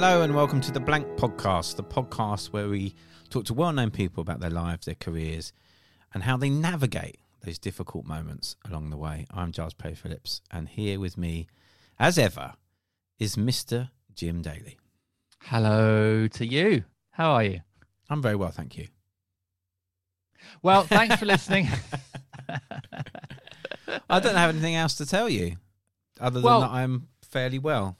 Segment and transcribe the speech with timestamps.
[0.00, 2.94] Hello and welcome to the Blank Podcast, the podcast where we
[3.30, 5.52] talk to well known people about their lives, their careers,
[6.14, 9.26] and how they navigate those difficult moments along the way.
[9.32, 11.48] I'm Giles Paley-Phillips, and here with me,
[11.98, 12.52] as ever,
[13.18, 13.90] is Mr.
[14.14, 14.78] Jim Daly.
[15.42, 16.84] Hello to you.
[17.10, 17.62] How are you?
[18.08, 18.86] I'm very well, thank you.
[20.62, 21.66] Well, thanks for listening.
[24.08, 25.56] I don't have anything else to tell you
[26.20, 27.96] other than Well- that I'm fairly well.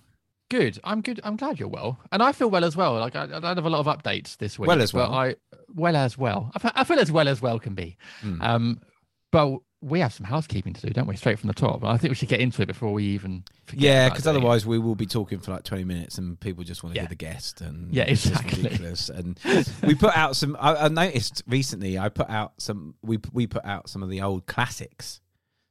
[0.51, 0.79] Good.
[0.85, 1.21] I'm good.
[1.25, 2.95] I'm glad you're well, and I feel well as well.
[2.99, 4.69] Like I, I don't have a lot of updates this week.
[4.69, 5.13] Well as well.
[5.13, 5.37] I
[5.75, 6.51] well as well.
[6.63, 7.97] I, I feel as well as well can be.
[8.23, 8.43] Mm.
[8.43, 8.81] Um,
[9.31, 11.15] but we have some housekeeping to do, don't we?
[11.15, 11.85] Straight from the top.
[11.85, 13.45] I think we should get into it before we even.
[13.67, 16.83] forget Yeah, because otherwise we will be talking for like 20 minutes and people just
[16.83, 17.03] want to Yeah.
[17.03, 17.61] hear the guest.
[17.61, 18.63] And Yeah, exactly.
[18.65, 19.09] ridiculous.
[19.09, 19.39] And
[19.85, 23.65] we put out some, I, I noticed recently, I put out some, we, we put
[23.65, 25.21] out some of the old classics.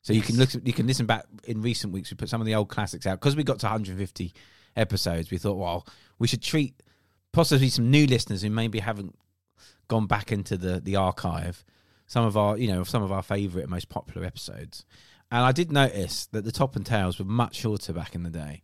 [0.03, 2.09] So you can look, you can listen back in recent weeks.
[2.09, 4.33] We put some of the old classics out because we got to 150
[4.77, 5.31] episodes.
[5.31, 5.85] We thought, well,
[6.19, 6.81] we should treat
[7.33, 9.15] possibly some new listeners who maybe haven't
[9.87, 11.63] gone back into the the archive.
[12.07, 14.85] Some of our, you know, some of our favourite and most popular episodes.
[15.29, 18.29] And I did notice that the top and tails were much shorter back in the
[18.29, 18.63] day,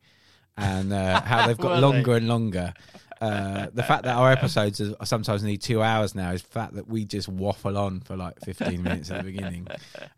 [0.56, 1.82] and uh, how they've got Were they?
[1.82, 2.74] longer and longer.
[3.20, 6.74] Uh, the fact that our episodes are sometimes need two hours now is the fact
[6.76, 9.66] that we just waffle on for like 15 minutes at the beginning.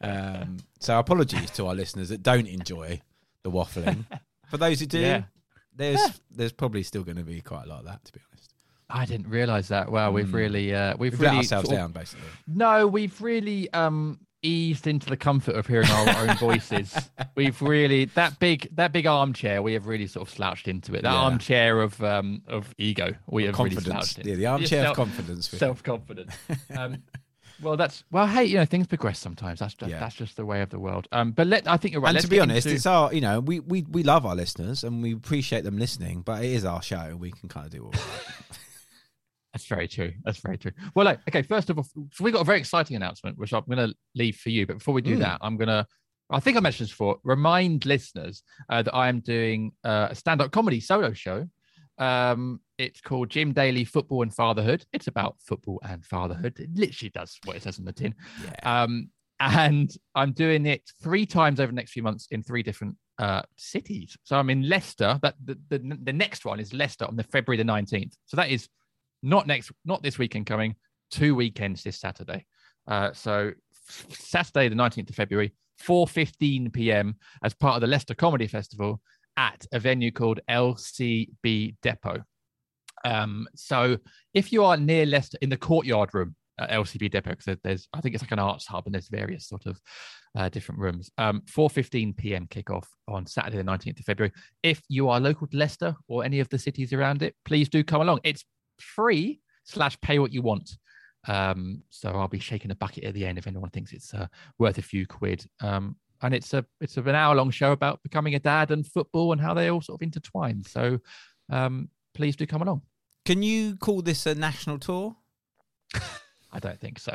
[0.02, 3.02] Um, so apologies to our listeners that don't enjoy
[3.44, 4.06] the waffling.
[4.50, 5.24] For those who do, Yeah.
[5.76, 8.54] There's there's probably still going to be quite a lot of that, to be honest.
[8.90, 9.92] I didn't realize that.
[9.92, 10.34] Wow, we've Mm.
[10.34, 12.28] really, uh, we've We've really let ourselves sort of- down, basically.
[12.48, 16.94] No, we've really um eased into the comfort of hearing our own voices.
[17.36, 19.64] We've really that big that big armchair.
[19.64, 21.02] We have really sort of slouched into it.
[21.02, 21.18] That Yeah.
[21.20, 23.16] armchair of um of ego.
[23.28, 24.12] We have really confidence.
[24.12, 25.50] slouched Yeah, the armchair Self- of confidence.
[25.50, 26.36] Self confidence.
[26.78, 27.02] Um,
[27.62, 28.28] well, that's well.
[28.28, 29.60] Hey, you know things progress sometimes.
[29.60, 30.00] That's just Yeah.
[30.00, 31.08] that's just the way of the world.
[31.12, 32.10] Um, but let I think you're right.
[32.10, 34.36] and Let's to be honest, into- it's our, you know, we, we, we love our
[34.36, 37.00] listeners and we appreciate them listening, but it is our show.
[37.00, 38.02] And we can kind of do all right.
[39.54, 40.12] That's very true.
[40.26, 40.72] That's very true.
[40.96, 43.64] Well, like, okay, first of all, so we got a very exciting announcement, which I'm
[43.70, 44.66] going to leave for you.
[44.68, 45.20] But before we do Mm.
[45.20, 45.88] that, I'm going to,
[46.30, 50.16] I think I mentioned this before, remind listeners uh, that I am doing uh, a
[50.16, 51.48] stand up comedy solo show.
[51.98, 54.86] Um, it's called Jim Daly Football and Fatherhood.
[54.92, 56.60] It's about football and fatherhood.
[56.60, 58.14] It literally does what it says on the tin.
[58.44, 58.84] Yeah.
[58.84, 62.96] Um, and I'm doing it three times over the next few months in three different
[63.20, 64.16] uh, cities.
[64.24, 65.20] So I'm in Leicester.
[65.22, 68.14] That the, the the next one is Leicester on the February the 19th.
[68.26, 68.70] So that is
[69.24, 70.76] not next, not this weekend coming.
[71.12, 72.46] Two weekends this Saturday.
[72.88, 73.52] Uh, so
[74.10, 75.54] Saturday the 19th of February,
[75.84, 77.16] 4:15 p.m.
[77.44, 79.02] as part of the Leicester Comedy Festival
[79.38, 82.24] at a venue called LCB Depot.
[83.04, 83.98] Um, so
[84.34, 88.02] if you are near Leicester in the courtyard room at LCB Depot, because there's I
[88.02, 89.80] think it's like an arts hub and there's various sort of
[90.36, 91.12] uh, different rooms.
[91.18, 92.48] Um, 4:15 p.m.
[92.48, 94.34] kickoff on Saturday the 19th of February.
[94.64, 97.84] If you are local to Leicester or any of the cities around it, please do
[97.84, 98.20] come along.
[98.24, 98.44] It's
[98.80, 100.78] free slash pay what you want.
[101.28, 104.28] Um, so I'll be shaking a bucket at the end if anyone thinks it's uh,
[104.60, 105.46] worth a few quid.
[105.60, 109.32] Um, and it's a it's an hour long show about becoming a dad and football
[109.32, 110.64] and how they all sort of intertwine.
[110.64, 111.00] So
[111.50, 112.82] um, please do come along.
[113.26, 115.16] Can you call this a national tour?
[116.52, 117.14] I don't think so.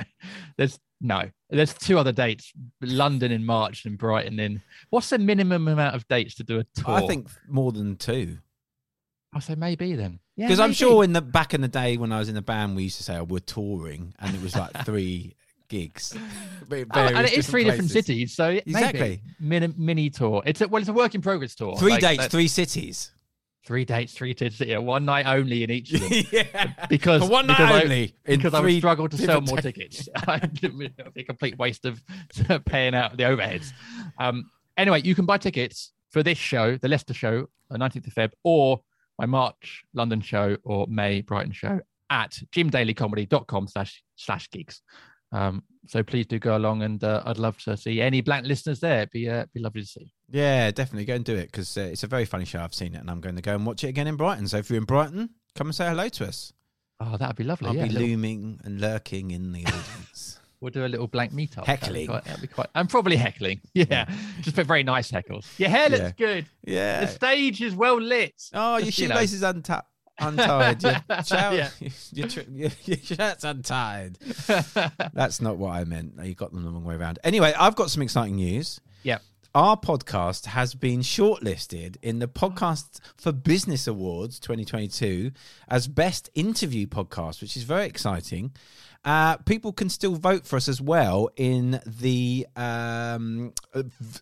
[0.57, 1.31] There's no.
[1.49, 4.63] There's two other dates: London in March and Brighton in.
[4.91, 6.95] What's the minimum amount of dates to do a tour?
[6.95, 8.39] I think more than two.
[9.33, 10.19] I'll say maybe then.
[10.37, 12.43] Yeah, Because I'm sure in the back in the day when I was in the
[12.43, 15.37] band, we used to say, "Oh, we're touring," and it was like three
[15.71, 16.15] gigs.
[16.73, 18.07] Oh, and it is three different places.
[18.07, 18.51] cities, so.
[18.51, 19.23] Exactly.
[19.41, 20.41] mini mini tour.
[20.47, 21.77] It's a well, it's a work in progress tour.
[21.77, 23.11] Three Like, dates, three cities.
[23.67, 24.37] three dates, three.
[24.39, 26.11] Yeah, one night only in each of them.
[26.33, 28.15] yeah, because For one night because I- only.
[28.27, 30.09] in because I would struggle to sell more tickets.
[30.29, 30.91] It'd be
[31.23, 32.01] a complete waste of
[32.67, 33.73] paying out the overheads.
[34.21, 38.15] Um, anyway, you can buy tickets for this show, the Leicester show, the 19th of
[38.15, 38.81] Feb, or
[39.19, 41.81] my March London show or May Brighton show
[42.11, 44.83] at jimdalycomedy.com slash slash gigs.
[45.33, 48.81] Um, so please do go along, and uh, I'd love to see any blank listeners
[48.81, 48.99] there.
[48.99, 50.13] It'd be uh, be lovely to see.
[50.31, 52.61] Yeah, definitely go and do it because uh, it's a very funny show.
[52.61, 54.47] I've seen it, and I'm going to go and watch it again in Brighton.
[54.49, 56.53] So if you're in Brighton, come and say hello to us.
[57.01, 57.69] Oh, that'd be lovely.
[57.69, 60.39] I'll yeah, be little- looming and lurking in the audience.
[60.61, 61.65] We'll do a little blank meetup.
[61.65, 61.73] That'd be
[62.05, 62.07] Heckling.
[62.09, 62.69] quite- That'd be quite.
[62.75, 63.61] I'm probably heckling.
[63.75, 64.05] Yeah,
[64.43, 65.47] just put very nice heckles.
[65.59, 66.11] Your hair looks Yeah.
[66.19, 66.47] good.
[66.65, 67.01] yeah.
[67.01, 68.35] The stage is well lit.
[68.53, 69.15] Oh, your Just, you know.
[69.15, 69.83] shoelace is unti-
[70.21, 70.83] untied.
[70.83, 71.71] Your, shower, Yeah.
[72.13, 74.19] your, your, your shirt's untied.
[75.13, 76.15] That's not what I meant.
[76.23, 77.19] You got them the wrong way around.
[77.25, 78.81] Anyway, I've got some exciting news.
[79.03, 79.23] Yep.
[79.53, 85.33] Our podcast has been shortlisted in the Podcast for Business Awards 2022
[85.69, 88.53] as Best Interview Podcast, which is very exciting.
[89.03, 93.53] Uh, people can still vote for us as well in the um,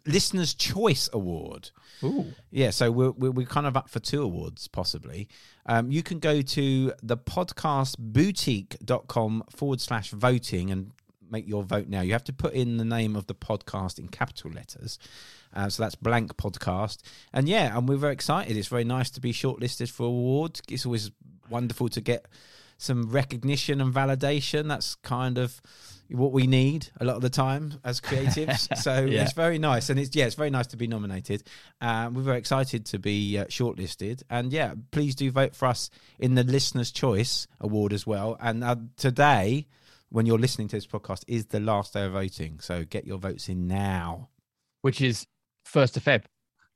[0.06, 1.70] Listener's Choice Award.
[2.04, 2.26] Ooh.
[2.50, 5.28] Yeah, so we're, we're, we're kind of up for two awards, possibly.
[5.66, 10.92] Um, you can go to the podcastboutique.com forward slash voting and
[11.28, 12.00] make your vote now.
[12.00, 15.00] You have to put in the name of the podcast in capital letters.
[15.52, 16.98] Uh, so that's blank podcast.
[17.32, 18.56] And yeah, and we're very excited.
[18.56, 20.62] It's very nice to be shortlisted for awards.
[20.68, 21.10] It's always
[21.50, 22.26] wonderful to get
[22.78, 24.68] some recognition and validation.
[24.68, 25.60] That's kind of
[26.10, 28.74] what we need a lot of the time as creatives.
[28.82, 29.22] so Yeah.
[29.24, 31.42] it's very nice, and it's yeah, it's very nice to be nominated.
[31.80, 35.90] Um, we're very excited to be uh, shortlisted, and yeah, please do vote for us
[36.18, 38.36] in the Listener's Choice Award as well.
[38.40, 39.66] And uh, today,
[40.08, 42.60] when you're listening to this podcast, is the last day of voting.
[42.60, 44.30] So get your votes in now.
[44.80, 45.26] Which is
[45.64, 46.24] first of Feb,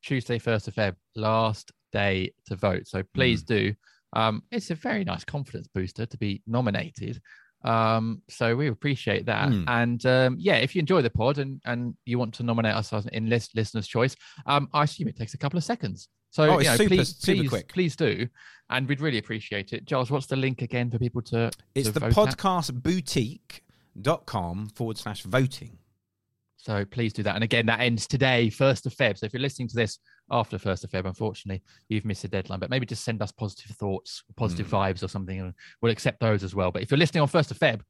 [0.02, 2.86] Tuesday, first of Feb, last day to vote.
[2.88, 3.06] So Mm.
[3.14, 3.74] please do.
[4.12, 7.20] Um, it's a very nice confidence booster to be nominated.
[7.64, 9.48] Um, so we appreciate that.
[9.48, 9.64] Mm.
[9.68, 12.92] And um, yeah, if you enjoy the pod and and you want to nominate us
[12.92, 14.16] as in list listener's choice,
[14.46, 16.08] um, I assume it takes a couple of seconds.
[16.30, 17.68] So Oh, you know, super- please, super please, quick.
[17.72, 18.26] please do,
[18.70, 19.84] and we'd really appreciate it.
[19.84, 21.50] Giles, what's the link again for people to?
[21.74, 22.00] It's to the
[23.96, 25.78] podcastboutique.com forward slash voting.
[26.56, 27.34] So please do that.
[27.34, 29.18] And again, that ends today, 1st of Feb.
[29.18, 29.98] So if you're listening to this
[30.32, 32.58] after 1st of Feb, unfortunately, you've missed the deadline.
[32.58, 34.76] But maybe just send us positive thoughts, positive Hmm.
[34.76, 36.72] vibes or something, and we'll accept those as well.
[36.72, 37.80] But if you're listening on 1st of Feb,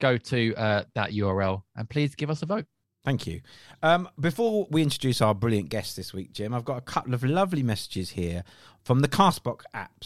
[0.00, 2.66] go to uh, that URL and please give us a vote.
[3.04, 3.40] Thank you.
[3.82, 7.24] Um, before we introduce our brilliant guest this week, Jim, I've got a couple of
[7.24, 8.44] lovely messages here
[8.84, 10.04] from the Castbox app.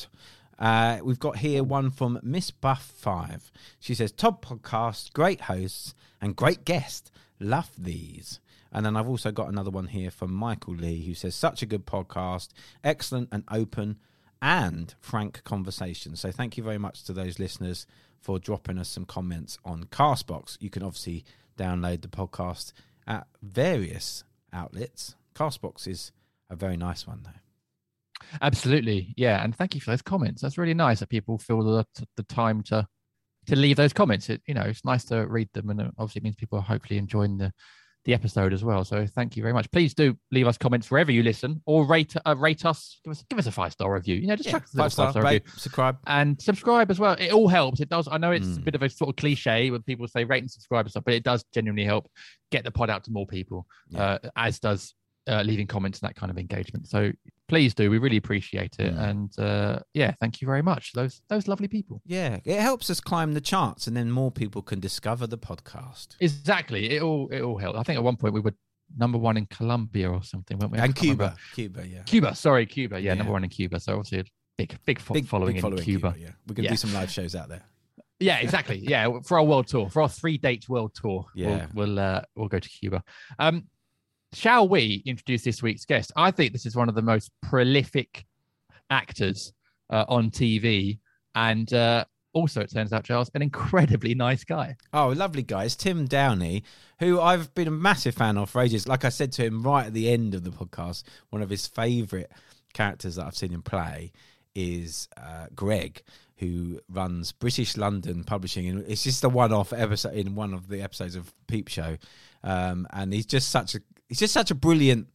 [0.59, 3.51] Uh, we've got here one from Miss Buff Five.
[3.81, 7.11] She says, "Top podcast, great hosts, and great guest.
[7.41, 8.39] Love these."
[8.73, 11.67] And then I've also got another one here from Michael Lee, who says, "Such a
[11.67, 12.49] good podcast,
[12.83, 13.99] excellent and open
[14.41, 17.87] and frank conversation." So thank you very much to those listeners
[18.19, 20.57] for dropping us some comments on Castbox.
[20.61, 21.25] You can obviously
[21.59, 22.73] download the podcast
[23.07, 25.17] at various outlets.
[25.35, 26.13] Castbox is
[26.49, 27.41] a very nice one, though.
[28.41, 29.15] Absolutely.
[29.17, 29.43] Yeah.
[29.43, 30.41] And thank you for those comments.
[30.41, 31.87] That's really nice that people feel the,
[32.17, 32.87] the time to
[33.47, 34.31] to leave those comments.
[34.31, 35.71] It, you know, it's nice to read them.
[35.71, 37.53] And it obviously means people are hopefully enjoying the,
[38.05, 38.85] the episode as well.
[38.85, 39.71] So thank you very much.
[39.71, 42.99] Please do leave us comments wherever you listen or rate uh, rate us.
[43.05, 44.17] Give us give us a five star review.
[44.17, 45.35] You know, just chuck us five star, five-star review.
[45.47, 45.99] rate, subscribe.
[46.07, 47.13] and subscribe as well.
[47.15, 47.81] It all helps.
[47.81, 48.09] It does.
[48.11, 48.65] I know it's a Mm.
[48.65, 51.15] bit of a sort of cliche when people say rate and subscribe and stuff, but
[51.15, 52.11] it does genuinely help
[52.51, 54.19] get the pod out to more people, Yeah.
[54.23, 54.95] uh, as does
[55.29, 56.89] uh, leaving comments and that kind of engagement.
[56.89, 57.13] So
[57.53, 57.91] please do.
[57.91, 58.95] We really appreciate it.
[58.95, 59.09] Mm.
[59.11, 60.93] And uh, yeah, thank you very much.
[60.95, 62.01] Those those lovely people.
[62.07, 66.17] Yeah, it helps us climb the charts, and then more people can discover the podcast.
[66.21, 66.91] Exactly.
[66.97, 67.79] It all it all helped.
[67.79, 68.55] I think at one point we were
[68.97, 70.79] number one in Colombia or something, weren't we?
[70.79, 71.37] And can't remember.
[71.55, 72.03] Cuba, Cuba, yeah.
[72.05, 72.35] Cuba.
[72.35, 72.99] Sorry, Cuba.
[72.99, 73.15] Yeah, Yeah.
[73.19, 73.81] number one in Cuba.
[73.81, 74.25] So obviously a
[74.57, 76.15] big big, fo- Big following big in Cuba.
[76.19, 76.31] yeah.
[76.47, 76.71] We're gonna Yeah.
[76.71, 77.65] do some live shows out there.
[78.21, 78.79] Yeah, exactly.
[78.79, 81.67] Yeah, for our world tour, for our three dates world tour, Yeah.
[81.75, 83.03] we'll we'll, uh, we'll go to Cuba.
[83.39, 83.67] Um,
[84.33, 86.13] shall we introduce this week's guest?
[86.17, 88.25] I think this is one of the most prolific
[88.91, 89.53] actors
[89.91, 90.99] uh, on TV,
[91.35, 94.77] and uh, also it turns out Charles, an incredibly nice guy.
[94.93, 95.65] Oh, lovely guy.
[95.65, 96.63] It's Tim Downie,
[96.99, 98.89] who I've been a massive fan of for ages.
[98.89, 101.67] Like I said to him right at the end of the podcast, one of his
[101.67, 102.29] favourite
[102.73, 104.13] characters that I've seen him play
[104.55, 106.03] is uh, Greg,
[106.37, 110.83] who runs British London Publishing, and it's just a one-off episode in one of the
[110.83, 111.97] episodes of Peep Show,
[112.43, 113.81] um, and he's just such a
[114.13, 115.09] he's just such a brilliant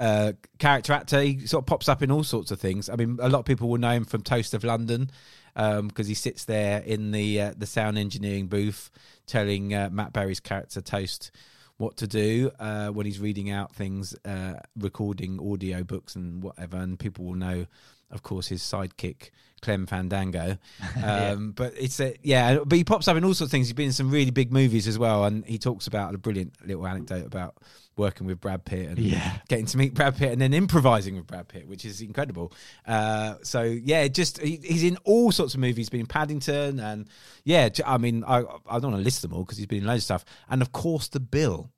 [0.00, 1.20] uh, character actor.
[1.22, 2.90] He sort of pops up in all sorts of things.
[2.90, 5.12] I mean, a lot of people will know him from Toast of London
[5.54, 8.90] because he sits there in the uh, the sound engineering booth
[9.28, 11.30] telling uh, Matt Berry's character Toast
[11.76, 16.78] what to do uh, when he's reading out things, uh, recording audio books and whatever.
[16.78, 17.66] And people will know,
[18.10, 19.30] of course, his sidekick
[19.62, 20.58] Clem Fandango.
[21.02, 23.66] Um, But it's a, yeah, but he pops up in all sorts of things.
[23.68, 26.54] He's been in some really big movies as well, and he talks about a brilliant
[26.66, 27.56] little anecdote about
[27.96, 29.38] working with Brad Pitt and Yeah.
[29.48, 32.52] getting to meet Brad Pitt and then improvising with Brad Pitt, which is incredible.
[32.86, 35.76] Uh, so yeah, just he, he's in all sorts of movies.
[35.78, 37.08] He's been in Paddington and
[37.44, 39.86] yeah, I mean, I I don't want to list them all because he's been in
[39.86, 41.70] loads of stuff, and of course the Bill.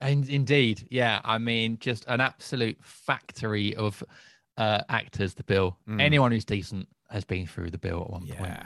[0.00, 1.20] And indeed, yeah.
[1.24, 4.02] I mean, just an absolute factory of
[4.56, 5.34] uh, actors.
[5.34, 5.78] The bill.
[5.88, 6.00] Mm.
[6.00, 8.60] Anyone who's decent has been through the bill at one point.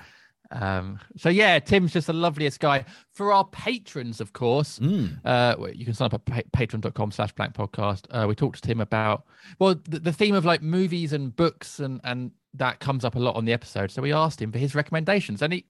[0.51, 2.87] Um, so yeah, Tim's just the loveliest guy.
[3.13, 5.19] For our patrons, of course, Mm.
[5.25, 8.07] uh, you can sign up at pa- patreon.com slash blank podcast.
[8.11, 9.25] Uh, we talked to Tim about,
[9.59, 13.19] well, the, the theme of like movies and books and, and that comes up a
[13.19, 13.91] lot on the episode.
[13.91, 15.67] So we asked him for his recommendations and he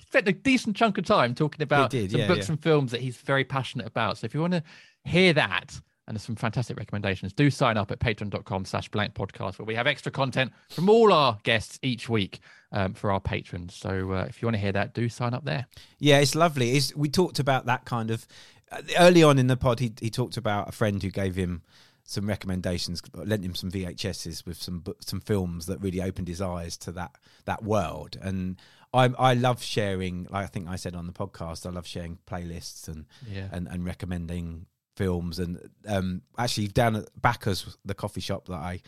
[0.00, 2.54] spent a decent chunk of time talking about did, some yeah, books yeah.
[2.54, 4.18] and films that he's very passionate about.
[4.18, 4.64] So if you want to
[5.04, 9.58] hear that, and there's some fantastic recommendations, do sign up at patreon.com slash blank podcast
[9.60, 12.40] where we have extra content from all our guests each week
[12.72, 13.74] um, for our patrons.
[13.74, 15.66] So uh, if you want to hear that, do sign up there.
[16.00, 16.72] Yeah, it's lovely.
[16.76, 18.26] It's, we talked about that kind of
[18.72, 19.78] uh, early on in the pod.
[19.80, 21.62] He he talked about a friend who gave him
[22.04, 26.76] some recommendations, lent him some VHSs with some some films that really opened his eyes
[26.78, 27.12] to that
[27.44, 28.16] that world.
[28.20, 28.56] And
[28.94, 30.26] I I love sharing.
[30.30, 33.48] Like I think I said on the podcast, I love sharing playlists and Yeah.
[33.52, 34.66] and, and recommending
[34.98, 35.38] films.
[35.38, 38.80] And um, actually, down at Bacca's, the coffee shop that I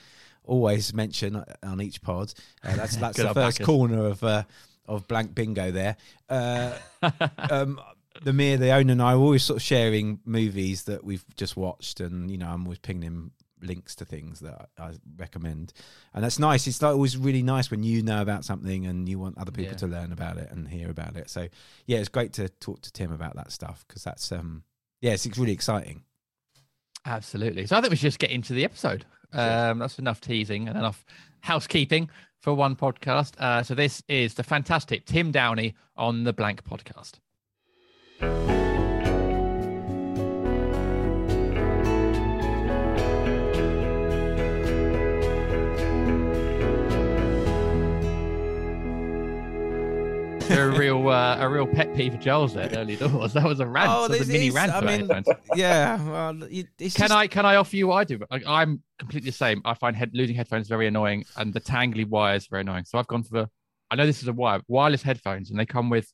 [0.45, 3.67] always mention on each pod, uh, that's that's the first Bacca's.
[3.67, 4.43] corner of uh,
[4.87, 5.97] of blank bingo there.
[6.29, 6.77] Uh,
[7.51, 7.81] um,
[8.23, 11.57] the mere the owner and I are always sort of sharing movies that we've just
[11.57, 13.31] watched, and you know, I'm always pinging him
[13.63, 15.73] links to things that I, I recommend,
[16.15, 16.67] and that's nice.
[16.67, 19.73] It's like always really nice when you know about something and you want other people
[19.73, 19.79] Yeah.
[19.79, 21.29] to learn about it and hear about it.
[21.31, 21.47] So
[21.87, 24.65] yeah, it's great to talk to Tim about that stuff because that's um
[25.01, 26.03] yeah, it's really exciting.
[27.07, 27.67] Absolutely.
[27.67, 29.05] So I think we should just get into the episode.
[29.33, 31.05] Um, that's enough teasing and enough
[31.41, 33.39] housekeeping for one podcast.
[33.39, 37.21] Uh, so this is the fantastic Tim Downie on the Blank Podcast.
[50.51, 53.33] A real, uh, a real pet peeve of Joel's there, early doors.
[53.35, 54.73] That was a rant, that was this a mini rant.
[54.73, 55.27] I mean, headphones.
[55.55, 56.43] yeah, well,
[56.79, 58.19] it's Can just- I can I offer you what I do?
[58.31, 59.63] Like, I'm completely the same.
[59.65, 62.85] I find head, losing headphones very annoying, and the tangly wires very annoying.
[62.85, 63.51] So I've gone for the.
[63.91, 66.13] I know this is a wire wireless headphones, and they come with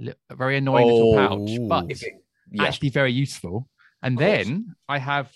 [0.00, 1.86] a very annoying little pouch, but Oh.
[1.88, 2.04] it's
[2.50, 2.64] Yeah.
[2.64, 3.68] actually very useful.
[4.02, 5.32] And then I have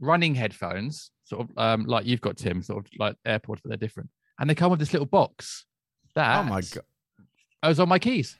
[0.00, 3.76] running headphones, sort of um, like you've got Tim, sort of like AirPods, but they're
[3.76, 5.64] different, and they come with this little box.
[6.14, 6.82] That Oh my god!
[7.62, 8.36] Goes on my keys.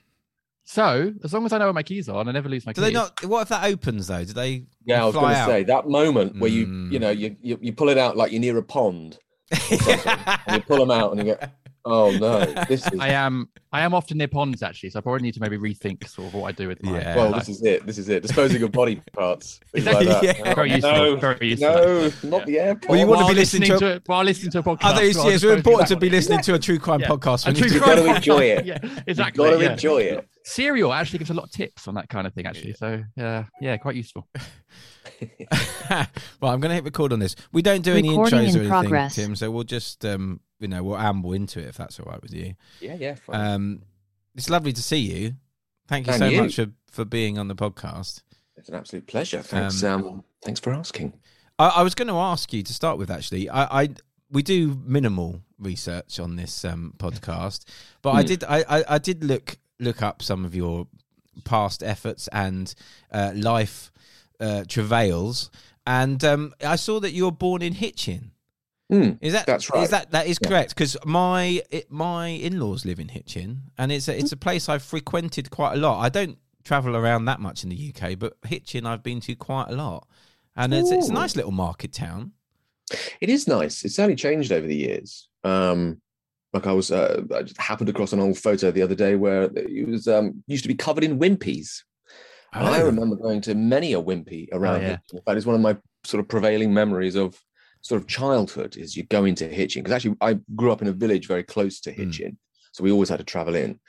[0.65, 2.73] So as long as I know where my keys are, and I never lose my
[2.73, 2.89] Do keys.
[2.91, 3.25] they not?
[3.25, 4.25] What if that opens though?
[4.25, 4.67] Do they?
[4.85, 6.93] Yeah, I was going to say that moment where you, Mm.
[6.93, 9.19] you know, you, you you pull it out like you're near a pond,
[9.71, 11.39] and you pull them out, and you go,
[11.85, 15.23] "Oh no, this is I am I am often near ponds actually, so I probably
[15.23, 17.17] need to maybe rethink sort of what I do with my Yeah.
[17.17, 17.47] well, life.
[17.47, 17.87] this is it.
[17.87, 18.23] This is it.
[18.23, 19.61] Disposing of body parts.
[19.73, 20.39] things Exactly, like that.
[20.39, 20.55] yeah.
[20.55, 20.93] very useful.
[20.93, 21.69] No, very useful.
[21.71, 22.89] no, not the airport.
[22.91, 24.85] Well, you want to be listening to- a, while listening to a podcast.
[24.85, 26.17] I think it's, it's I'll really just go important to be on it.
[26.17, 27.09] listening to a true crime Yeah.
[27.09, 27.47] podcast.
[27.47, 28.65] A when true you- gotta enjoy it.
[28.67, 29.45] Yeah, You've exactly.
[29.45, 29.73] got to yeah.
[29.73, 30.29] enjoy it.
[30.45, 32.73] Serial actually gives a lot of tips on that kind of thing actually.
[32.73, 34.27] So yeah, yeah, quite useful.
[36.41, 37.35] well, I'm going to hit record on this.
[37.53, 39.15] We don't do any Recording intros or anything, progress.
[39.15, 39.37] Tim.
[39.37, 42.35] So we'll just, um, you know, we'll amble into it if that's all right with
[42.35, 42.55] you.
[42.81, 43.15] Yeah, yeah.
[43.15, 43.41] fine.
[43.55, 43.83] Um,
[44.35, 45.35] it's lovely to see you.
[45.87, 46.43] Thank you And so you.
[46.43, 48.23] much for, for being on the podcast.
[48.57, 49.41] it's an absolute pleasure.
[49.43, 49.83] Thanks.
[49.83, 51.12] Um, thanks for asking.
[51.59, 53.49] I, I was going to ask you to start with actually.
[53.49, 53.88] I, I
[54.31, 57.65] we do minimal research on this um, podcast,
[58.03, 58.27] but I Hmm.
[58.27, 60.87] did I, I, I did look look up some of your
[61.45, 62.75] past efforts and
[63.12, 63.91] uh, life
[64.41, 65.50] uh, travails,
[65.87, 68.33] and um, I saw that you were born in Hitchin.
[68.90, 69.83] Hmm, Is that That's right.
[69.85, 70.49] Is that that is Yeah.
[70.49, 70.71] correct?
[70.71, 74.68] Because my it, my in laws live in Hitchin, and it's a, it's a place
[74.68, 76.00] I've frequented quite a lot.
[76.00, 79.68] I don't travel around that much in the UK, but Hitchin I've been to quite
[79.68, 80.07] a lot,
[80.57, 82.33] and it's it's a nice little market town.
[83.21, 83.85] It is nice.
[83.85, 85.28] It's certainly changed over the years.
[85.45, 86.00] Um,
[86.54, 89.42] like I was, uh, I just happened across an old photo the other day where
[89.54, 91.83] it was um, used to be covered in wimpies.
[92.54, 92.87] And I Oh.
[92.87, 94.87] remember going to many a wimpy around yeah.
[94.88, 95.00] here.
[95.12, 97.38] In fact, it's one of my sort of prevailing memories of
[97.88, 100.92] sort of childhood is you go into Hitchin because actually I grew up in a
[100.92, 101.97] village very close to Mm.
[101.97, 102.38] Hitchin,
[102.73, 103.80] so we always had to travel in.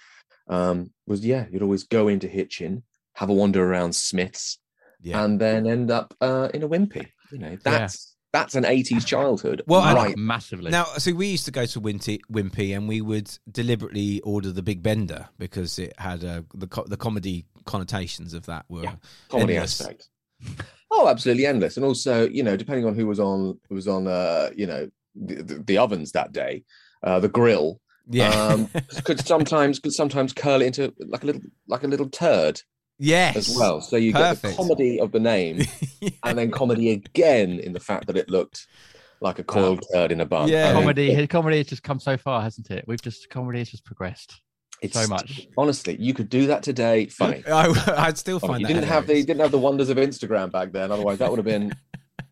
[0.47, 2.83] Um, was yeah, you'd always go into Hitchin,
[3.15, 4.57] have a wander around Smiths,
[5.01, 5.23] Yeah.
[5.23, 7.07] and then end up uh, in a Wimpy.
[7.31, 9.63] You know, that's that's an '80s childhood.
[9.67, 10.17] Well, I- right.
[10.17, 10.71] massively.
[10.71, 14.61] Now, so we used to go to Wimpy, Wimpy, and we would deliberately order the
[14.63, 18.95] Big Bender because it had uh, the co- the comedy connotations of that were Yeah,
[19.29, 19.81] comedy endless.
[19.81, 20.09] aspect.
[20.91, 24.07] Oh, absolutely endless, and also you know, depending on who was on who was on,
[24.07, 26.63] uh, you know, the, the, the ovens that day,
[27.03, 28.69] uh, the grill Yeah, um,
[29.03, 32.61] could sometimes could sometimes curl into like a little like a little turd
[32.97, 33.81] yes, as well.
[33.81, 35.61] So you get the comedy of the name,
[36.23, 38.67] and then comedy again in the fact that it looked
[39.21, 40.47] like a coiled turd in a bun.
[40.47, 40.69] Yeah.
[40.69, 42.85] I mean, comedy, comedy has just come so far, hasn't it?
[42.87, 44.41] We've just comedy has just progressed.
[44.81, 45.47] It's so much.
[45.57, 47.05] Honestly, you could do that today.
[47.07, 47.43] Funny.
[47.47, 47.67] I,
[47.97, 48.53] I'd still Funny.
[48.53, 49.25] find You that didn't have the hilarious.
[49.25, 50.91] didn't have the wonders of Instagram back then.
[50.91, 51.73] Otherwise, that would have been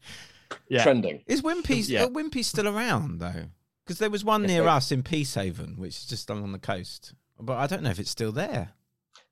[0.70, 0.84] Yeah.
[0.84, 1.24] trending.
[1.28, 2.04] Is Wimpy's Yeah.
[2.06, 3.46] are Wimpy's still around though?
[3.86, 6.60] Because there was one Yes, near they- us in Peacehaven, which is just along the
[6.60, 8.72] coast, but I don't know if it's still there.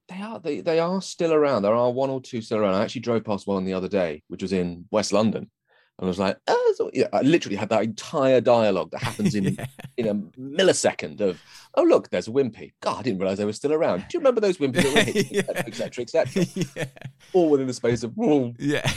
[0.08, 1.64] They are they, they are still around.
[1.64, 2.76] There are one or two still around.
[2.76, 5.50] I actually drove past one the other day, which was in West London.
[5.98, 9.34] And I was like, oh, so-" yeah, I literally had that entire dialogue that happens
[9.34, 9.66] in Yeah.
[9.98, 11.42] in a millisecond of,
[11.76, 12.74] oh look, there's a Wimpy.
[12.82, 14.00] God, I didn't realize they were still around.
[14.00, 15.42] Do you remember those Wimpy that were hit, Yeah.
[15.56, 16.02] etc.
[16.04, 16.46] etc.
[16.76, 16.86] yeah,
[17.32, 18.90] All within the space of "Whoa." yeah.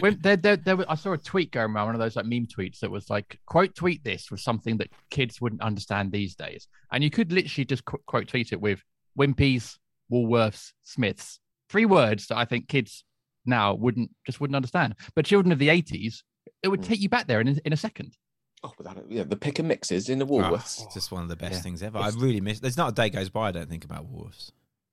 [0.00, 2.26] When there, there, there, was- I saw a tweet going around, one of those like
[2.26, 6.34] meme tweets that was like, quote tweet this with something that kids wouldn't understand these
[6.34, 6.66] days.
[6.92, 8.80] And you could literally just qu- quote tweet it with
[9.18, 9.78] Wimpy's,
[10.12, 11.38] Woolworths, Smiths.
[11.68, 13.04] Three words that I think kids
[13.46, 14.94] now wouldn't just wouldn't understand.
[15.14, 16.22] But children of the 80s,
[16.62, 16.84] it would Mm.
[16.86, 18.16] take you back there in, a- in a second.
[18.62, 20.82] Oh, without it, yeah, the pick and mixes in the Oh, Woolworths.
[20.84, 21.60] it's just one of the best Yeah.
[21.60, 21.98] things ever.
[21.98, 22.60] I really miss.
[22.60, 24.50] There's not a day goes by I don't think about Woolworths.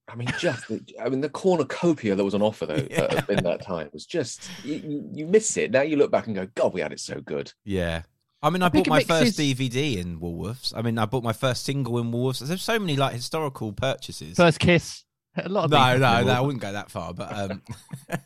[0.10, 3.02] I mean, just the, I mean, the cornucopia that was on offer though Yeah.
[3.04, 5.72] uh, in that time was just you, you, you miss it.
[5.72, 7.54] Now you look back and go, God, we had it so good.
[7.64, 8.02] Yeah.
[8.44, 10.74] I mean, I Pick bought my mix first is- DVD in Woolworths.
[10.76, 12.40] I mean, I bought my first single in Woolworths.
[12.46, 14.36] There's so many like historical purchases.
[14.36, 15.06] First kiss.
[15.38, 17.14] A lot of no, things no, happen no, I wouldn't go that far.
[17.14, 17.62] But um,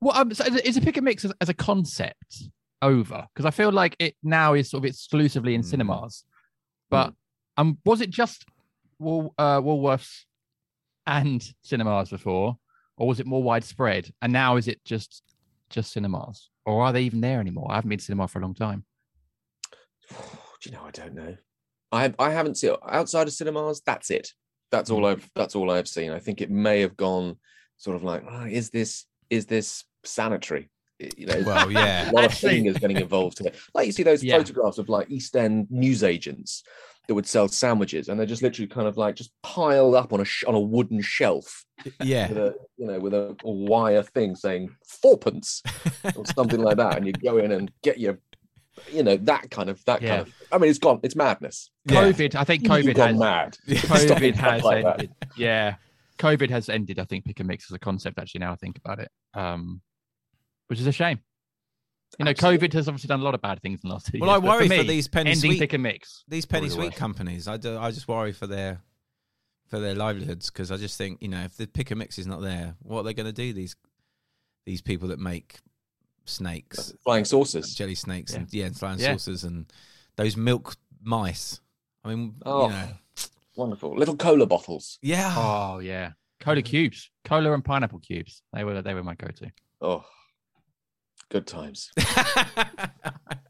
[0.00, 2.42] Well, um, so is a- is a pick and mix as, as a concept
[2.82, 3.26] over?
[3.34, 5.64] Because I feel like it now is sort of exclusively in Mm.
[5.64, 6.24] cinemas.
[6.90, 7.14] But
[7.56, 8.44] um, was it just
[8.98, 10.24] Wool, uh, Woolworths
[11.06, 12.58] and cinemas before,
[12.98, 14.10] or was it more widespread?
[14.20, 15.22] And now is it just
[15.70, 17.68] just cinemas, or are they even there anymore?
[17.70, 18.84] I haven't been to cinema for a long time.
[20.10, 20.16] Do
[20.70, 20.82] you know?
[20.84, 21.36] I don't know.
[21.90, 23.80] I I haven't seen outside of cinemas.
[23.84, 24.28] That's it.
[24.70, 25.06] That's all hmm.
[25.06, 25.30] I've.
[25.34, 26.10] That's all I've seen.
[26.12, 27.36] I think it may have gone
[27.76, 30.70] sort of like, oh, is this is this sanitary?
[30.98, 32.10] You know, well, yeah.
[32.10, 33.52] a lot of fingers getting involved here.
[33.74, 34.38] Like you see those Yeah.
[34.38, 36.62] photographs of like East End newsagents
[37.06, 40.20] that would sell sandwiches, and they're just literally kind of like just piled up on
[40.20, 41.64] a sh- on a wooden shelf
[42.02, 42.28] Yeah.
[42.28, 45.62] with a you know with a, a wire thing saying fourpence
[46.16, 48.18] or something like that, and you go in and get your
[48.92, 50.16] you know that kind of that Yeah.
[50.16, 50.34] kind of.
[50.52, 51.00] I mean, it's gone.
[51.02, 51.70] It's madness.
[51.84, 52.02] Yeah.
[52.04, 53.58] COVID, I think You've COVID gone has mad.
[53.68, 54.92] COVID has like that.
[55.00, 55.10] ended.
[55.36, 55.74] Yeah,
[56.18, 56.98] COVID has ended.
[56.98, 58.18] I think pick and mix as a concept.
[58.18, 59.80] Actually, now I think about it, um,
[60.68, 61.20] which is a shame.
[62.18, 62.68] You know, Absolutely.
[62.68, 64.42] COVID has obviously done a lot of bad things in the last two Well, years.
[64.42, 66.22] I worry for me, these penny ending sweet pick and mix.
[66.28, 66.94] these penny sweet worse.
[66.98, 67.48] companies.
[67.48, 68.80] I do, I just worry for their
[69.68, 72.26] for their livelihoods because I just think you know if the pick and mix is
[72.26, 73.52] not there, what are they going to do?
[73.52, 73.74] These
[74.64, 75.58] these people that make
[76.26, 77.74] snakes, Flying saucers.
[77.74, 78.38] jelly snakes, Yeah.
[78.38, 79.12] and yeah, and flying Yeah.
[79.12, 79.66] saucers, and
[80.16, 81.60] those milk mice.
[82.04, 82.66] I mean, Oh.
[82.66, 82.88] you know,
[83.56, 83.96] Wonderful.
[83.96, 84.98] Little cola bottles.
[85.02, 85.34] yeah.
[85.36, 86.64] Oh yeah, cola mm.
[86.64, 88.42] cubes, cola and pineapple cubes.
[88.52, 89.50] They were they were my go-to.
[89.80, 90.04] Oh,
[91.30, 91.90] good times.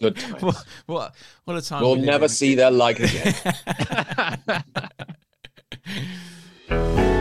[0.01, 0.43] Good times.
[0.43, 1.81] what, what what a time!
[1.83, 3.35] We'll we never see their like again.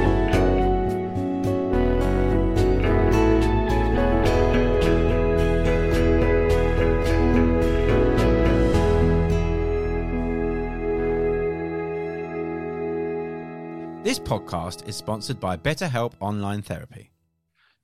[14.15, 17.11] This podcast is sponsored by BetterHelp Online Therapy.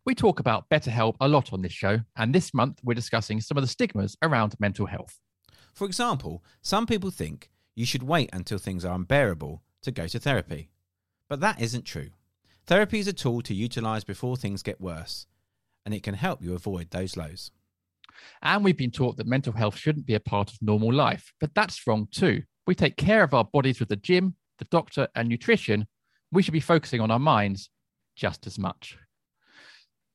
[0.05, 3.57] we talk about BetterHelp a lot on this show, and this month we're discussing some
[3.57, 5.19] of the stigmas around mental health.
[5.73, 10.19] For example, some people think you should wait until things are unbearable to go to
[10.19, 10.69] therapy.
[11.27, 12.11] But that isn't true.
[12.65, 15.27] Therapy is a tool to utilize before things get worse,
[15.85, 17.51] and it can help you avoid those lows.
[18.41, 21.53] And we've been taught that mental health shouldn't be a part of normal life, but
[21.53, 22.43] that's wrong too.
[22.65, 25.87] We take care of our bodies with the gym, the doctor, and nutrition.
[26.31, 27.69] We should be focusing on our minds
[28.15, 28.97] just as much.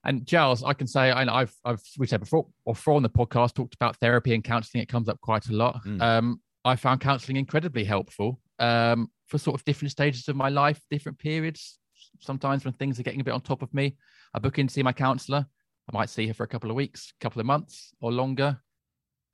[0.05, 3.11] And Giles, I can say, and I've, I've, we said before, or before on the
[3.11, 4.83] podcast, talked about therapy and counselling.
[4.83, 5.83] It comes up quite a lot.
[5.85, 6.01] Mm.
[6.01, 10.81] Um, I found counselling incredibly helpful um, for sort of different stages of my life,
[10.91, 11.79] different periods.
[12.21, 13.97] Sometimes when things are getting a bit on top of me,
[14.33, 15.45] I book in to see my counsellor.
[15.93, 18.61] I might see her for a couple of weeks, couple of months, or longer.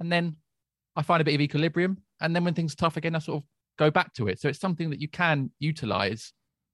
[0.00, 0.36] and then
[0.96, 1.98] I find a bit of equilibrium.
[2.20, 4.40] And then when things are tough again, I sort of go back to it.
[4.40, 6.32] So it's something that you can utilize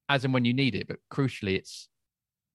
[0.08, 1.88] as and when you need it, but crucially, it's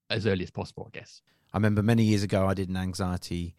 [0.09, 1.21] as early as possible, I guess.
[1.53, 3.55] I remember many years ago I did an anxiety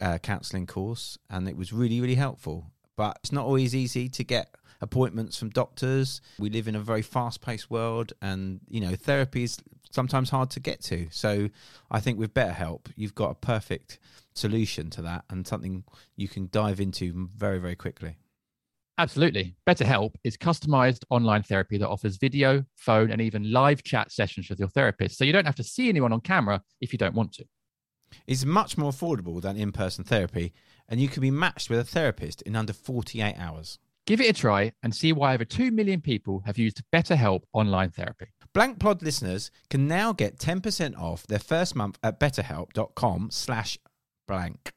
[0.00, 2.70] uh, counselling course, and it was really really helpful.
[2.96, 6.20] But it's not always easy to get appointments from doctors.
[6.38, 9.58] We live in a very fast paced world, and you know therapy is
[9.90, 11.08] sometimes hard to get to.
[11.10, 11.50] So
[11.90, 13.98] I think with BetterHelp, you've got a perfect
[14.34, 15.84] solution to that, and something
[16.16, 18.16] you can dive into very very quickly.
[18.98, 19.54] Absolutely.
[19.68, 24.58] BetterHelp is customized online therapy that offers video, phone, and even live chat sessions with
[24.58, 25.18] your therapist.
[25.18, 27.44] So you don't have to see anyone on camera if you don't want to.
[28.26, 30.54] It's much more affordable than in person therapy,
[30.88, 33.78] and you can be matched with a therapist in under 48 hours.
[34.06, 37.90] Give it a try and see why over 2 million people have used BetterHelp online
[37.90, 38.26] therapy.
[38.54, 43.78] Blank Pod listeners can now get 10% off their first month at betterhelp.com slash
[44.26, 44.72] blank.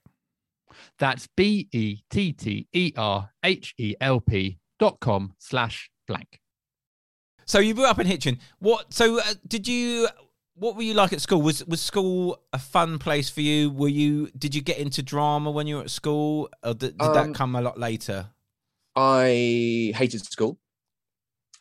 [0.98, 6.40] That's B E T T E R H E L P dot com slash blank.
[7.46, 8.40] So you grew up in Hitchin.
[8.60, 8.94] What?
[8.94, 10.08] So uh, did you?
[10.56, 11.42] What were you like at school?
[11.42, 13.70] Was was school a fun place for you?
[13.70, 14.30] Were you?
[14.38, 17.34] Did you get into drama when you were at school, or did, did that Um,
[17.34, 18.28] come a lot later?
[18.96, 20.60] I hated school.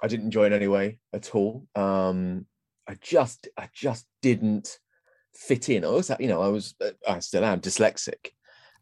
[0.03, 1.67] I didn't enjoy it anyway at all.
[1.75, 2.47] Um,
[2.89, 4.79] I just, I just didn't
[5.35, 5.85] fit in.
[5.85, 8.33] I was, you know, I was, uh, I still am dyslexic,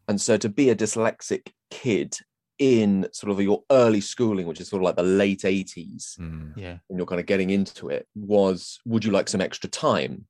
[0.07, 2.15] and so to be a dyslexic kid
[2.59, 6.51] in sort of your early schooling, which is sort of like the late eighties, Hmm.
[6.57, 6.77] Yeah.
[6.87, 10.25] when you're kind of getting into it, was would you like some extra time?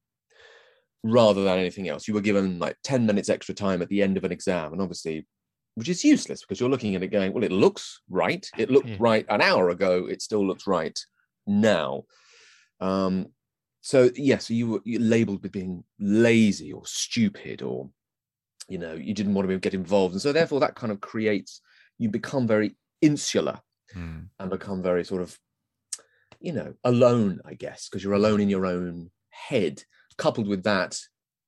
[1.04, 4.18] Rather than anything else, you were given like 10 minutes extra time at the end
[4.18, 5.26] of an exam, and obviously,
[5.76, 8.46] which is useless because you're looking at it going, well, it looks right.
[8.58, 8.98] It looked Yeah.
[9.00, 10.08] right an hour ago.
[10.08, 11.00] It still looks right
[11.46, 12.04] now.
[12.82, 13.28] Um,
[13.82, 17.90] so yeah, so you were you labeled with being lazy or stupid, or
[18.68, 21.62] you know, you didn't want to get involved, and so therefore that kind of creates
[21.98, 23.60] you become very insular
[23.94, 24.24] Hmm.
[24.38, 25.40] and become very sort of,
[26.42, 29.84] you know, alone, I guess, because you're alone in your own head.
[30.18, 31.00] Coupled with that,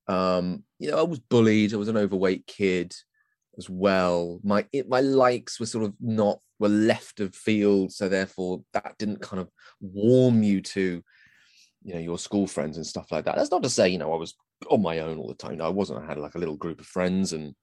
[0.08, 1.74] um, you know, I was bullied.
[1.74, 2.96] I was an overweight kid
[3.58, 4.40] as well.
[4.44, 8.98] My it, my likes were sort of not were left of field, so therefore that
[8.98, 9.50] didn't kind of
[9.82, 11.04] warm you to,
[11.84, 13.36] you know, your school friends and stuff like that.
[13.36, 14.36] That's not to say, you know, I was
[14.70, 15.58] on my own all the time.
[15.58, 16.00] No, I wasn't.
[16.04, 17.54] I had like a little group of friends, and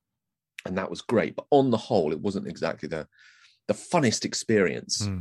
[0.64, 1.36] and that was great.
[1.36, 3.06] But on the whole, it wasn't exactly the
[3.68, 5.18] the funnest experience Hmm.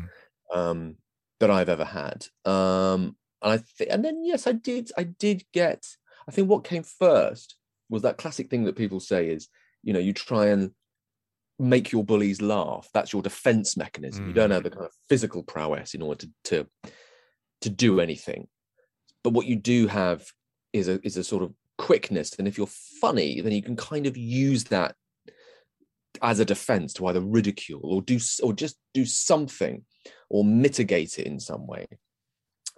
[0.53, 0.95] um,
[1.39, 2.27] that I've ever had.
[2.45, 4.91] Um, and I think, and then yes, I did.
[4.97, 5.85] I did get.
[6.27, 7.55] I think what came first
[7.89, 9.47] was that classic thing that people say is,
[9.83, 10.71] you know, you try and
[11.59, 12.89] make your bullies laugh.
[12.93, 14.27] That's your defense mechanism.
[14.27, 16.91] You don't have the kind of physical prowess in order to to
[17.61, 18.47] to do anything,
[19.23, 20.25] but what you do have
[20.73, 22.35] is a is a sort of quickness.
[22.37, 24.95] And if you're funny, then you can kind of use that
[26.21, 29.83] as a defense to either ridicule or do or just do something
[30.29, 31.85] or mitigate it in some way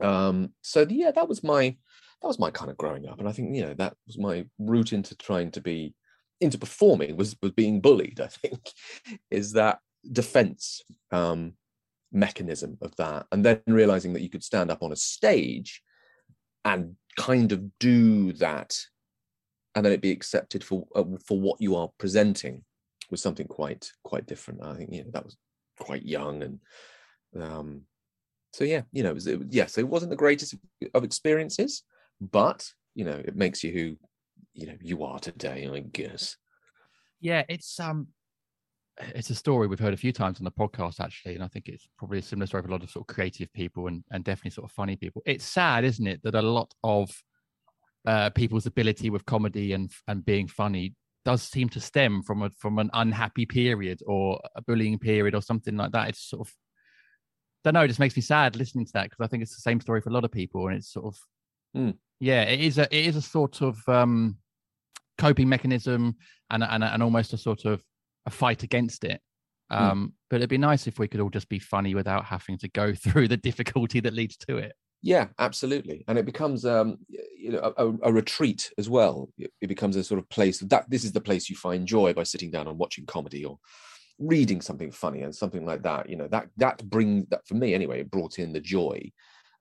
[0.02, 1.76] um so yeah that was my
[2.22, 4.46] that was my kind of growing up and i think you know that was my
[4.60, 5.94] route into trying to be
[6.40, 8.72] into performing was was being bullied i think
[9.32, 9.80] is that
[10.12, 10.82] defense
[11.12, 11.54] um
[12.12, 15.82] mechanism of that and then realizing that you could stand up on a stage
[16.64, 18.78] and kind of do that
[19.76, 22.64] and then it be accepted for uh, for what you are presenting
[23.10, 24.64] was something quite quite different.
[24.64, 25.38] I think you know that was
[25.80, 26.60] quite young and
[27.40, 27.82] um
[28.54, 30.56] so yeah, you know, it was, it, yes, it wasn't the greatest
[30.94, 31.84] of experiences,
[32.20, 33.98] but you know, it makes you who
[34.54, 36.38] you know you are today, I guess.
[37.20, 38.08] Yeah, it's um
[39.00, 41.68] it's a story we've heard a few times on the podcast actually, and I think
[41.68, 44.24] it's probably a similar story for a lot of sort of creative people and, and
[44.24, 45.22] definitely sort of funny people.
[45.26, 47.10] It's sad, isn't it, that a lot of
[48.06, 52.50] uh, people's ability with comedy and and being funny does seem to stem from a
[52.52, 56.10] from an unhappy period or a bullying period or something like that.
[56.10, 56.54] It's sort of
[57.64, 59.62] don't know, it just makes me sad listening to that because I think it's the
[59.62, 61.20] same story for a lot of people, and it's sort of
[61.76, 61.96] Mm.
[62.20, 64.38] yeah, it is a it is a sort of um
[65.18, 66.16] coping mechanism
[66.50, 67.84] and and and almost a sort of
[68.28, 69.22] a fight against it.
[69.72, 72.68] Um, But it'd be nice if we could all just be funny without having to
[72.70, 74.74] go through the difficulty that leads to it.
[75.02, 76.98] Yeah, absolutely, and it becomes um
[77.38, 79.30] you know a, a- retreat as well.
[79.38, 82.14] It it becomes a sort of place that this is the place you find joy
[82.14, 83.60] by sitting down and watching comedy or
[84.20, 86.10] reading something funny and something like that.
[86.10, 88.00] You know that that brings that for me anyway.
[88.02, 89.12] It brought in the joy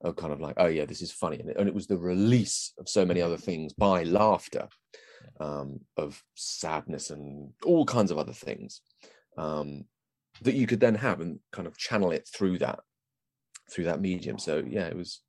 [0.01, 1.97] of kind of like oh yeah this is funny and it, and it was the
[1.97, 4.67] release of so many other things by laughter,
[5.39, 8.81] um, of sadness and all kinds of other things,
[9.37, 9.85] um,
[10.41, 12.79] that you could then have and kind of channel it through that
[13.71, 14.39] through that medium.
[14.39, 15.21] So yeah, it was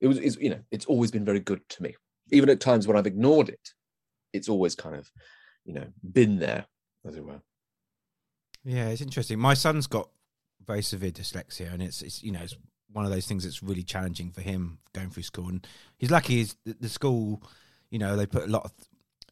[0.00, 1.94] it was it's, you know it's always been very good to me
[2.32, 3.68] even at times when i've ignored it
[4.32, 5.08] it's always kind of
[5.64, 6.66] you know been there
[7.06, 7.40] as it were
[8.64, 9.38] Yeah, it's interesting.
[9.38, 10.08] My son's got
[10.64, 12.56] very severe dyslexia, and it's it's you know it's
[12.92, 15.48] one of those things that's really challenging for him going through school.
[15.48, 15.66] And
[15.98, 17.42] he's lucky is the, the school,
[17.92, 18.72] you know, they put a lot of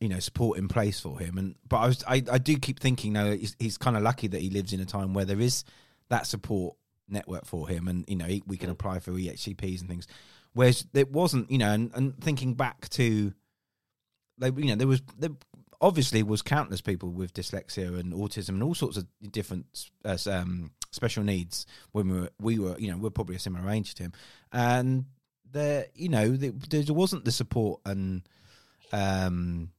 [0.00, 1.38] you know support in place for him.
[1.38, 4.28] And but I was I, I do keep thinking though he's, he's kind of lucky
[4.28, 5.64] that he lives in a time where there is
[6.10, 6.76] that support
[7.08, 10.06] network for him, and you know he, we can apply for EHCPs and things.
[10.52, 13.32] Whereas it wasn't, you know, and, and thinking back to,
[14.38, 15.30] they, you know, there was there
[15.80, 20.72] obviously was countless people with dyslexia and autism and all sorts of different uh, um,
[20.90, 24.02] special needs when we were, we were, you know, we're probably a similar age to
[24.02, 24.12] him,
[24.52, 25.06] and
[25.52, 28.22] there, you know, there, there wasn't the support and
[28.92, 29.70] um,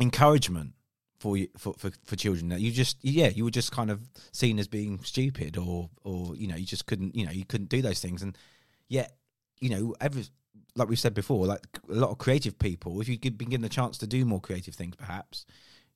[0.00, 0.72] encouragement
[1.20, 4.00] for you for, for for children that you just yeah you were just kind of
[4.30, 7.68] seen as being stupid or or you know you just couldn't you know you couldn't
[7.68, 8.22] do those things.
[8.22, 8.36] And
[8.88, 9.16] yet
[9.60, 10.24] you know every
[10.76, 13.68] like we've said before like a lot of creative people if you'd been given the
[13.68, 15.44] chance to do more creative things perhaps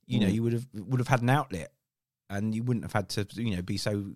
[0.07, 0.35] you know Mm.
[0.35, 1.71] you would have would have had an outlet
[2.29, 4.15] and you wouldn't have had to you know be so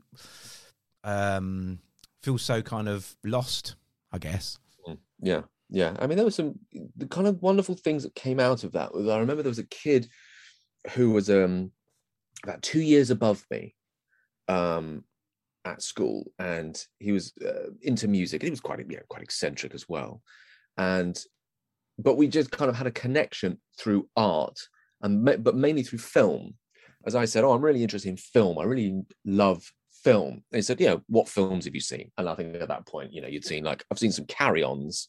[1.05, 1.79] um
[2.23, 3.77] feel so kind of lost
[4.13, 4.59] i guess.
[5.23, 5.97] Yeah, yeah.
[5.99, 6.59] I mean, there were some
[6.97, 8.91] the kind of wonderful things that came out of that.
[8.95, 10.09] I remember there was a kid
[10.93, 11.73] who was um
[12.45, 13.75] about two years above me
[14.49, 15.05] um
[15.65, 18.43] at school, and he was uh, into music.
[18.43, 20.23] He was quite yeah, quite eccentric as well,
[20.77, 21.19] and
[21.99, 24.59] but we just kind of had a connection through art,
[25.03, 26.55] and but mainly through film.
[27.05, 28.59] As I said, oh, I'm really interested in film.
[28.59, 29.71] I really love
[30.07, 30.45] film.
[30.53, 32.13] And he said, yeah, what films have you seen?
[32.17, 35.09] And I think at that point, you know, you'd seen like I've seen some carry-ons,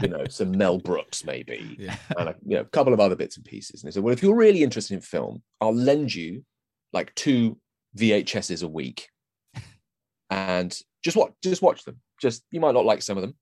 [0.00, 3.16] you know, some Mel Brooks maybe, yeah and a, you know, a couple of other
[3.16, 3.82] bits and pieces.
[3.82, 6.42] And he said, well, if you're really interested in film, I'll lend you
[6.94, 7.58] like two
[7.98, 9.10] VHSs a week,
[10.30, 12.00] and just watch, just watch them.
[12.18, 13.34] Just you might not like some of them,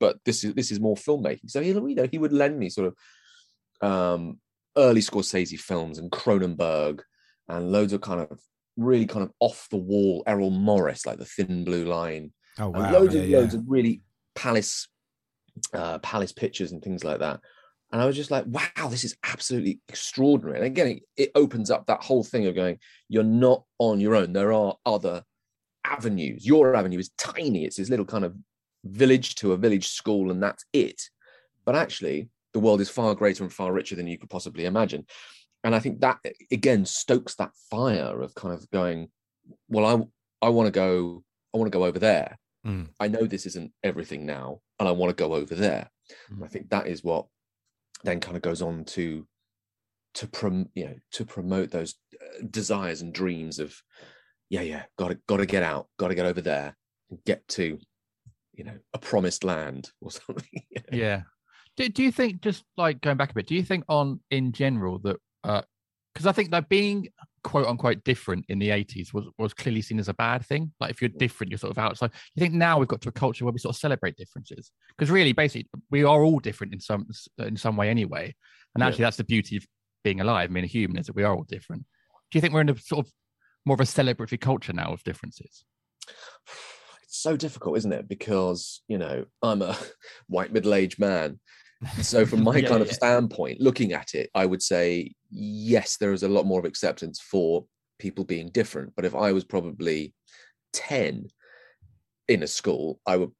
[0.00, 1.50] but this is this is more filmmaking.
[1.50, 2.94] So he, you know, he would lend me sort
[3.82, 4.38] of um,
[4.74, 7.00] early Scorsese films and Cronenberg
[7.46, 8.40] and loads of kind of
[8.76, 12.82] really kind of off the wall Errol Morris, like the Thin Blue Line, oh and
[12.82, 12.92] wow.
[12.92, 13.38] loads yeah, of yeah.
[13.38, 14.02] loads of really
[14.34, 14.88] palace
[15.72, 17.40] uh palace pictures and things like that.
[17.92, 20.58] And i was just like wow this is absolutely extraordinary.
[20.58, 24.16] And again it, it opens up that whole thing of going you're not on your
[24.16, 24.32] own.
[24.32, 25.22] There are other
[25.84, 26.44] avenues.
[26.44, 27.64] Your avenue is tiny.
[27.64, 28.34] It's this little kind of
[28.84, 31.00] village to a village school and that's it.
[31.64, 35.06] But actually the world is far greater and far richer than you could possibly imagine
[35.64, 36.18] and i think that
[36.52, 39.08] again stokes that fire of kind of going
[39.68, 39.84] well
[40.42, 42.88] i i want to go i want to go over there Mm.
[42.98, 45.90] I know this isn't everything now, and I want to go over there.
[46.30, 47.26] And I think that is what
[48.02, 49.26] then kind of goes on to
[50.14, 53.74] to prom you know to promote those uh, desires and dreams of
[54.48, 56.76] yeah yeah got to got to get out got to get over there
[57.10, 57.78] and get to
[58.52, 61.22] you know a promised land or something yeah
[61.76, 64.52] do, do you think just like going back a bit do you think on in
[64.52, 65.62] general that uh
[66.12, 67.08] because i think that being
[67.44, 70.72] quote unquote different in the 80s was was clearly seen as a bad thing.
[70.80, 72.10] Like if you're different you're sort of outside.
[72.34, 74.72] You think now we've got to a culture where we sort of celebrate differences.
[74.88, 77.06] Because really basically we are all different in some
[77.38, 78.34] in some way anyway.
[78.74, 78.88] And Yeah.
[78.88, 79.66] actually that's the beauty of
[80.02, 80.52] being alive.
[80.52, 81.82] Being a human is that we are all different.
[82.30, 83.12] Do you think we're in a sort of
[83.64, 85.64] more of a celebratory culture now of differences?
[87.02, 88.08] It's so difficult isn't it?
[88.08, 89.76] Because you know i'm a
[90.28, 91.38] white middle-aged man
[92.02, 92.94] so from my Yeah, kind of yeah.
[92.94, 97.20] standpoint looking at it i would say yes there is a lot more of acceptance
[97.20, 97.66] for
[97.98, 100.14] people being different but if i was probably
[100.72, 101.26] 10
[102.28, 103.30] in a school i would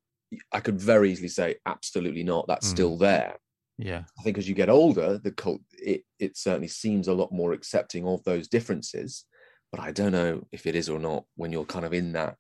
[0.53, 2.71] i could very easily say absolutely not that's Mm.
[2.71, 3.37] still there
[3.79, 7.33] yeah I think as you get older, the cult it it certainly seems a lot
[7.33, 9.25] more accepting of those differences.
[9.73, 12.37] But I don't know if it is or not when you're kind of in that.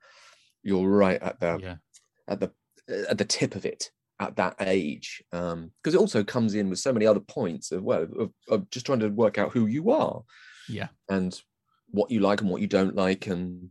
[0.63, 1.77] You're right at the yeah
[2.29, 2.53] at the
[3.11, 3.91] at the tip of it
[4.25, 8.07] at that age, because it also comes in with so many other points of well
[8.19, 10.23] of, of just trying to work out who you are.
[10.69, 10.89] Yeah.
[11.09, 11.39] And
[11.91, 13.71] what you like and what you don't like and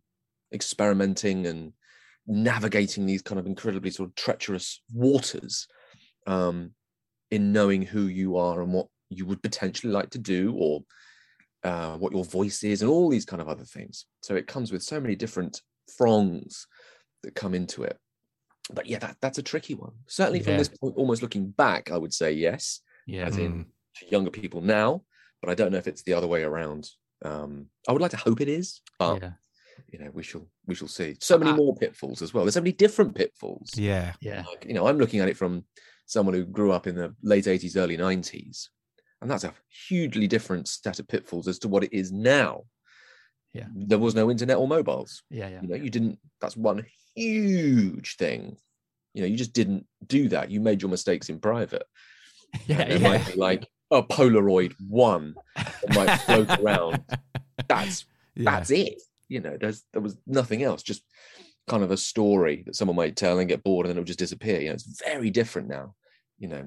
[0.54, 1.74] experimenting and
[2.26, 5.68] navigating these kind of incredibly sort of treacherous waters
[6.28, 6.72] um,
[7.32, 10.84] in knowing who you are and what you would potentially like to do or
[11.64, 14.06] uh, what your voice is and all these kind of other things.
[14.22, 15.62] So it comes with so many different
[15.98, 16.68] throngs
[17.24, 17.98] that come into it
[18.72, 20.58] but yeah that, that's a tricky one certainly from Yeah.
[20.60, 23.66] this point almost looking back i would say yes yeah as in
[24.00, 25.04] to younger people now,
[25.42, 26.90] but I don't know if it's the other way around.
[27.24, 29.32] Um, I would like to hope it is, but yeah
[29.92, 31.16] you know, we shall we shall see.
[31.20, 32.44] So many Uh, more pitfalls as well.
[32.44, 33.70] There's so many different pitfalls.
[33.76, 35.66] yeah yeah Like, you know, I'm looking at it from
[36.08, 38.70] someone who grew up in the late 80s, early 90s,
[39.22, 39.54] and that's a
[39.88, 42.64] hugely different set of pitfalls as to what it is now.
[43.54, 43.68] Yeah.
[43.76, 45.22] There was no internet or mobiles.
[45.30, 46.20] yeah yeah You know, you didn't.
[46.42, 46.86] That's one
[47.16, 48.58] huge thing.
[49.14, 50.50] You know, you just didn't do that.
[50.50, 51.84] You made your mistakes in private.
[52.68, 57.04] yeah yeah might be like a Polaroid one that might float around.
[57.68, 58.52] That's Yeah.
[58.52, 59.02] That's it.
[59.30, 60.82] You know, there's there was nothing else.
[60.84, 61.04] Just
[61.68, 64.20] kind of a story that someone might tell and get bored and then it'll just
[64.20, 64.60] disappear.
[64.60, 65.94] You know, it's very different now.
[66.40, 66.58] You know,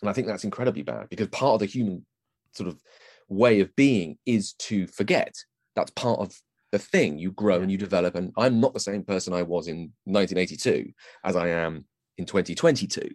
[0.00, 2.04] and I think that's incredibly bad because part of the human
[2.52, 2.80] sort of
[3.28, 5.34] way of being is to forget.
[5.76, 6.34] That's part of
[6.72, 7.18] the thing.
[7.18, 8.14] You grow and you develop.
[8.14, 10.92] And I'm not the same person I was in 1982
[11.24, 11.84] as I am
[12.18, 13.08] in 2022.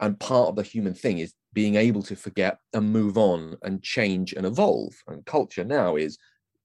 [0.00, 3.82] And part of the human thing is being able to forget and move on and
[3.82, 4.92] change and evolve.
[5.06, 6.18] And culture now is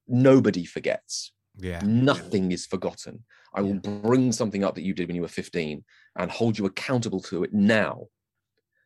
[0.08, 1.32] nobody forgets.
[1.58, 1.82] Yeah.
[1.84, 3.24] Nothing is forgotten.
[3.54, 5.84] I will bring something up that you did when you were 15
[6.18, 8.08] and hold you accountable to it now.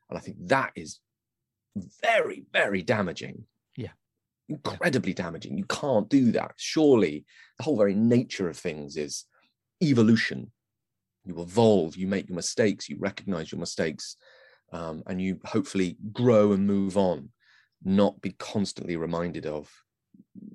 [0.09, 0.99] And I think that is
[2.03, 3.45] very, very damaging.
[4.47, 5.57] Incredibly damaging.
[5.57, 6.53] You can't do that.
[6.57, 7.25] Surely
[7.57, 9.25] the whole very nature of things is
[9.81, 10.51] evolution.
[11.25, 14.17] You evolve, you make your mistakes, you recognize your mistakes,
[14.71, 17.29] um, and you hopefully grow and move on,
[17.83, 19.71] not be constantly reminded of,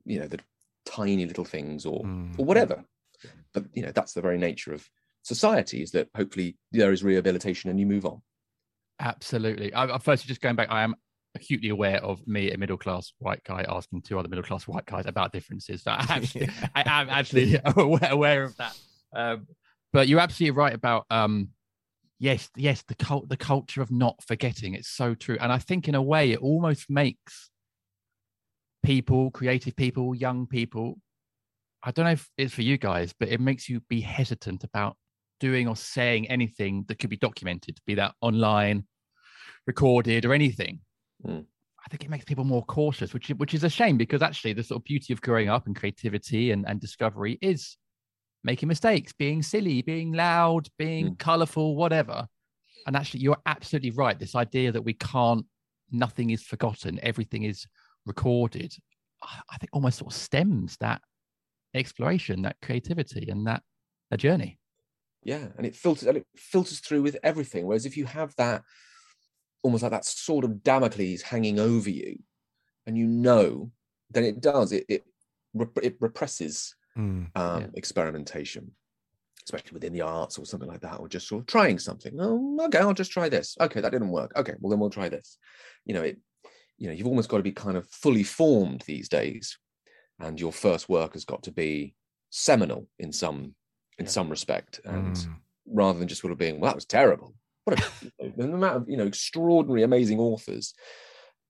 [0.05, 0.39] you know, the
[0.87, 2.39] tiny little things or Mm.
[2.39, 2.85] or whatever.
[3.53, 4.89] But you know, that's the very nature of
[5.23, 8.23] society is that hopefully there is rehabilitation and you move on.
[9.01, 9.75] Absolutely.
[9.75, 10.95] I first just going back, I am
[11.35, 14.87] acutely aware of me, a middle class white guy, asking two other middle class white
[14.87, 15.83] guys about differences.
[15.83, 18.79] So I, actually, I am actually aware, aware of that.
[19.15, 19.47] Um,
[19.93, 21.51] but you're absolutely right about um,
[22.19, 24.75] yes, yes, the cult, the culture of not forgetting.
[24.75, 27.51] It's so true, and I think in a way it almost makes
[28.85, 30.97] people, creative people, young people.
[31.83, 34.97] I don't know if it's for you guys, but it makes you be hesitant about
[35.41, 38.85] doing or saying anything that could be documented, be that online,
[39.67, 40.81] recorded, or anything.
[41.27, 41.45] Mm.
[41.85, 44.63] I think it makes people more cautious, which which is a shame because actually the
[44.63, 47.77] sort of beauty of growing up and creativity and, and discovery is
[48.45, 51.19] making mistakes, being silly, being loud, being Mm.
[51.19, 52.27] colorful, whatever.
[52.87, 54.19] And actually, you're absolutely right.
[54.19, 55.45] This idea that we can't,
[55.91, 57.67] nothing is forgotten, everything is
[58.07, 58.75] recorded.
[59.23, 61.03] I I think almost sort of stems that
[61.75, 63.63] exploration, that creativity, and that
[64.11, 64.59] a journey.
[65.23, 67.67] Yeah, and it filters and it filters through with everything.
[67.67, 68.63] Whereas if you have that
[69.63, 72.19] almost like that sort of Damocles hanging over you,
[72.87, 73.71] and you know,
[74.11, 75.05] then it does it it
[75.55, 77.31] rep- it represses Mm.
[77.37, 77.67] um, Yeah.
[77.75, 78.75] experimentation,
[79.45, 82.15] especially within the arts or something like that, or just sort of trying something.
[82.19, 83.57] Oh, okay, I'll just try this.
[83.61, 84.33] Okay, that didn't work.
[84.37, 85.39] Okay, well then we'll try this.
[85.85, 86.19] You know, it.
[86.79, 89.57] You know, you've almost got to be kind of fully formed these days,
[90.19, 91.95] and your first work has got to be
[92.31, 93.55] seminal in some
[93.99, 94.11] in Yeah.
[94.11, 95.37] some respect, and Mm.
[95.67, 97.35] rather than just sort of being, well, that was terrible.
[97.71, 97.81] What
[98.21, 100.75] a, the amount of you know extraordinary, amazing authors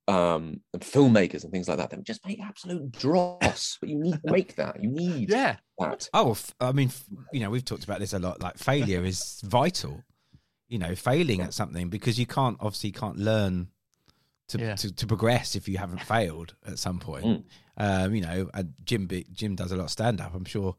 [0.09, 4.14] um and filmmakers and things like that that just make absolute dross but you need
[4.14, 5.56] to make that you need Yeah.
[5.78, 8.42] that Oh, f- I mean, f- you know, we've talked about this a lot.
[8.42, 10.02] Like failure is vital.
[10.68, 13.68] You know, failing at something because you can't obviously you can't learn
[14.48, 14.74] to, Yeah.
[14.76, 17.24] to to progress if you haven't failed at some point.
[17.26, 17.44] Mm.
[17.76, 20.35] Um, you know, and Jim be- Jim does a lot of stand up.
[20.35, 20.76] I'm sure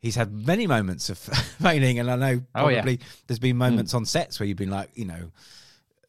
[0.00, 1.18] he's had many moments of
[1.62, 2.76] failing, and I know Oh, yeah.
[2.78, 5.30] probably there's been moments on sets where you've been like, you know,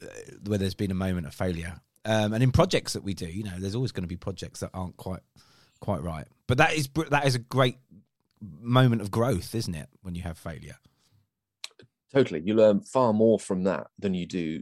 [0.02, 0.06] uh,
[0.46, 1.80] where there's been a moment of failure.
[2.06, 4.60] Um, and in projects that we do, you know, there's always going to be projects
[4.62, 5.22] that aren't quite
[5.80, 6.26] quite right.
[6.48, 7.78] But that is that is a great
[8.60, 9.88] moment of growth, isn't it?
[10.02, 10.78] When you have failure.
[12.14, 14.62] totally you learn far more from that than you do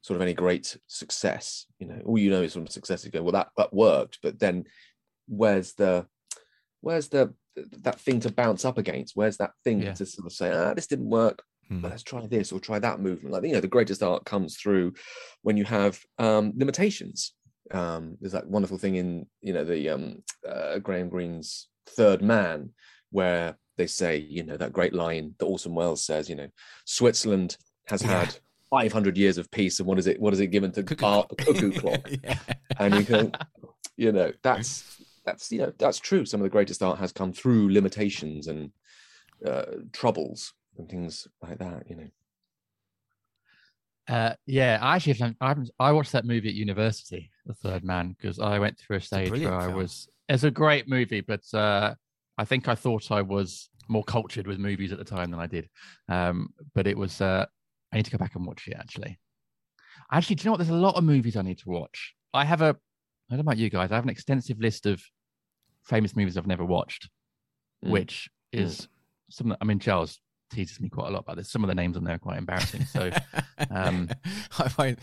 [0.00, 3.22] sort of any great success you know all you know is from success you go
[3.22, 4.64] well that that worked but then
[5.28, 6.04] where's the
[6.80, 7.32] where's the
[7.82, 9.92] that thing to bounce up against where's that thing Yeah.
[9.94, 11.80] to sort of say ah this didn't work Hmm.
[11.80, 14.56] but let's try this or try that movement like you know the greatest art comes
[14.56, 14.94] through
[15.42, 17.34] when you have um limitations
[17.70, 22.70] um there's that wonderful thing in you know the um uh, graham greene's third man
[23.10, 26.48] where they say you know that great line that orson welles says you know
[26.84, 28.24] switzerland has Yeah.
[28.24, 28.36] had
[28.70, 31.28] 500 years of peace and what is it what is it given to Cuckoo art
[31.28, 32.38] the cuckoo clock yeah.
[32.78, 33.32] and you can
[33.96, 37.32] you know that's that's you know that's true some of the greatest art has come
[37.32, 38.70] through limitations and
[39.46, 42.08] uh, troubles and things like that you know
[44.08, 45.70] Uh, yeah, I actually haven't, I haven't.
[45.78, 49.30] I watched that movie at university, The Third Man, because I went through a stage
[49.30, 50.08] where brilliant I was.
[50.28, 51.94] It's a great movie, but uh,
[52.36, 55.46] I think I thought I was more cultured with movies at the time than I
[55.46, 55.68] did.
[56.08, 57.20] Um, but it was.
[57.20, 57.46] Uh,
[57.92, 58.76] I need to go back and watch it.
[58.76, 59.18] Actually,
[60.10, 60.58] actually, do you know what?
[60.58, 62.14] There's a lot of movies I need to watch.
[62.34, 62.76] I have a.
[63.32, 63.90] I don't know about you guys.
[63.90, 65.02] I have an extensive list of
[65.82, 67.08] famous movies I've never watched,
[67.82, 67.90] Mm.
[67.90, 68.88] which is
[69.30, 69.56] some.
[69.60, 70.20] I mean, Charles
[70.50, 71.50] teases me quite a lot about this.
[71.50, 72.84] Some of the names on there are quite embarrassing.
[72.84, 73.10] So.
[73.70, 74.08] Um,
[74.58, 74.98] I find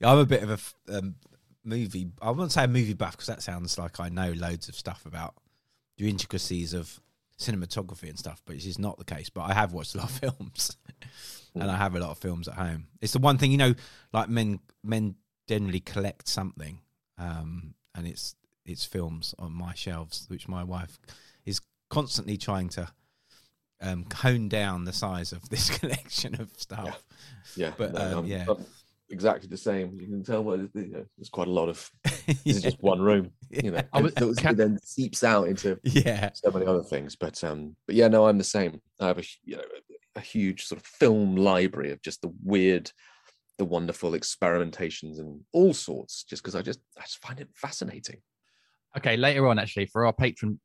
[0.00, 1.16] I'm a bit of a um,
[1.64, 2.10] movie.
[2.22, 5.04] I won't say a movie buff because that sounds like I know loads of stuff
[5.04, 5.34] about
[5.98, 7.00] the intricacies of
[7.40, 9.30] cinematography and stuff, but it's just not the case.
[9.30, 10.76] But I have watched a lot of films,
[11.54, 12.86] and I have a lot of films at home.
[13.00, 13.74] It's the one thing you know,
[14.12, 15.16] like men men
[15.48, 16.78] generally collect something,
[17.18, 18.34] um, and it's
[18.64, 20.98] its films on my shelves, which my wife
[21.44, 21.60] is
[21.90, 22.88] constantly trying to
[23.80, 27.04] um, hone down the size of this collection of stuff.
[27.56, 28.46] Yeah, But, um, I'm- yeah.
[28.48, 28.64] I'm
[29.10, 29.98] exactly the same.
[30.00, 31.90] You can tell what you know, there's quite a lot of.
[32.26, 32.54] This yeah.
[32.54, 33.82] is just one room, you know.
[33.92, 36.30] I was- and it then seeps out into yeah.
[36.32, 37.16] so many other things.
[37.16, 38.80] But um, but yeah, no, I'm the same.
[38.98, 39.62] I have a you know
[40.16, 42.90] a huge sort of film library of just the weird,
[43.58, 46.24] the wonderful experimentations and all sorts.
[46.24, 48.20] Just because I just I just find it fascinating.
[48.96, 50.60] Okay, later on, actually, for our patron,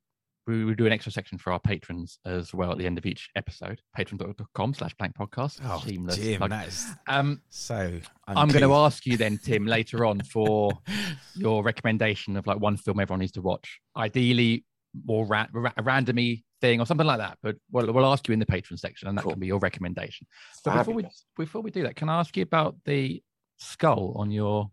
[0.47, 3.05] we will do an extra section for our patrons as well at the end of
[3.05, 3.81] each episode.
[3.97, 5.59] Patreon.com slash blank podcast.
[5.63, 6.49] Oh, Shameless Jim, plug.
[6.51, 7.99] that is Um, so.
[8.27, 10.71] I'm going to ask you then, Tim, later on for
[11.35, 13.79] your recommendation of like one film everyone needs to watch.
[13.97, 14.65] Ideally,
[15.05, 17.37] more ra- ra- a randomy thing or something like that.
[17.41, 19.31] But we'll, we'll ask you in the patron section, and that Cool.
[19.33, 20.27] can be your recommendation.
[20.63, 21.05] But before we
[21.37, 23.21] before we do that, can I ask you about the
[23.57, 24.69] skull on your?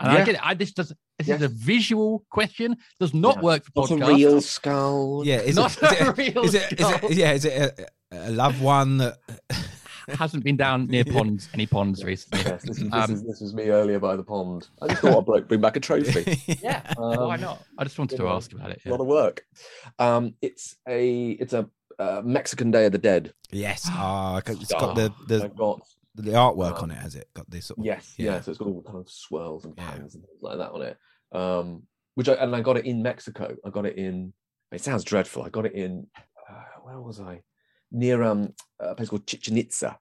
[0.00, 0.24] And I Yeah.
[0.24, 0.40] get it.
[0.46, 0.92] I, this does.
[1.18, 1.40] This Yes.
[1.40, 2.76] is a visual question.
[3.00, 3.42] Does not Yeah.
[3.42, 5.26] work for Not a real skull.
[5.26, 7.10] Yeah, is Not it, is a it, real is it, is skull.
[7.10, 7.80] it, yeah, is it
[8.12, 9.18] a, a loved one that
[10.08, 12.40] Hasn't been down near ponds, any ponds recently.
[12.50, 14.68] Yes, this, is, this, Um, is, this was me earlier by the pond.
[14.80, 16.40] I just thought I'd bring- bring back a trophy.
[16.62, 17.62] Yeah, why Um, not?
[17.78, 18.78] I just wanted to ask about it.
[18.84, 18.92] A yeah.
[18.92, 19.44] lot of work.
[19.98, 23.32] Um, it's a it's a uh, Mexican Day of the Dead.
[23.50, 23.88] Yes.
[23.92, 25.80] Oh, it's got the the, got
[26.14, 27.28] the artwork um, on it, has it?
[27.34, 28.32] Got this sort of yes, yeah.
[28.34, 28.40] yeah.
[28.40, 29.94] So it's got all kind of swirls and Yeah.
[29.94, 30.96] and things like that on it.
[31.32, 31.82] Um,
[32.14, 33.54] which I and I got it in Mexico.
[33.64, 34.32] I got it in.
[34.72, 35.42] It sounds dreadful.
[35.44, 36.06] I got it in.
[36.16, 37.42] Uh, where was I?
[37.90, 39.98] Near um a place called Chichen Itza,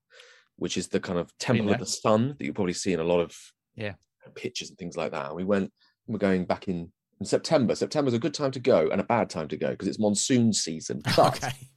[0.57, 3.03] which is the kind of temple of the sun that you probably see in a
[3.03, 3.35] lot of
[3.75, 3.93] Yeah.
[4.35, 5.27] pictures and things like that.
[5.27, 5.71] And we went.
[6.09, 7.75] We're going back in, in September.
[7.75, 10.53] September's a good time to go and a bad time to go because it's monsoon
[10.53, 11.01] season.
[11.17, 11.69] But Okay.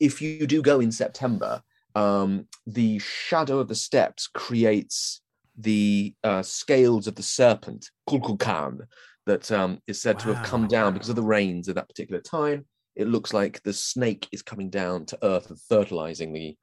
[0.00, 1.62] if you do go in September,
[1.94, 5.20] um, the shadow of the steps creates
[5.56, 8.80] the uh, scales of the serpent, Kukulkan,
[9.26, 12.20] that um, is said to have come down because of the rains at that particular
[12.20, 12.66] time.
[12.98, 16.56] It looks like the snake is coming down to earth and fertilizing the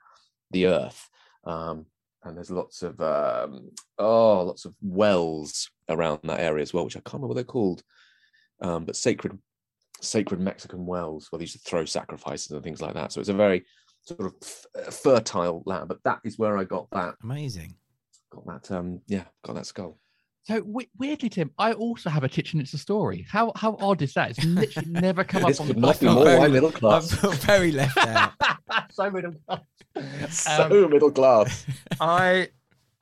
[0.51, 1.09] the earth.
[1.45, 1.85] Um,
[2.23, 6.97] and there's lots of um, oh, lots of wells around that area as well, which
[6.97, 7.83] I can't remember what they're called,
[8.61, 9.39] um, but sacred
[10.01, 13.13] sacred Mexican wells where they used to throw sacrifices and things like that.
[13.13, 13.65] So it's a very
[14.01, 15.87] sort of f- fertile land.
[15.87, 17.75] But that is where I got that Amazing.
[18.29, 19.99] got that um yeah got that skull.
[20.47, 23.25] So we- weirdly, Tim, I also have a Chichen Itza story.
[23.29, 24.31] How how odd is that?
[24.31, 26.69] It's literally never come up on the could not be I'm more very- white middle
[26.69, 27.11] I'm class.
[27.45, 28.33] very left out.
[28.91, 29.61] so middle class.
[30.29, 31.65] so middle class.
[31.99, 32.49] I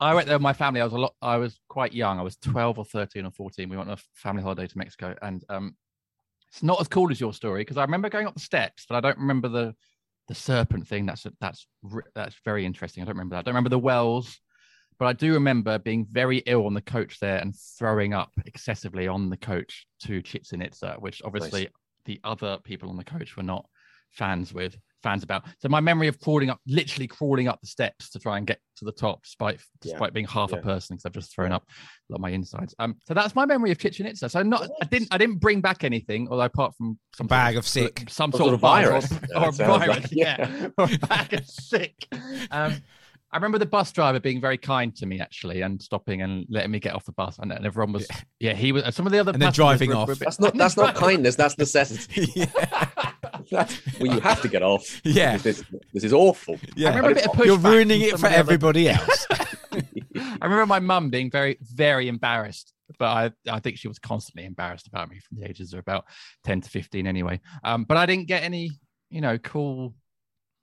[0.00, 0.80] I went there with my family.
[0.80, 1.14] I was a lot.
[1.20, 2.18] I was quite young.
[2.18, 3.68] I was twelve or thirteen or fourteen.
[3.68, 5.76] We went on a family holiday to Mexico, and um,
[6.50, 8.96] it's not as cool as your story because I remember going up the steps, but
[8.96, 9.74] I don't remember the
[10.28, 11.04] the serpent thing.
[11.04, 11.66] That's that's
[12.14, 13.02] that's very interesting.
[13.02, 13.40] I don't remember that.
[13.40, 14.40] I don't remember the wells,
[15.04, 19.06] but I do remember being very ill on the coach there and throwing up excessively
[19.06, 20.66] on the coach to Chichen
[20.98, 21.68] which obviously
[22.06, 23.66] the other people on the coach were not
[24.12, 25.44] fans with fans about.
[25.58, 28.60] So my memory of crawling up, literally crawling up the steps to try and get
[28.78, 31.64] to the top, despite Yeah, despite being half a person because I've just thrown up
[31.68, 32.74] a lot of my insides.
[32.78, 34.30] Um, so that's my memory of Chichen Itza.
[34.30, 37.58] So not, I didn't, I didn't bring back anything, although apart from some bag sort
[37.62, 37.98] of sick.
[38.08, 40.68] some Some sort, of virus, Yeah, or, it or a like- virus, yeah, yeah.
[40.78, 42.08] or a bag of sick.
[42.50, 42.76] Um,
[43.34, 46.70] I remember the bus driver being very kind to me actually, and stopping and letting
[46.70, 48.06] me get off the bus, and, and everyone was,
[48.38, 48.94] yeah, he was.
[48.94, 50.08] Some of the other And then driving were- off.
[50.08, 51.34] were That's not that's not driving- kindness.
[51.34, 52.28] That's necessity.
[52.36, 52.46] yeah.
[53.50, 55.00] That's, well, you have to get off.
[55.04, 55.36] Yeah.
[55.36, 55.62] This
[55.92, 56.58] this is awful.
[56.76, 56.88] Yeah.
[56.96, 59.26] remember a bit of You're ruining it for of the other- everybody else.
[59.30, 64.44] I remember my mum being very, very embarrassed, but I, I think she was constantly
[64.46, 66.04] embarrassed about me from the ages of about
[66.44, 67.40] 10 to 15 anyway.
[67.64, 68.70] Um, but I didn't get any,
[69.10, 69.94] you know, cool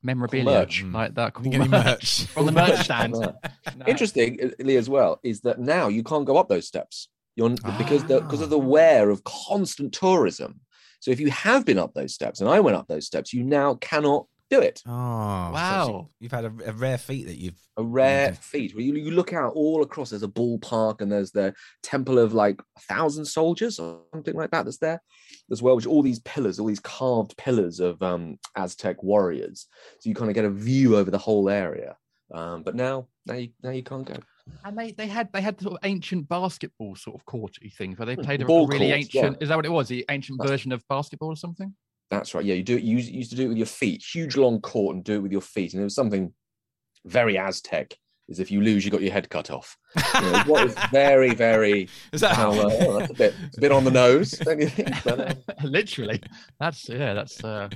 [0.03, 0.83] memorabilia merch.
[0.83, 1.33] like that.
[1.33, 2.25] Cool You get merch merch?
[2.25, 3.13] from the merch stand.
[3.13, 3.35] No.
[3.87, 7.07] Interestingly, as well, is that now you can't go up those steps.
[7.35, 8.63] You're because the because of the Ah.
[8.63, 10.59] wear of constant tourism.
[10.99, 13.43] So if you have been up those steps, and I went up those steps, you
[13.43, 14.81] now cannot do it.
[14.85, 15.85] Oh, Wow.
[15.87, 17.59] So you've had a, a rare feat that you've.
[17.77, 18.37] A rare Okay.
[18.41, 18.75] feat.
[18.75, 20.09] Where you, you look out all across.
[20.11, 24.51] There's a ballpark, and there's the temple of like a thousand soldiers or something like
[24.51, 24.65] that.
[24.65, 25.01] That's there
[25.51, 25.75] as well.
[25.75, 29.67] Which all these pillars, all these carved pillars of um, Aztec warriors.
[29.99, 31.95] So you kind of get a view over the whole area.
[32.33, 34.17] Um, but now, now you now you can't go.
[34.65, 38.05] And they, they had they had sort of ancient basketball sort of courty things where
[38.05, 39.21] they played a Ball really courts, yeah.
[39.21, 39.41] ancient.
[39.43, 39.87] Is that what it was?
[39.87, 41.73] The ancient That's- version of basketball or something?
[42.11, 42.45] That's right.
[42.45, 42.83] Yeah, you do it.
[42.83, 44.03] You used- to do it with your feet.
[44.03, 45.73] Huge long court and do it with your feet.
[45.73, 46.31] And there was something
[47.05, 47.97] very Aztec.
[48.27, 49.77] Is if you lose, you got your head cut off.
[50.15, 51.89] You know, what is very, very.
[52.13, 52.77] Is that Well, how?
[52.87, 55.03] oh, that's a bit, it's a bit on the nose, don't you think?
[55.03, 55.33] But, uh,
[55.63, 56.21] Literally,
[56.59, 57.67] that's yeah, that's uh,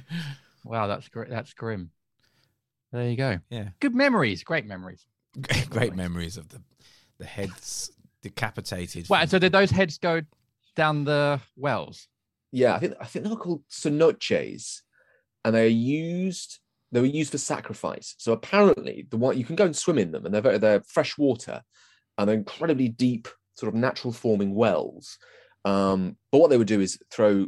[0.63, 1.29] wow, that's great.
[1.29, 1.89] That's grim.
[2.93, 3.39] There you go.
[3.49, 3.69] Yeah.
[3.81, 5.05] Good memories, great memories.
[5.69, 6.61] Great memories of the
[7.19, 9.07] the heads decapitated.
[9.09, 10.21] Well, from- so did those heads go
[10.77, 12.07] down the wells.
[12.55, 14.79] Yeah, I think I think they were called cenotes,
[15.43, 16.59] and they're used.
[16.93, 18.15] They were used for sacrifice.
[18.17, 20.81] So apparently, the one you can go and swim in them, and they're very, they're
[20.87, 21.61] fresh water,
[22.17, 25.17] and they're incredibly deep, sort of natural forming wells.
[25.65, 27.47] Um, but what they would do is throw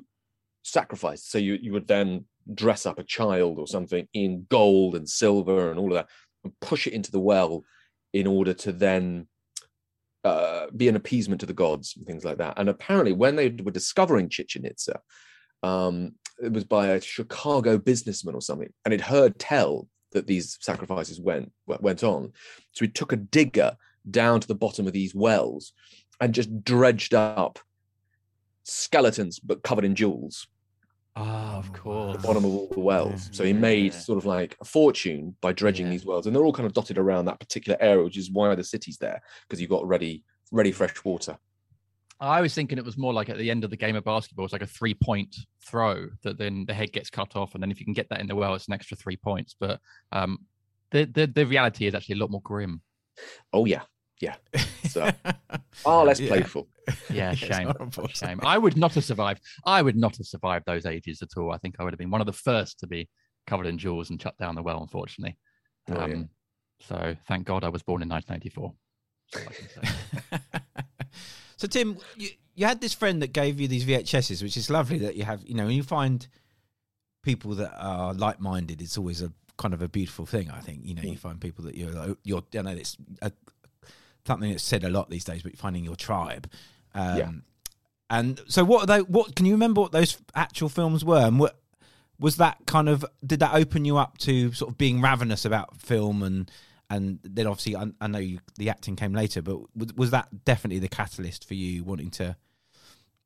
[0.64, 1.24] sacrifice.
[1.24, 5.72] So you you would then dress up a child or something in gold and silver
[5.72, 6.10] and all of that,
[6.44, 7.64] and push it into the well
[8.12, 9.30] in order to then
[10.28, 12.56] uh, be an appeasement to the gods and things like that.
[12.58, 15.00] And apparently, when they were discovering Chichen Itza,
[15.64, 20.58] um, it was by a Chicago businessman or something, and he'd heard tell that these
[20.62, 22.34] sacrifices went went on.
[22.74, 23.78] So he took a digger
[24.10, 25.74] down to the bottom of these wells
[26.22, 27.60] and just dredged up
[28.64, 30.48] skeletons, but covered in jewels
[31.20, 32.16] Oh, of course.
[32.22, 33.30] the bottom of all the wells.
[33.34, 34.00] So he made Yeah.
[34.00, 35.94] sort of like a fortune by dredging Yeah.
[35.94, 38.54] these wells, and they're all kind of dotted around that particular area, which is why
[38.56, 41.38] the city's there because you've got ready, ready fresh water.
[42.20, 44.46] I was thinking it was more like at the end of the game of basketball,
[44.46, 47.72] it's like a three point throw that then the head gets cut off, and then
[47.72, 49.56] if you can get that in the well, it's an extra three points.
[49.60, 49.80] But
[50.12, 50.40] um,
[50.92, 52.82] the the, the reality is actually a lot more grim.
[53.54, 53.84] Oh yeah,
[54.20, 54.36] yeah.
[54.90, 55.10] So
[55.72, 56.30] far less Yeah.
[56.30, 56.68] playful.
[57.12, 57.74] Yeah, shame,
[58.14, 58.40] shame.
[58.44, 59.42] I would not have survived.
[59.66, 61.52] I would not have survived those ages at all.
[61.52, 63.10] I think I would have been one of the first to be
[63.46, 64.82] covered in jewels and shut down the well.
[64.82, 65.38] Unfortunately,
[65.90, 66.04] Oh, yeah.
[66.16, 66.30] um,
[66.80, 68.74] so thank God I was born in 1984.
[69.34, 70.62] That's all I can say.
[71.58, 74.98] so Tim, you, you had this friend that gave you these VHSs, which is lovely
[75.00, 75.44] that you have.
[75.46, 76.26] You know, when you find
[77.24, 80.50] people that are like-minded, it's always a kind of a beautiful thing.
[80.52, 82.44] I think you know you find people that you're like, you're.
[82.58, 83.32] I know it's a,
[84.28, 86.50] something that's said a lot these days, but finding your tribe.
[86.94, 87.32] Um, Yeah.
[88.10, 89.02] And so, what are they?
[89.02, 89.82] What can you remember?
[89.82, 91.26] What those actual films were?
[91.26, 91.60] And what
[92.20, 93.04] was that kind of?
[93.26, 96.50] Did that open you up to sort of being ravenous about film and?
[96.90, 100.46] And then obviously, I, I know you, the acting came later, but was, was that
[100.46, 102.38] definitely the catalyst for you wanting to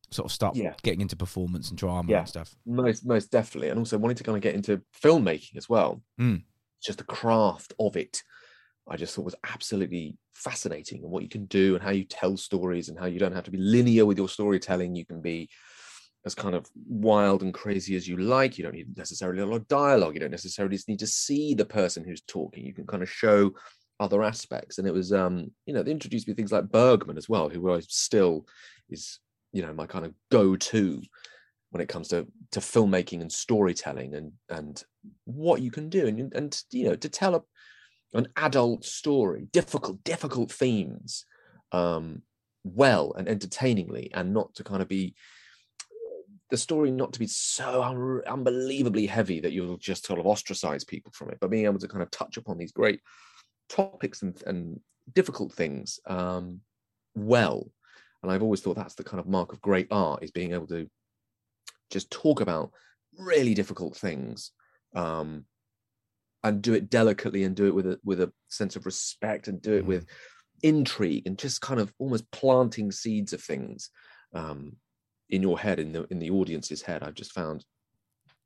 [0.10, 0.74] sort of start Yeah.
[0.82, 2.20] getting into performance and drama Yeah.
[2.22, 2.56] and stuff?
[2.66, 6.41] most most definitely and also wanting to kind of get into filmmaking as well Mm.
[6.84, 8.24] just the craft of it
[8.89, 12.36] i just thought was absolutely fascinating and what you can do and how you tell
[12.36, 14.95] stories and how you don't have to be linear with your storytelling.
[14.95, 15.49] You can be
[16.25, 18.57] as kind of wild and crazy as you like.
[18.57, 20.13] You don't need necessarily a lot of dialogue.
[20.13, 22.65] You don't necessarily need to see the person who's talking.
[22.65, 23.51] You can kind of show
[23.99, 24.77] other aspects.
[24.77, 27.71] And it was um you know they introduced me things like bergman as well who
[27.71, 28.47] i still
[28.89, 29.19] is
[29.53, 31.01] you know my kind of go-to
[31.71, 34.84] when it comes to to filmmaking and storytelling and and
[35.25, 36.07] what you can do.
[36.07, 37.41] And and you know to tell a,
[38.14, 41.26] an adult story difficult difficult themes
[41.72, 42.22] um
[42.64, 45.16] well and entertainingly and not to kind of be
[46.49, 50.84] the story not to be so un- unbelievably heavy that you'll just sort of ostracize
[50.84, 52.99] people from it but being able to kind of touch upon these great
[53.70, 54.80] topics and, and
[55.14, 56.59] difficult things um
[57.16, 57.70] well.
[58.22, 60.68] And i've always thought that's the kind of mark of great art is being able
[60.68, 60.88] to
[61.89, 62.72] just talk about
[63.18, 64.51] really difficult things
[64.95, 65.45] um,
[66.43, 69.61] and do it delicately and do it with a with a sense of respect and
[69.61, 70.05] do it with
[70.63, 73.89] intrigue and just kind of almost planting seeds of things
[74.33, 74.75] um,
[75.29, 77.03] in your head in the in the audience's head.
[77.03, 77.65] I've just found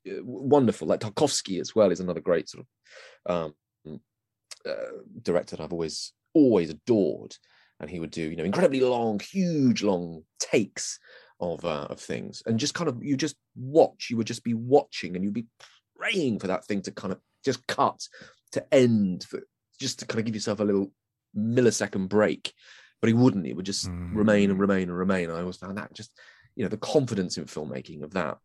[0.08, 0.88] uh, wonderful.
[0.88, 2.66] Like tarkovsky as well is another great sort
[3.26, 3.54] of
[3.86, 4.00] um,
[4.68, 4.74] uh,
[5.22, 7.36] director that i've always always adored.
[7.80, 11.00] And he would do you know incredibly long huge long takes
[11.40, 12.44] of uh, of things.
[12.46, 14.08] And just kind of you just watch.
[14.10, 15.48] You would just be watching and you'd be
[15.98, 18.00] praying for that thing to kind of just cut
[18.52, 19.40] to end for
[19.80, 20.92] just to kind of give yourself a little
[21.38, 22.54] millisecond break
[23.02, 24.16] but he wouldn't it would just Mm.
[24.16, 26.12] remain and remain and remain i always found that just
[26.56, 28.38] you know the confidence in filmmaking of that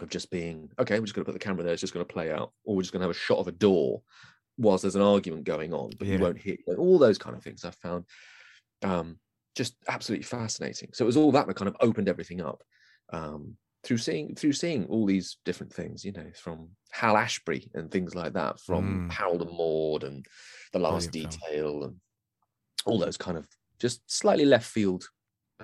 [0.00, 2.06] of just being okay we're just going to put the camera there it's just going
[2.06, 4.02] to play out or we're just going to have a shot of a door
[4.58, 6.14] whilst there's an argument going on but Yeah.
[6.14, 8.04] you won't hear all those kind of things i found
[8.82, 9.18] um
[9.56, 10.90] just absolutely fascinating.
[10.92, 12.62] So it was all that that kind of opened everything up
[13.10, 13.56] um,
[13.86, 18.14] through seeing through seeing all these different things, you know, from Hal Ashby and things
[18.14, 19.12] like that, from Mm.
[19.12, 20.26] Harold and Maude and
[20.72, 21.50] The Last Brilliant film.
[21.50, 21.96] Detail and
[22.84, 23.46] all those kind of
[23.78, 25.08] just slightly left field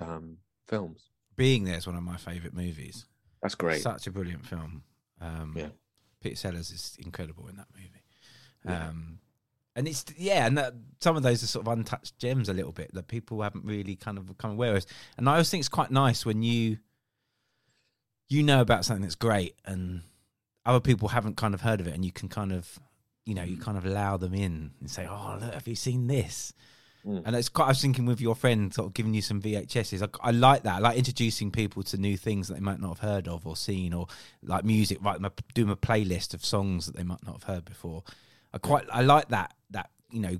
[0.01, 1.09] um, films.
[1.35, 3.05] Being there is one of my favourite movies.
[3.41, 3.81] That's great.
[3.81, 4.83] Such a brilliant film.
[5.19, 5.69] Um, Yeah.
[6.21, 7.89] Peter Sellers is incredible in that movie.
[8.65, 8.87] Yeah.
[8.87, 9.19] Um,
[9.75, 12.71] and it's yeah, and that, some of those are sort of untouched gems a little
[12.71, 14.85] bit that people haven't really kind of become aware of.
[15.17, 16.77] And I always think it's quite nice when you
[18.33, 20.01] you know about something that's great and
[20.65, 22.79] other people haven't kind of heard of it, and you can kind of
[23.25, 26.07] you know you kind of allow them in and say, "Oh, look, have you seen
[26.07, 26.53] this?"
[27.05, 27.23] Mm.
[27.25, 27.65] And it's quite.
[27.65, 30.01] I was thinking with your friend, sort of giving you some VHSs.
[30.01, 30.75] I, I like that.
[30.75, 33.57] I like introducing people to new things that they might not have heard of or
[33.57, 34.07] seen, or
[34.41, 34.99] like music.
[35.01, 35.19] Right,
[35.53, 38.03] doing a playlist of songs that they might not have heard before.
[38.53, 38.85] I quite.
[38.91, 39.53] I like that.
[39.71, 40.37] That you know,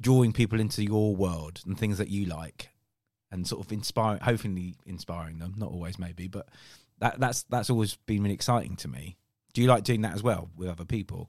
[0.00, 2.70] drawing people into your world and things that you like.
[3.30, 5.54] and sort of inspiring, hopefully inspiring them.
[5.56, 6.48] Not always, maybe, but
[7.00, 9.16] that that's that's always been really exciting to me.
[9.52, 11.28] Do you like doing that as well with other people?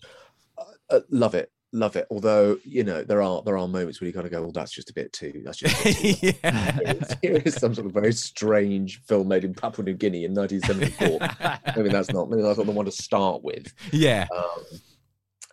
[0.89, 2.07] Uh, love it, love it.
[2.09, 4.71] Although you know there are there are moments where you kind of go, well, that's
[4.71, 5.41] just a bit too.
[5.43, 5.83] That's just.
[5.83, 7.03] Bit too yeah.
[7.21, 11.59] Here is some sort of very strange film made in Papua New Guinea in 1974.
[11.75, 12.29] maybe that's not.
[12.29, 13.73] Maybe that's not the one to start with.
[13.91, 14.27] yeah.
[14.35, 14.63] Um,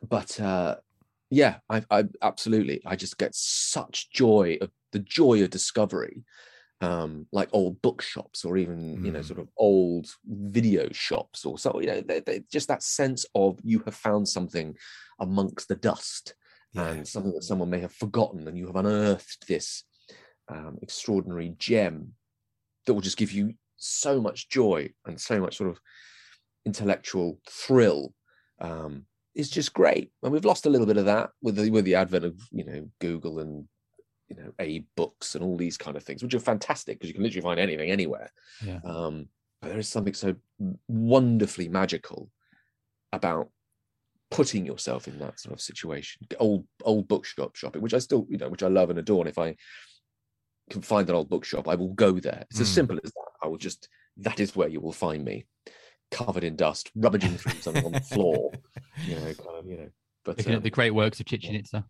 [0.09, 0.77] but uh,
[1.31, 2.83] yeah, I, I absolutely.
[2.87, 6.25] I just get such joy of the joy of discovery,
[6.83, 9.25] um, like old bookshops or even you know Mm.
[9.25, 11.81] sort of old video shops or so.
[11.81, 14.77] You know, they, they, just that sense of you have found something
[15.21, 16.35] amongst the dust
[16.73, 16.91] Yeah.
[16.91, 19.85] and something that someone may have forgotten, and you have unearthed this
[20.49, 22.15] um, extraordinary gem
[22.85, 25.81] that will just give you so much joy and so much sort of
[26.67, 28.15] intellectual thrill.
[28.61, 31.87] Um, is just great, and we've lost a little bit of that with the with
[31.87, 33.67] the advent of you know Google and
[34.37, 37.15] you know a books and all these kind of things, which are fantastic because you
[37.15, 38.31] can literally find anything anywhere.
[38.65, 38.81] Yeah.
[38.85, 39.27] Um,
[39.61, 40.35] but there is something so
[40.89, 42.31] wonderfully magical
[43.13, 43.51] about
[44.31, 46.27] putting yourself in that sort of situation.
[46.39, 49.21] Old old bookshop shopping, which I still you know, which I love and adore.
[49.21, 49.55] And if I
[50.71, 52.45] can find an old bookshop, I will go there.
[52.51, 52.75] It's as Mm.
[52.75, 53.31] simple as that.
[53.43, 55.47] I will just that is where you will find me,
[56.11, 58.53] covered in dust, rummaging through something on the floor.
[59.09, 59.89] You know, kind of you know.
[60.25, 61.85] But Looking um, at the great works of Chichen Itza.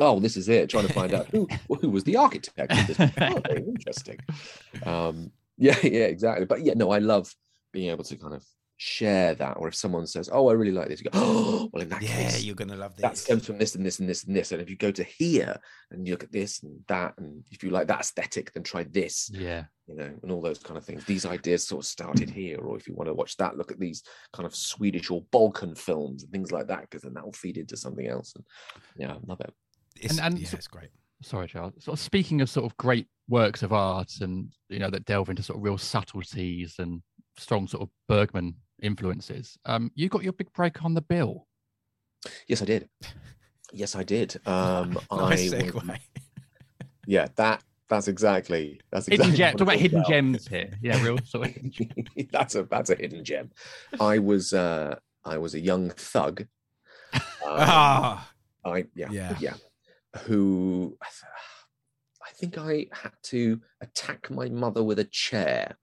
[0.00, 0.68] Oh, this is it.
[0.70, 1.46] Trying to find out who
[1.80, 2.98] who was the architect of this.
[3.20, 4.18] Oh, very interesting.
[4.84, 6.46] Um, yeah, yeah, exactly.
[6.46, 7.34] But yeah, no, I love
[7.72, 8.44] being able to kind of
[8.80, 9.56] share that.
[9.56, 12.00] Or if someone says, "Oh, I really like this," you go, "Oh, well, in that
[12.02, 13.02] Yeah, case, you're gonna love this.
[13.02, 15.02] that stems from this and this and this and this." And if you go to
[15.02, 15.56] here
[15.90, 18.84] and you look at this and that, and if you like that aesthetic, then try
[18.84, 19.30] this.
[19.32, 19.64] Yeah.
[19.88, 21.04] You know, and all those kind of things.
[21.06, 23.80] These ideas sort of started here, or if you want to watch that, look at
[23.80, 24.02] these
[24.34, 27.56] kind of Swedish or Balkan films and things like that, because then that will feed
[27.56, 28.34] into something else.
[28.36, 28.44] And
[28.96, 29.52] yeah, I love it.
[30.00, 30.90] It's, And- and yeah, so- it's great.
[31.22, 31.74] Sorry, Charles.
[31.80, 35.28] Sort of speaking of sort of great works of art and you know that delve
[35.28, 37.02] into sort of real subtleties and
[37.36, 39.58] strong sort of Bergman influences.
[39.64, 41.48] Um, you got your big break on the bill.
[42.46, 42.88] Yes, I did.
[43.72, 44.40] Yes, I did.
[44.46, 45.98] Um, nice I was- segue.
[47.06, 49.52] yeah, that that's exactly that's Hidden exactly gem.
[49.54, 50.08] Talk about hidden about.
[50.10, 50.70] gems here.
[50.80, 51.70] Yeah, real sort of.
[51.70, 51.90] gem.
[52.30, 53.50] that's a that's a hidden gem.
[53.98, 54.94] I was uh
[55.24, 56.46] I was a young thug.
[57.12, 58.30] Um, Ah,
[58.64, 59.36] I yeah Yeah.
[59.40, 59.54] yeah,
[60.24, 61.22] who I th-
[62.26, 65.76] I think I had to attack my mother with a chair,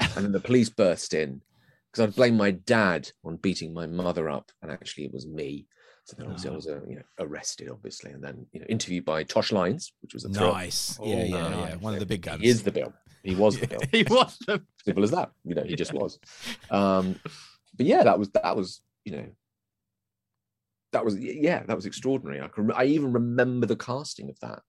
[0.00, 1.42] and then the police burst in
[1.92, 5.66] because I'd blame my dad on beating my mother up, and actually it was me.
[6.04, 6.56] So then obviously I Oh.
[6.56, 10.14] was uh, you know arrested, obviously, and then you know interviewed by Tosh Lines, which
[10.14, 10.52] was a thrill.
[10.52, 10.98] nice.
[11.00, 11.70] Oh, yeah, yeah, nice.
[11.70, 11.76] yeah.
[11.76, 12.40] One of the big guns.
[12.42, 12.92] He is the bill.
[13.22, 13.80] He was the bill.
[13.92, 15.30] he was the Simple as that.
[15.44, 16.18] You know, he just was.
[16.70, 17.20] Um,
[17.76, 19.26] but yeah, that was that was you know
[20.92, 22.40] that was yeah that was extraordinary.
[22.40, 24.60] I can I even remember the casting of that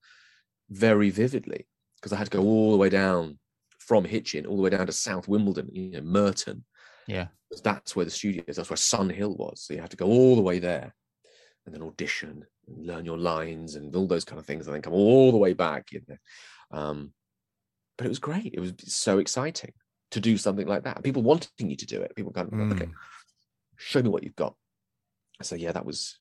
[0.70, 1.66] very vividly
[1.96, 3.38] because I had to go all the way down
[3.78, 6.64] from Hitchin all the way down to South Wimbledon, you know, Merton.
[7.06, 7.26] Yeah.
[7.62, 8.56] that's where the studio is.
[8.56, 9.62] That's where Sun Hill was.
[9.62, 10.94] So you had to go all the way there
[11.66, 14.80] and then audition and learn your lines and all those kind of things and then
[14.82, 15.92] come all the way back.
[15.92, 16.16] You know.
[16.70, 17.12] Um,
[17.98, 18.54] but it was great.
[18.54, 19.72] It was so exciting
[20.12, 21.02] to do something like that.
[21.02, 22.16] People wanting you to do it.
[22.16, 22.92] People kind of okay, Mm.
[23.76, 24.56] show me what you've got.
[25.44, 26.18] So yeah, that was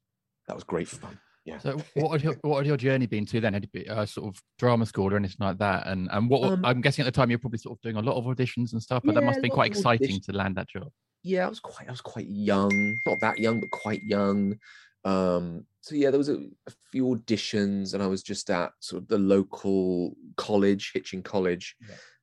[0.47, 1.19] that was great fun.
[1.45, 1.57] Yeah.
[1.57, 3.53] So what had your what had your journey been to then?
[3.53, 5.87] Had it been uh, sort of drama school or anything like that?
[5.87, 8.01] And and what Um, I'm guessing at the time you're probably sort of doing a
[8.01, 10.25] lot of auditions and stuff, but that must have been quite exciting auditions.
[10.27, 10.89] to land that job.
[11.23, 14.57] yeah, I was quite I was quite young, not that young, but quite young.
[15.05, 19.01] Um, so yeah, there was a, a few auditions, and I was just at sort
[19.01, 21.75] of the local college, Hitchin College,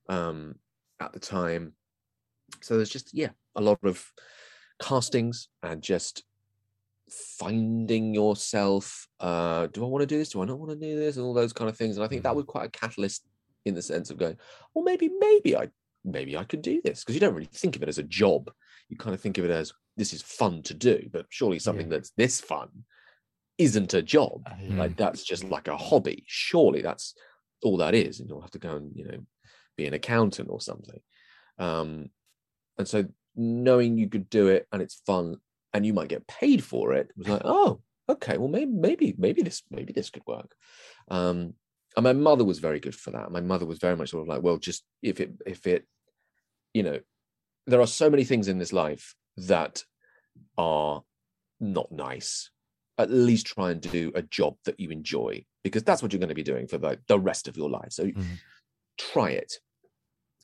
[0.09, 0.55] um,
[0.99, 1.73] at the time.
[2.61, 4.03] So there's just yeah, a lot of
[4.81, 6.23] castings and just
[7.11, 9.07] finding yourself.
[9.19, 10.29] Uh, do I want to do this?
[10.29, 11.17] Do I not want to do this?
[11.17, 11.97] And all those kind of things.
[11.97, 13.25] And I think that was quite a catalyst
[13.65, 14.37] in the sense of going,
[14.73, 15.69] well, maybe, maybe I,
[16.03, 18.51] maybe I could do this because you don't really think of it as a job.
[18.89, 21.89] You kind of think of it as this is fun to do, but surely something
[21.89, 22.69] that's this fun
[23.57, 24.47] isn't a job.
[24.69, 26.23] Like that's just like a hobby.
[26.27, 27.13] Surely that's
[27.63, 29.19] all that is, and you'll have to go and you know
[29.77, 30.99] be an accountant or something.
[31.59, 32.09] Um,
[32.77, 33.05] and so
[33.35, 35.37] knowing you could do it and it's fun
[35.73, 39.15] and you might get paid for it It was like, oh, okay, well maybe maybe
[39.17, 40.55] maybe this maybe this could work.
[41.09, 41.55] Um,
[41.97, 43.31] and my mother was very good for that.
[43.31, 45.87] My mother was very much sort of like, well, just if it if it,
[46.73, 46.99] you know,
[47.67, 49.83] there are so many things in this life that
[50.57, 51.03] are
[51.59, 52.51] not nice.
[52.97, 56.29] At least try and do a job that you enjoy because that's what you're going
[56.29, 57.91] to be doing for the, the rest of your life.
[57.91, 58.41] So Mhm.
[58.97, 59.53] try it.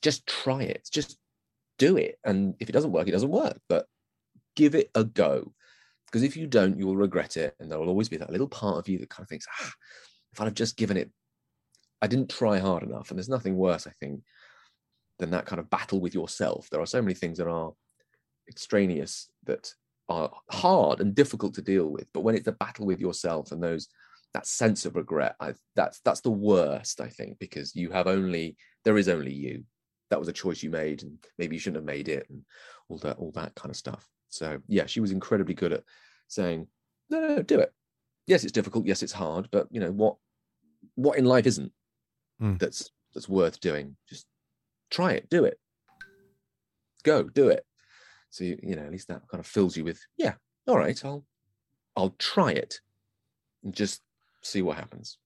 [0.01, 0.87] Just try it.
[0.91, 1.19] Just
[1.77, 2.19] do it.
[2.25, 3.59] And if it doesn't work, it doesn't work.
[3.69, 3.87] But
[4.57, 5.53] give it a go.
[6.07, 7.55] Because if you don't, you will regret it.
[7.59, 9.71] And there will always be that little part of you that kind of thinks, ah,
[10.33, 11.11] if I'd have just given it
[12.01, 13.09] I didn't try hard enough.
[13.09, 14.21] And there's nothing worse, I think,
[15.19, 16.67] than that kind of battle with yourself.
[16.69, 17.71] There are so many things that are
[18.47, 19.73] extraneous that
[20.09, 22.07] are hard and difficult to deal with.
[22.13, 23.87] But when it's a battle with yourself and those
[24.33, 28.57] that sense of regret, I, that's that's the worst, I think, because you have only
[28.85, 29.63] there is only you.
[30.09, 32.43] That was a choice you made, and maybe you shouldn't have made it, and
[32.87, 34.07] all that all that kind of stuff.
[34.29, 35.83] So yeah, she was incredibly good at
[36.27, 36.67] saying,
[37.09, 37.73] no, no, no, do it.
[38.25, 38.85] Yes, it's difficult.
[38.85, 39.47] Yes, it's hard.
[39.51, 40.17] But you know what?
[40.95, 41.71] What in life isn't
[42.41, 42.59] Mm.
[42.59, 43.95] that's that's worth doing?
[44.07, 44.27] Just
[44.91, 45.27] try it.
[45.29, 45.59] Do it.
[47.03, 47.65] Go do it.
[48.29, 50.33] So you, you know at least that kind of fills you with yeah.
[50.67, 51.23] All right, I'll
[51.95, 52.79] I'll try it
[53.63, 54.01] and just
[54.43, 55.17] see what happens.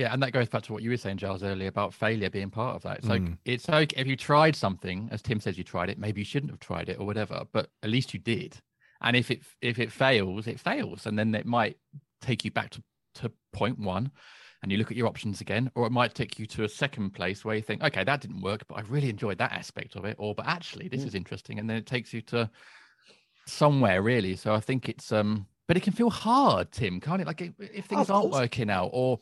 [0.00, 2.48] Yeah, and that goes back to what you were saying, Giles, earlier about failure being
[2.48, 3.00] part of that.
[3.00, 3.36] It's like Mm.
[3.44, 5.98] it's okay if you tried something, as Tim says, you tried it.
[5.98, 8.56] Maybe you shouldn't have tried it or whatever, but at least you did.
[9.02, 11.76] And if it if it fails, it fails, and then it might
[12.22, 12.82] take you back to
[13.16, 14.10] to point one,
[14.62, 17.10] and you look at your options again, or it might take you to a second
[17.10, 20.06] place where you think, okay, that didn't work, but I really enjoyed that aspect of
[20.06, 21.08] it, or but actually this Mm.
[21.08, 22.48] is interesting, and then it takes you to
[23.46, 24.34] somewhere really.
[24.34, 27.26] So I think it's um, but it can feel hard, Tim, can't it?
[27.26, 29.20] Like if, things of aren't working out, or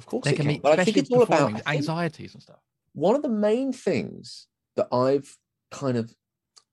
[0.00, 0.54] Of course, they it can can.
[0.54, 2.60] be, But I think it's all about think- anxieties and stuff.
[3.08, 4.46] one of the main things
[4.76, 5.36] that I've
[5.70, 6.06] kind of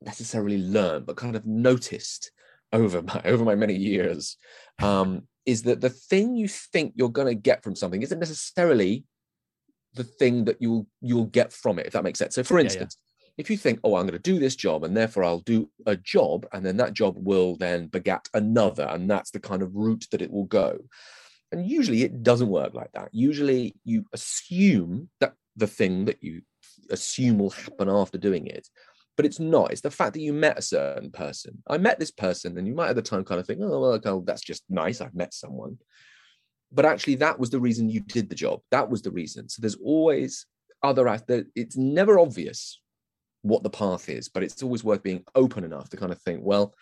[0.01, 2.31] necessarily learned, but kind of noticed
[2.71, 4.37] over my over my many years,
[4.81, 9.03] um, is that the thing you think you're going to get from something isn't necessarily
[9.93, 11.85] the thing that you'll you'll get from it.
[11.87, 12.35] If that makes sense.
[12.35, 12.65] So, for Yeah, yeah.
[12.65, 12.97] instance,
[13.37, 15.97] if you think, "Oh, I'm going to do this job, and therefore I'll do a
[15.97, 20.05] job, and then that job will then begat another, and that's the kind of route
[20.11, 20.79] that it will go,"
[21.51, 23.09] and usually it doesn't work like that.
[23.11, 26.41] Usually, you assume that the thing that you
[26.89, 28.67] assume will happen after doing it.
[29.15, 29.71] But it's not.
[29.71, 31.63] It's the fact that you met a certain person.
[31.67, 33.93] I met this person, and you might at the time kind of think, oh, well,
[33.93, 35.01] okay, that's just nice.
[35.01, 35.79] I've met someone.
[36.71, 38.59] But actually, that was the reason you did the job.
[38.69, 39.49] That was the reason.
[39.49, 40.45] So there's always
[40.83, 41.07] other,
[41.55, 42.79] it's never obvious
[43.41, 46.41] what the path is, but it's always worth being open enough to kind of think,
[46.43, 46.75] well,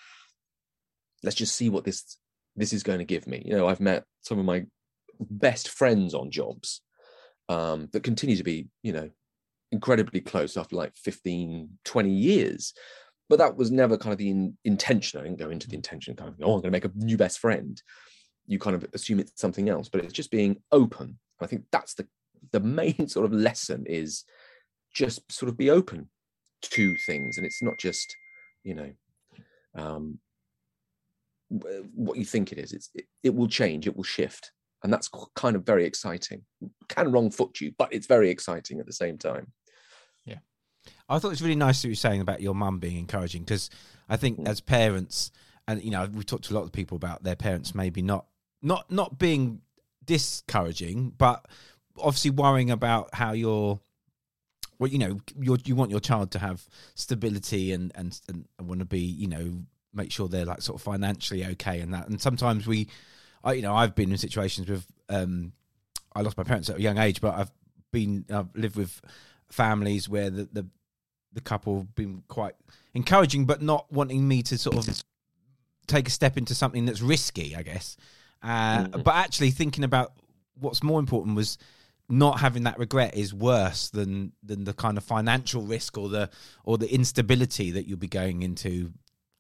[1.24, 2.18] let's just see what this
[2.55, 3.41] this is going to give me.
[3.45, 4.65] You know, I've met some of my
[5.19, 6.81] best friends on jobs
[7.49, 9.09] um, that continue to be, you know,
[9.71, 12.73] incredibly close after like 15, 20 years.
[13.27, 15.19] But that was never kind of the in, intention.
[15.19, 17.17] I didn't go into the intention kind of, oh, I'm going to make a new
[17.17, 17.81] best friend.
[18.47, 21.17] You kind of assume it's something else, but it's just being open.
[21.41, 22.07] I think that's the
[22.51, 24.23] the main sort of lesson is
[24.93, 26.09] just sort of be open
[26.61, 28.15] to things, and it's not just,
[28.63, 28.91] you know,
[29.75, 30.19] um,
[31.49, 32.73] what you think it is.
[32.73, 34.51] It's it, it will change, it will shift,
[34.83, 36.43] and that's kind of very exciting.
[36.89, 39.51] Can wrong foot you, but it's very exciting at the same time.
[40.25, 40.39] Yeah.
[41.09, 43.43] I thought it was really nice what you were saying about your mum being encouraging
[43.43, 43.69] because
[44.09, 44.47] I think Mm.
[44.47, 45.31] as parents,
[45.67, 48.25] and you know, we talked to a lot of people about their parents maybe not
[48.61, 49.61] not not being
[50.03, 51.45] discouraging, but
[51.97, 53.79] obviously worrying about how you're.
[54.77, 58.79] Well, you know, you you want your child to have stability and and and want
[58.79, 59.63] to be, you know,
[59.95, 62.07] make sure they're like sort of financially okay and that.
[62.07, 62.87] And sometimes we,
[63.43, 65.53] I you know, I've been in situations with, um,
[66.13, 67.51] I lost my parents at a young age, but I've
[67.91, 69.01] been I've lived with
[69.49, 70.67] families where the the
[71.33, 72.55] the couple have been quite
[72.93, 75.03] encouraging, but not wanting me to sort of
[75.87, 77.97] take a step into something that's risky, I guess.
[78.41, 79.03] Uh, Mhm.
[79.03, 80.13] But actually, thinking about
[80.59, 81.57] what's more important was
[82.07, 86.29] not having that regret is worse than than the kind of financial risk or the
[86.63, 88.93] or the instability that you'll be going into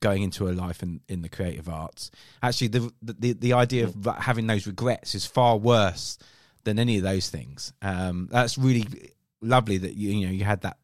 [0.07, 2.11] going into a life in, in the creative arts.
[2.47, 3.93] Actually, the the the idea of
[4.29, 6.17] having those regrets is far worse
[6.65, 7.73] than any of those things.
[7.81, 8.85] Um, that's really
[9.41, 10.77] lovely that you you know you had that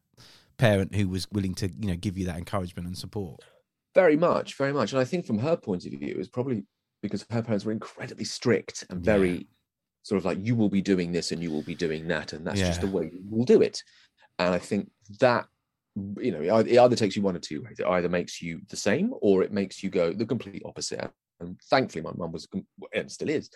[0.58, 3.40] parent who was willing to you know give you that encouragement and support.
[3.94, 4.92] Very much, very much.
[4.92, 6.64] And I think from her point of view, it was probably
[7.02, 9.12] because her parents were incredibly strict and Yeah.
[9.14, 9.46] very
[10.02, 12.32] sort of like, you will be doing this and you will be doing that.
[12.32, 13.82] And that's just the way you will do it.
[14.38, 15.46] And I think that,
[15.94, 17.78] you know, it either takes you one or two ways.
[17.78, 21.10] It either makes you the same or it makes you go the complete opposite.
[21.40, 22.48] And thankfully, my mum was,
[22.94, 23.50] and still is,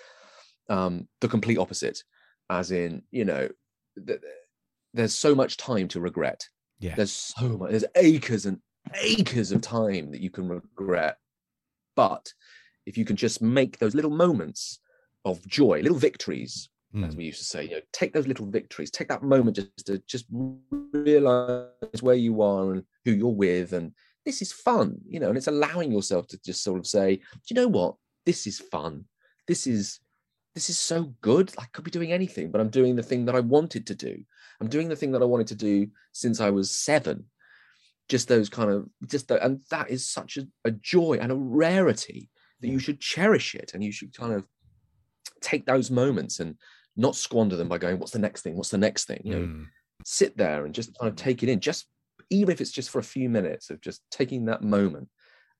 [0.68, 2.02] um, the complete opposite,
[2.50, 3.48] as in, you know,
[4.06, 4.20] th-
[4.92, 6.42] there's so much time to regret
[6.80, 6.94] Yeah.
[6.94, 8.60] there's so much there's acres and
[8.94, 11.16] acres of time that you can regret
[11.94, 12.32] but
[12.86, 14.78] if you can just make those little moments
[15.24, 16.68] of joy little victories
[17.04, 17.16] as Mm.
[17.16, 19.98] we used to say you know take those little victories take that moment just to
[20.06, 23.92] just realize where you are and who you're with and
[24.24, 27.22] this is fun you know and it's allowing yourself to just sort of say do
[27.48, 27.94] you know what?
[28.24, 29.04] This is fun.
[29.46, 30.00] This is
[30.56, 31.52] this is so good.
[31.58, 34.16] I could be doing anything but i'm doing the thing that i wanted to do.
[34.60, 37.26] I'm doing the thing that i wanted to do since i was seven.
[38.08, 41.36] Just those kind of just the, and that is such a, a joy and a
[41.36, 42.30] rarity
[42.60, 44.46] that you should cherish it and you should kind of
[45.40, 46.56] take those moments and
[46.96, 48.56] not squander them by going, "What's the next thing?
[48.56, 49.66] What's the next thing?" You know, Mm.
[50.04, 51.86] sit there and just kind of take it in, just
[52.30, 55.08] even if it's just for a few minutes of just taking that moment,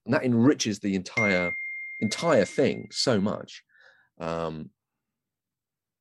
[0.05, 1.53] and that enriches the entire
[1.99, 3.63] entire thing so much.
[4.19, 4.69] Um,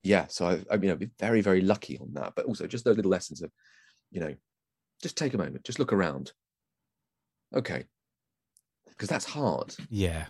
[0.03, 2.85] yeah, so I, I mean, I've been very, very lucky on that, but also just
[2.85, 3.51] those little lessons of,
[4.11, 4.35] you know,
[5.03, 6.33] just take a moment, just look around.
[7.55, 7.85] Okay,
[8.89, 9.75] because that's hard.
[9.89, 10.27] Yeah,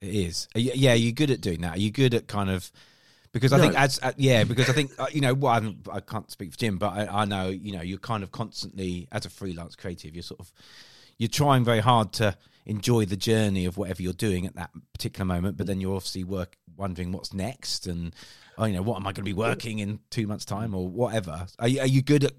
[0.00, 0.48] it is.
[0.54, 1.76] Yeah, you're good at doing that.
[1.76, 2.70] Are you good at kind of
[3.32, 6.30] because I think as uh, yeah, because I think uh, you know, well, I can't
[6.30, 9.30] speak for Jim, but I, I know you know you're kind of constantly as a
[9.30, 10.52] freelance creative, you're sort of
[11.18, 15.24] you're trying very hard to enjoy the journey of whatever you're doing at that particular
[15.24, 18.14] moment, but then you're obviously work wondering what's next and
[18.56, 20.88] oh, you know what am I going to be working in two months' time or
[20.88, 21.46] whatever.
[21.58, 22.32] Are you, are you good at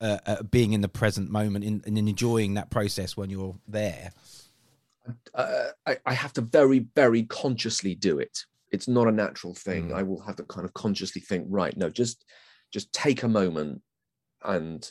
[0.00, 4.12] uh, at being in the present moment in, and enjoying that process when you're there?
[5.34, 8.44] uh, I, I have to very, very consciously do it.
[8.72, 9.88] It's not a natural thing.
[9.90, 9.94] Mm.
[9.94, 12.24] I will have to kind of consciously think, right, no, just
[12.72, 13.82] just take a moment
[14.44, 14.90] and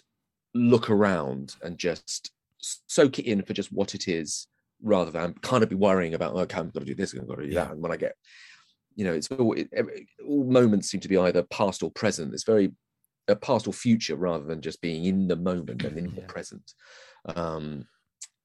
[0.54, 4.48] look around and just soak it in for just what it is,
[4.84, 7.40] rather than kind of be worrying about, okay, I've got to do this, I've got
[7.40, 7.66] to do Yeah.
[7.66, 7.72] that.
[7.72, 8.16] And when I get,
[8.96, 9.70] you know, it's all, it,
[10.28, 12.34] all moments seem to be either past or present.
[12.34, 12.72] It's very
[13.28, 16.74] a past or future rather than just being in the moment and in the present.
[17.36, 17.86] Um,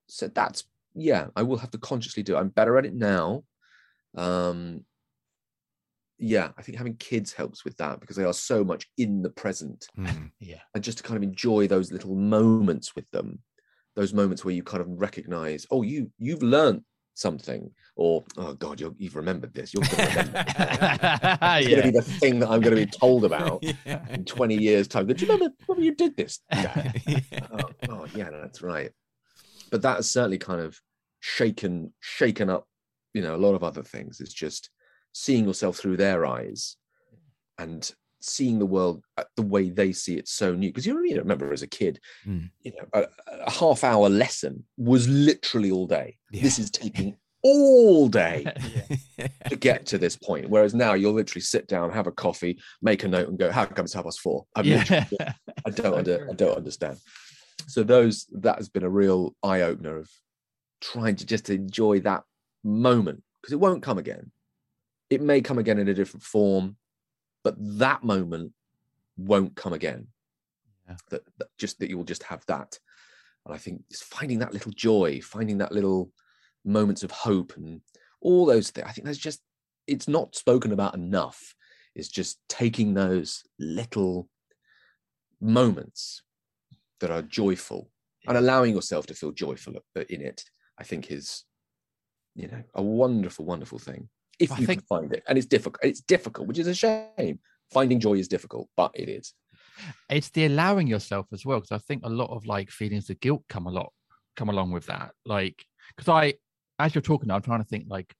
[0.08, 0.64] so that's
[0.94, 2.40] yeah, I will have to consciously do it.
[2.40, 3.44] I'm better at it now.
[4.16, 4.84] Um,
[6.18, 9.30] yeah, I think having kids helps with that because they are so much in the
[9.30, 10.30] present Mm.
[10.40, 10.60] Yeah.
[10.74, 13.40] and just to kind of enjoy those little moments with them,
[13.94, 16.82] those moments where you kind of recognize, oh, you you've learned
[17.14, 19.72] something, or oh god, you're, you've remembered this.
[19.72, 20.44] You're going to remember.
[21.58, 23.64] It's going to be the thing that I'm going to be told about
[24.10, 25.06] in 20 years' time.
[25.06, 26.40] Do you remember, remember you did this?
[26.50, 27.02] Dad?"
[27.52, 28.90] oh, oh, yeah, that's right.
[29.70, 30.78] But that has certainly kind of
[31.20, 32.66] shaken shaken up,
[33.14, 34.20] you know, a lot of other things.
[34.20, 34.68] It's just
[35.16, 36.76] seeing yourself through their eyes
[37.56, 37.90] and
[38.20, 40.68] seeing the world uh, the way they see it so new.
[40.68, 42.50] Because you, you know, remember as a kid, Mm.
[42.60, 43.06] you know, a,
[43.46, 46.18] a half hour lesson was literally all day.
[46.30, 48.44] This is taking all day
[49.18, 49.28] yeah.
[49.48, 50.50] to get to this point.
[50.50, 53.64] Whereas now you'll literally sit down, have a coffee, make a note, and go, "How
[53.64, 54.44] come it's half past four?
[54.54, 55.06] I'm yeah.
[55.64, 56.28] I don't So under.
[56.30, 56.98] I don't understand.
[57.68, 60.10] So those that has been a real eye opener of
[60.82, 62.24] trying to just enjoy that
[62.62, 64.30] moment because it won't come again.
[65.10, 66.76] It may come again in a different form,
[67.44, 68.52] but that moment
[69.16, 70.08] won't come again.
[70.88, 70.96] Yeah.
[71.10, 72.78] That, that just that you will just have that,
[73.44, 76.10] and I think it's finding that little joy, finding that little
[76.64, 77.80] moments of hope, and
[78.20, 78.86] all those things.
[78.88, 79.40] I think that's just
[79.86, 81.54] it's not spoken about enough.
[81.94, 84.28] It's just taking those little
[85.40, 86.22] moments
[87.00, 87.90] that are joyful
[88.26, 90.44] and allowing yourself to feel joyful uh, in it
[90.78, 91.44] i think is
[92.34, 95.22] you know a wonderful wonderful thing if I you think- can find it.
[95.28, 97.38] And it's difficult it's difficult which is a shame.
[97.72, 99.32] Finding joy is difficult but it is.
[100.08, 103.20] It's the allowing yourself as well because i think a lot of like feelings of
[103.20, 103.92] guilt come a lot
[104.36, 105.10] come along with that.
[105.24, 105.64] Like
[105.96, 106.34] because i
[106.78, 108.14] as you're talking i'm trying to think like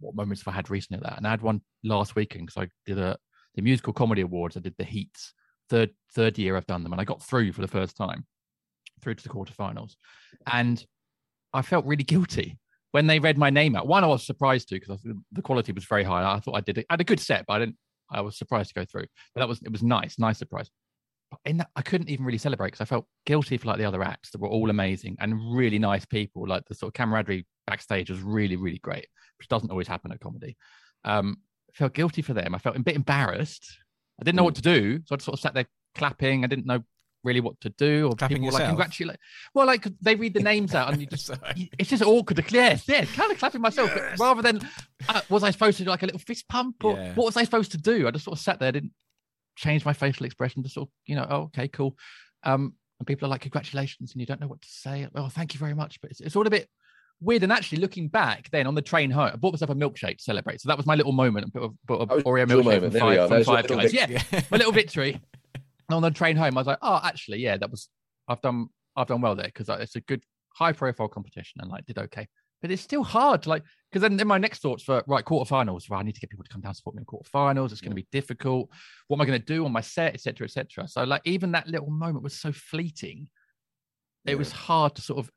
[0.00, 1.16] what moments have i had recently that?
[1.18, 3.16] And i had one last weekend because i did a
[3.54, 5.32] the musical comedy awards i did the heats
[5.68, 8.24] third third year i've done them and i got through for the first time
[9.02, 9.94] through to the quarterfinals.
[10.50, 10.84] And
[11.52, 12.58] i felt really guilty
[12.92, 15.00] when they read my name out one i was surprised to because
[15.32, 17.44] the quality was very high i thought i did it I had a good set
[17.46, 17.76] but i didn't
[18.10, 20.70] i was surprised to go through but that was it was nice nice surprise
[21.30, 23.84] but in that, I couldn't even really celebrate because I felt guilty for like the
[23.84, 26.46] other acts that were all amazing and really nice people.
[26.46, 29.06] Like the sort of camaraderie backstage was really, really great,
[29.38, 30.56] which doesn't always happen at comedy.
[31.04, 31.38] Um,
[31.70, 32.54] I felt guilty for them.
[32.54, 33.78] I felt a bit embarrassed.
[34.20, 36.44] I didn't know what to do, so I just sort of sat there clapping.
[36.44, 36.82] I didn't know
[37.28, 38.70] really what to do, or Clapping people were like yourself?
[38.70, 39.16] congratulate.
[39.54, 41.30] Well, like they read the names out, and you just
[41.78, 42.38] it's just awkward.
[42.38, 44.60] To, yes, yeah, kind of clapping myself, but rather than
[45.08, 47.14] uh, was I supposed to do like a little fist pump, or Yeah.
[47.14, 48.08] what was I supposed to do?
[48.08, 48.92] I just sort of sat there, didn't
[49.56, 51.96] change my facial expression, just sort of you know, oh, okay, cool.
[52.44, 55.06] Um, and people are like, congratulations, and you don't know what to say.
[55.14, 56.68] Oh, thank you very much, but it's, it's all a bit
[57.20, 57.42] weird.
[57.44, 60.22] And actually, looking back, then on the train home, I bought myself a milkshake to
[60.22, 60.60] celebrate.
[60.60, 61.46] So that was my little moment.
[61.46, 62.82] I bought a, bought a That Oreo milkshake moment.
[62.82, 63.28] from There we five, are.
[63.28, 63.92] from five guys.
[63.92, 64.16] victory.
[64.32, 65.20] Yeah, my little victory.
[65.88, 67.88] And on the train home, I was like, oh, actually, yeah, that was
[68.28, 70.22] I've done I've done well there because it's a good
[70.54, 72.26] high profile competition and like did okay.
[72.60, 75.88] But it's still hard to like because then, then my next thoughts for right quarterfinals.
[75.90, 77.72] Right, I need to get people to come down and support me in quarterfinals.
[77.72, 78.68] It's going to be difficult.
[79.06, 80.88] What am I going to do on my set, etc., etc.
[80.88, 83.28] So like even that little moment was so fleeting.
[84.26, 85.30] It was hard to sort of.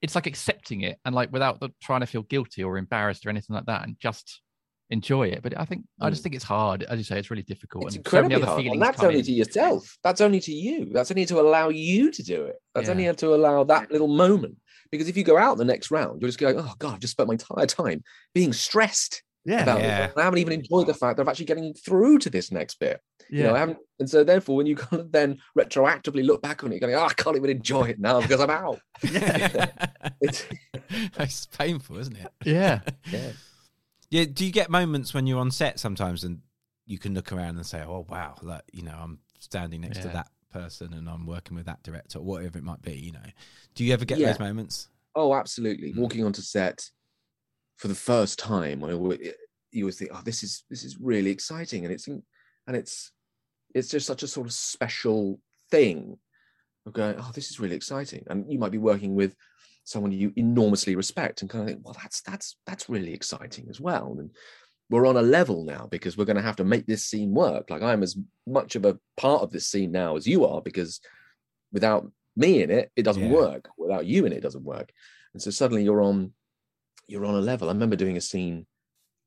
[0.00, 3.30] It's like accepting it and like without the, trying to feel guilty or embarrassed or
[3.30, 4.42] anything like that, and just
[4.90, 5.42] enjoy it.
[5.42, 6.24] But I think I just mm.
[6.24, 7.86] think it's hard, as you say, it's really difficult.
[7.86, 8.66] It's and so incredibly other hard.
[8.66, 9.24] And that's only in.
[9.24, 9.98] to yourself.
[10.02, 10.90] That's only to you.
[10.92, 12.56] That's only to allow you to do it.
[12.74, 12.92] That's Yeah.
[12.92, 14.56] only to allow that little moment.
[14.90, 17.12] Because if you go out the next round, you're just going, oh God, I've just
[17.12, 18.02] spent my entire time
[18.34, 19.22] being stressed.
[19.44, 19.62] Yeah.
[19.62, 20.10] about Yeah.
[20.16, 23.00] I haven't even enjoyed the fact that I'm actually getting through to this next bit.
[23.30, 26.64] You know, I haven't, and so therefore, when you kind of then retroactively look back
[26.64, 28.80] on it, going, oh, I can't even enjoy it now because I'm out.
[30.20, 30.46] It's,
[30.90, 32.32] it's painful, isn't it?
[32.44, 32.80] yeah.
[33.10, 33.30] yeah.
[34.10, 34.24] Yeah.
[34.24, 36.40] Do you get moments when you're on set sometimes and
[36.86, 40.08] you can look around and say, "Oh wow, like you know, I'm standing next to
[40.08, 43.26] that person and I'm working with that director, or whatever it might be." You know,
[43.74, 44.28] do you ever get Yeah.
[44.28, 44.88] those moments?
[45.14, 45.92] Oh, absolutely.
[45.92, 45.98] Mm.
[45.98, 46.88] Walking onto set
[47.76, 49.20] for the first time, I always,
[49.70, 52.22] you always think, oh, this is this is really exciting, and it's and
[52.68, 53.12] it's
[53.74, 55.40] it's just such a sort of special
[55.70, 56.18] thing
[56.86, 59.36] of going, oh, this is really exciting, and you might be working with
[59.88, 63.80] someone you enormously respect, and kind of think, well, that's that's that's really exciting as
[63.80, 64.30] well, and
[64.90, 67.68] we're on a level now because we're going to have to make this scene work.
[67.68, 68.16] Like I'm as
[68.46, 71.00] much of a part of this scene now as you are, because
[71.72, 73.28] without me in it, it doesn't Yeah.
[73.28, 73.68] work.
[73.76, 74.90] Without you in it, it doesn't work.
[75.34, 76.32] And so suddenly you're on
[77.06, 77.68] you're on a level.
[77.68, 78.66] I remember doing a scene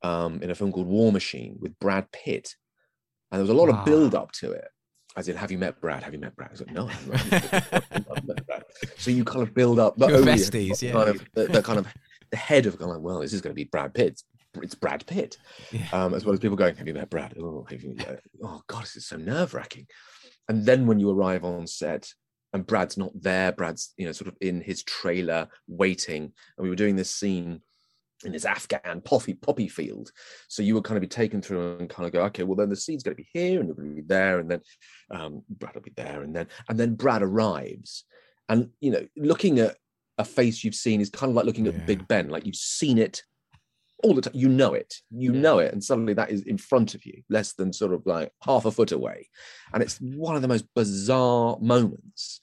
[0.03, 2.55] um, in a film called War Machine with Brad Pitt,
[3.32, 3.80] and there was a lot Wow.
[3.80, 4.68] of build up to it.
[5.18, 6.03] As in, have you met Brad?
[6.03, 6.49] Have you met Brad?
[6.49, 7.43] I was like, no, I haven't.
[7.43, 8.64] I haven't met Brad.
[8.97, 10.93] So you kind of build up not Your only besties, yeah.
[10.93, 11.88] kind of the, the kind of
[12.32, 14.07] the head of going, well, this is going to be Brad Pitt.
[14.07, 14.24] It's-
[14.64, 15.38] It's Brad Pitt,
[15.72, 15.88] Yeah.
[15.93, 17.34] um, as well as people going, have you met Brad?
[17.39, 19.88] Oh, have you, uh, oh God, this is so nerve wracking.
[20.49, 22.09] And then when you arrive on set
[22.53, 26.70] and Brad's not there, Brad's you know sort of in his trailer waiting, and we
[26.70, 27.62] were doing this scene
[28.24, 30.12] in this Afghan poppy poppy field.
[30.48, 32.70] So you would kind of be taken through and kind of go, okay, well then
[32.70, 34.62] the scene's going to be here and you're going to be there, and then
[35.10, 38.06] um, Brad will be there, and then and then Brad arrives,
[38.50, 39.78] and you know looking at
[40.18, 42.98] a face you've seen is kind of like looking at Big Ben, like you've seen
[42.98, 43.24] it
[44.04, 44.34] all the time.
[44.36, 45.40] You know it, you Yeah.
[45.40, 48.32] know it, and suddenly that is in front of you, less than sort of like
[48.44, 49.30] half a foot away,
[49.74, 52.42] and it's one of the most bizarre moments.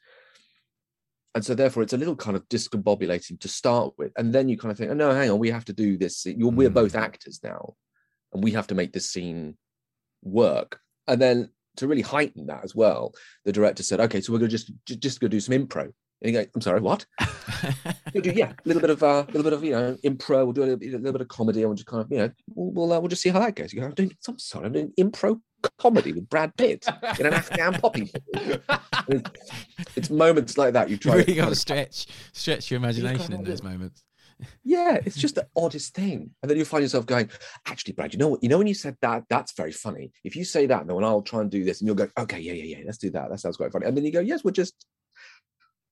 [1.39, 4.59] And so, therefore, it's a little kind of discombobulating to start with, and then you
[4.59, 6.26] kind of think, "Oh no, hang on, we have to do this.
[6.26, 6.74] You're, We're Mm.
[6.74, 7.76] both actors now,
[8.32, 9.57] and we have to make this scene
[10.24, 13.14] work." And then to really heighten that as well,
[13.45, 15.82] the director said, "Okay, so we're going to just ju- just go do some impro."
[15.82, 15.93] And
[16.24, 17.07] you go, "I'm sorry, what?"
[18.14, 20.43] Do, yeah, a little bit of a little bit of you know impro.
[20.45, 22.11] We'll do a little, bit- a little bit of comedy, and we'll just kind of
[22.11, 23.72] you know we'll we'll, uh, we'll just see how that goes.
[23.72, 24.11] You go, I'm doing.
[24.26, 25.41] I'm sorry, I'm doing impro
[25.78, 26.86] comedy with Brad Pitt
[27.18, 28.11] in an Afghan poppy.
[29.09, 29.30] it's,
[29.96, 31.16] it's moments like that you you try.
[31.16, 34.04] really got to stretch stretch your imagination in those moments.
[34.64, 37.30] yeah, it's just the oddest thing, and then you find yourself going,
[37.66, 38.42] actually, Brad, you know what?
[38.42, 40.12] You know when you said that, that's very funny.
[40.24, 42.52] If you say that, then I'll try and do this, and you'll go, okay, yeah,
[42.52, 43.30] yeah, yeah, let's do that.
[43.30, 43.86] That sounds quite funny.
[43.86, 44.74] And then you go, yes, we're just,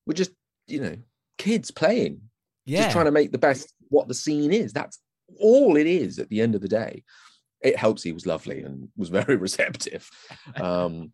[0.06, 0.32] we're just,
[0.66, 0.96] you know,
[1.38, 2.20] kids playing.
[2.64, 4.72] Yeah, just trying to make the best what the scene is.
[4.72, 4.98] That's
[5.40, 7.04] all it is at the end of the day.
[7.62, 10.09] It helps he was lovely and was very receptive.
[10.57, 11.12] Um,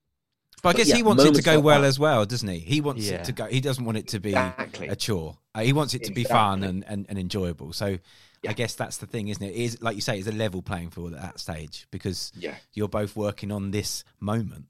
[0.62, 1.86] but I but guess yeah, he wants it to go well that.
[1.88, 2.58] as well, doesn't he?
[2.58, 3.16] He wants Yeah.
[3.16, 3.46] it to go.
[3.46, 4.88] He doesn't want it to be exactly.
[4.88, 5.38] a chore.
[5.54, 7.72] Uh, he wants it to be fun and, and, and enjoyable.
[7.72, 7.98] So
[8.46, 9.50] I guess that's the thing, isn't it?
[9.50, 12.54] It Is like you say, it's a level playing field at that stage because Yeah,
[12.74, 14.66] you're both working on this moment.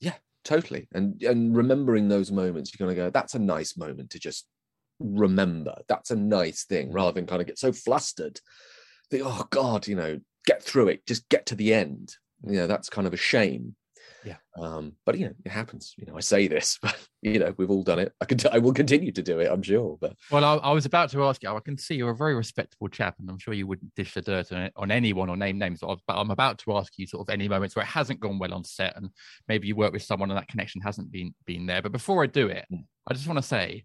[0.00, 0.14] Yeah,
[0.44, 0.88] totally.
[0.92, 4.46] And and remembering those moments, you're gonna go, that's a nice moment to just
[5.00, 5.74] remember.
[5.88, 8.40] That's a nice thing, rather than kind of get so flustered.
[9.10, 11.06] Think, oh God, you know, get through it.
[11.06, 12.14] Just get to the end.
[12.46, 13.76] You know, that's kind of a shame.
[14.24, 14.36] Yeah.
[14.58, 15.94] Um, but you know, it happens.
[15.96, 18.12] You know, I say this, but you know, we've all done it.
[18.20, 19.96] I can I will continue to do it, I'm sure.
[20.00, 21.50] But Well, I, I was about to ask you.
[21.50, 24.22] I can see you're a very respectable chap, and I'm sure you wouldn't dish the
[24.22, 25.80] dirt on, on anyone or name names.
[25.80, 28.52] But I'm about to ask you sort of any moments where it hasn't gone well
[28.54, 29.10] on set, and
[29.46, 31.82] maybe you work with someone and that connection hasn't been been there.
[31.82, 32.84] But before I do it, Mm.
[33.08, 33.84] I just want to say,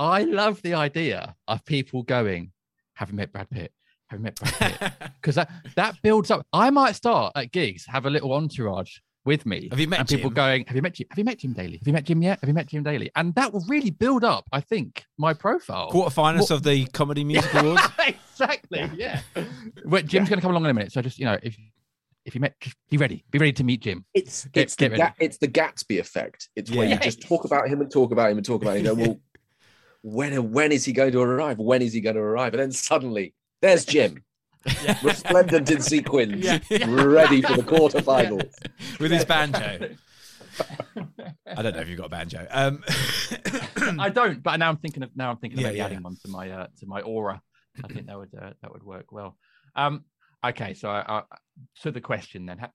[0.00, 2.50] I love the idea of people going,
[2.94, 3.72] "Have you met Brad Pitt?
[4.10, 6.46] Have you met Brad Because that that builds up.
[6.52, 9.68] I might start at gigs, have a little entourage with me.
[9.70, 11.06] Have you met and people going, "Have you met Jim?
[11.10, 11.78] Have you met Jim Daly?
[11.78, 12.38] Have you met Jim yet?
[12.40, 15.90] Have you met Jim Daly?" And that will really build up, I think, my profile.
[15.90, 17.82] Quarterfinals of the Comedy Music Awards.
[18.06, 18.90] exactly.
[18.94, 19.20] Yeah.
[19.86, 20.92] Wait, Jim's going to come along in a minute.
[20.92, 21.56] So just you know, if
[22.26, 23.24] if you met, just be ready.
[23.30, 24.04] Be ready to meet Jim.
[24.12, 25.02] it's Get- it's the get ready.
[25.02, 26.50] Ga- it's the Gatsby effect.
[26.54, 26.94] It's where Yeah.
[26.94, 28.86] you just talk about him and talk about him and talk about him.
[28.86, 29.20] And go, well,
[30.02, 31.58] when when is he going to arrive?
[31.58, 32.52] When is he going to arrive?
[32.52, 33.32] And then suddenly
[33.64, 34.22] there's Jim,
[35.02, 36.44] resplendent in sequins,
[36.86, 38.52] ready for the quarterfinals.
[39.00, 39.90] with his banjo.
[41.46, 42.46] I don't know if you've got a banjo.
[42.50, 42.84] Um,
[43.98, 45.86] I don't, but now I'm thinking of now I'm thinking Yeah, maybe yeah.
[45.86, 47.40] adding one to my uh, to my aura.
[47.82, 49.36] I think that would uh, that would work well.
[49.74, 50.04] Um,
[50.46, 51.22] okay, so I, I,
[51.82, 52.70] to the question then, Ha-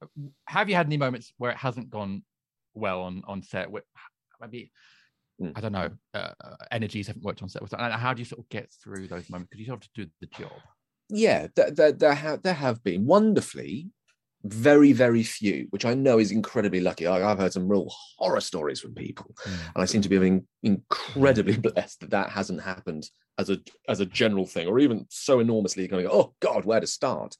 [0.47, 2.23] have you had any moments where it hasn't gone
[2.73, 3.69] well on on set?
[3.69, 3.83] Where
[4.41, 4.71] maybe
[5.41, 5.53] Mm.
[5.55, 7.61] I don't know, uh, uh, energies haven't worked on set.
[7.61, 9.49] with- And how do you sort of get through those moments?
[9.49, 10.51] Because you have to do the job.
[11.09, 13.89] Yeah, there, there, there, have, there have been wonderfully
[14.43, 17.07] very, very few, which I know is incredibly lucky.
[17.07, 19.51] I, I've heard some real horror stories from people, Mm.
[19.75, 23.57] and I seem to be being incredibly blessed that that hasn't happened as a
[23.87, 25.87] as a general thing, or even so enormously.
[25.87, 27.35] Going oh God, where to start?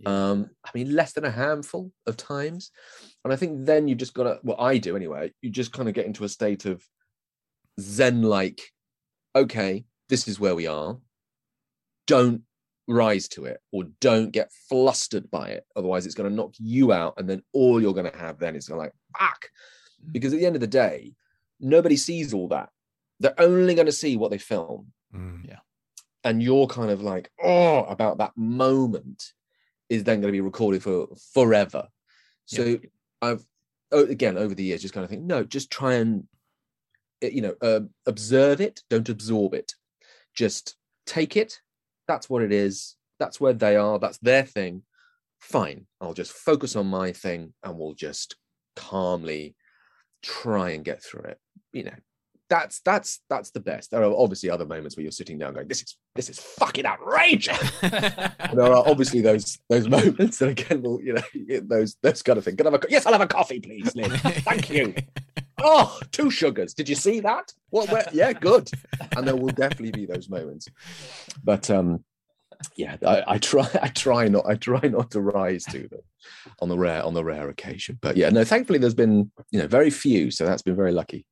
[0.00, 0.30] Yeah.
[0.30, 2.70] Um, I mean, less than a handful of times.
[3.24, 5.88] And I think then you just got to, well, I do anyway, you just kind
[5.88, 6.84] of get into a state of
[7.80, 8.60] Zen like,
[9.34, 10.98] okay, this is where we are.
[12.06, 12.42] Don't
[12.88, 15.66] rise to it or don't get flustered by it.
[15.74, 17.14] Otherwise, it's going to knock you out.
[17.16, 19.48] And then all you're going to have then is going to like, fuck.
[20.12, 21.14] Because at the end of the day,
[21.60, 22.70] nobody sees all that.
[23.20, 25.56] They're only going to see what they film Mm.
[26.24, 29.32] and you're kind of like oh about that moment
[29.88, 31.86] is then going to be recorded for forever
[32.44, 32.76] so Yeah.
[33.22, 33.46] i've
[33.92, 36.24] oh, again over the years just kind of think no just try and
[37.22, 39.74] eh, you know uh, observe it don't absorb it
[40.34, 40.74] just
[41.06, 41.60] take it
[42.08, 42.96] that's what it is.
[43.18, 43.98] That's where they are.
[43.98, 44.82] That's their thing.
[45.40, 45.86] Fine.
[46.00, 48.36] I'll just focus on my thing and we'll just
[48.74, 49.54] calmly
[50.22, 51.38] try and get through it.
[51.72, 51.96] You know
[52.48, 53.90] that's that's that's the best.
[53.90, 56.86] There are obviously other moments where you're sitting down going this is this is fucking
[56.86, 57.58] outrageous.
[58.54, 62.44] There are obviously those those moments that again will you know those those kind of
[62.44, 62.56] thing.
[62.56, 64.10] Can I have a co- yes i'll have a coffee please Lynn.
[64.10, 64.94] thank you
[65.66, 66.72] oh two sugars.
[66.72, 67.52] Did you see that?
[67.70, 68.06] What where?
[68.12, 68.70] yeah good.
[69.16, 70.68] And there will definitely be those moments.
[71.44, 72.04] But um
[72.74, 76.00] yeah I, I try i try not i try not to rise to them
[76.62, 77.98] on the rare on the rare occasion.
[78.00, 81.26] But yeah no thankfully there's been you know very few so that's been very lucky.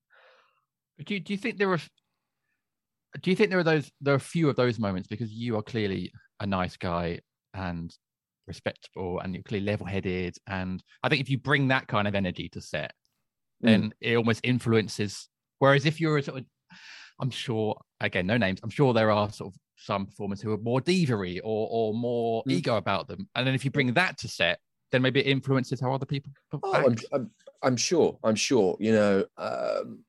[1.05, 1.81] Do you, do you think there are
[3.23, 5.09] do you think there are those there are few of those moments?
[5.09, 7.21] Because you are clearly a nice guy
[7.55, 7.95] and
[8.47, 10.37] respectable and you're clearly level-headed.
[10.47, 12.93] And I think if you bring that kind of energy to set
[13.65, 13.69] Mm.
[13.71, 16.45] then it almost influences whereas if you're a sort of
[17.21, 20.59] I'm sure again no names I'm sure there are sort of some performers who are
[20.59, 22.53] more diva-y or or more Mm.
[22.53, 24.61] ego about them and then if you bring that to set
[24.93, 26.97] then maybe it influences how other people Oh, I'm.
[27.13, 27.31] I'm,
[27.63, 28.19] I'm sure.
[28.23, 28.77] I'm sure.
[28.79, 30.05] You know, um,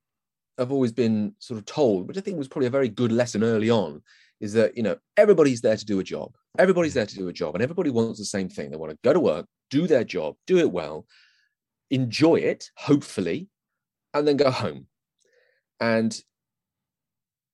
[0.60, 3.44] I've always been sort of told, which I think was probably a very good lesson
[3.44, 4.02] early on,
[4.42, 6.36] is that you know everybody's there to do a job.
[6.60, 8.70] Everybody's there to do a job, and everybody wants the same thing.
[8.70, 11.08] They want to go to work, do their job, do it well,
[11.96, 13.48] enjoy it, hopefully,
[14.14, 14.88] and then go home.
[15.80, 16.16] And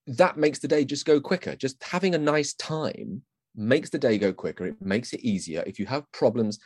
[0.07, 1.55] that makes the day just go quicker.
[1.55, 3.21] Just having a nice time
[3.55, 4.65] makes the day go quicker.
[4.65, 5.63] It makes it easier.
[5.65, 6.59] If you have problems,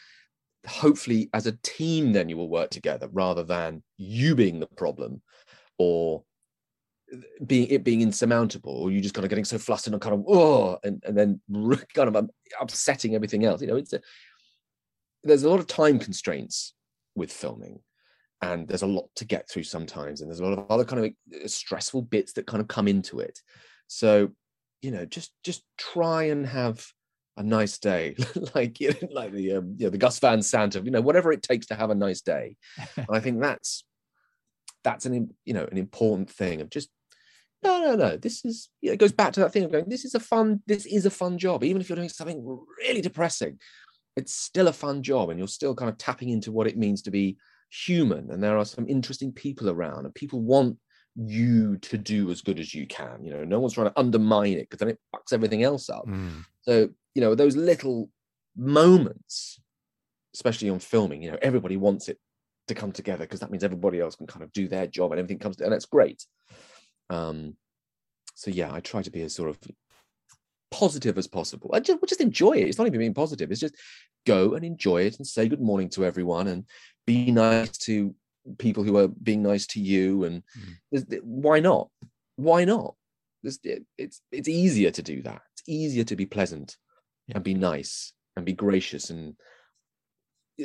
[0.67, 5.21] hopefully as a team then you will work together rather than you being the problem
[5.77, 6.23] or
[7.45, 10.23] being it being insurmountable or you just kind of getting so flustered and kind of
[10.27, 11.39] oh and, and then
[11.93, 14.01] kind of um, upsetting everything else you know it's a,
[15.23, 16.73] there's a lot of time constraints
[17.15, 17.79] with filming.
[18.41, 21.05] And there's a lot to get through sometimes and there's a lot of other kind
[21.05, 23.39] of uh, stressful bits that kind of come into it.
[23.87, 24.31] So
[24.81, 26.85] you know just just try and have
[27.37, 28.15] a nice day.
[28.55, 31.01] Like you know, like the um, you know, the Gus Van Sant of you know
[31.01, 32.55] whatever it takes to have a nice day.
[32.95, 33.83] And I think that's
[34.83, 36.89] that's an you know an important thing of just
[37.63, 39.89] no no no this is you know, it goes back to that thing of going
[39.89, 42.45] this is a fun this is a fun job even if you're doing something
[42.79, 43.59] really depressing
[44.15, 47.01] it's still a fun job and you're still kind of tapping into what it means
[47.01, 47.37] to be
[47.69, 50.77] human and there are some interesting people around and people want
[51.15, 54.53] you to do as good as you can you know no one's trying to undermine
[54.53, 56.45] it because then it fucks everything else up Mm.
[56.61, 58.09] so, you know, those little
[58.55, 59.59] moments,
[60.33, 62.19] especially on filming, you know, everybody wants it
[62.67, 65.19] to come together because that means everybody else can kind of do their job and
[65.19, 65.67] everything comes together.
[65.67, 66.25] And that's great.
[67.09, 67.55] Um,
[68.33, 69.57] so yeah, I try to be as sort of
[70.79, 71.69] positive as possible.
[71.73, 72.67] I just just enjoy it.
[72.67, 73.49] It's not even being positive.
[73.51, 73.75] It's just
[74.25, 76.65] go and enjoy it and say good morning to everyone and
[77.07, 78.13] be nice to
[78.57, 80.25] people who are being nice to you.
[80.25, 80.43] And
[80.93, 81.21] Mm.
[81.23, 81.89] why not?
[82.35, 82.95] Why not?
[83.41, 85.41] There's- it- It's it's easier to do that.
[85.53, 86.77] It's easier to be pleasant
[87.27, 87.35] Yeah.
[87.35, 89.35] and be nice and be gracious and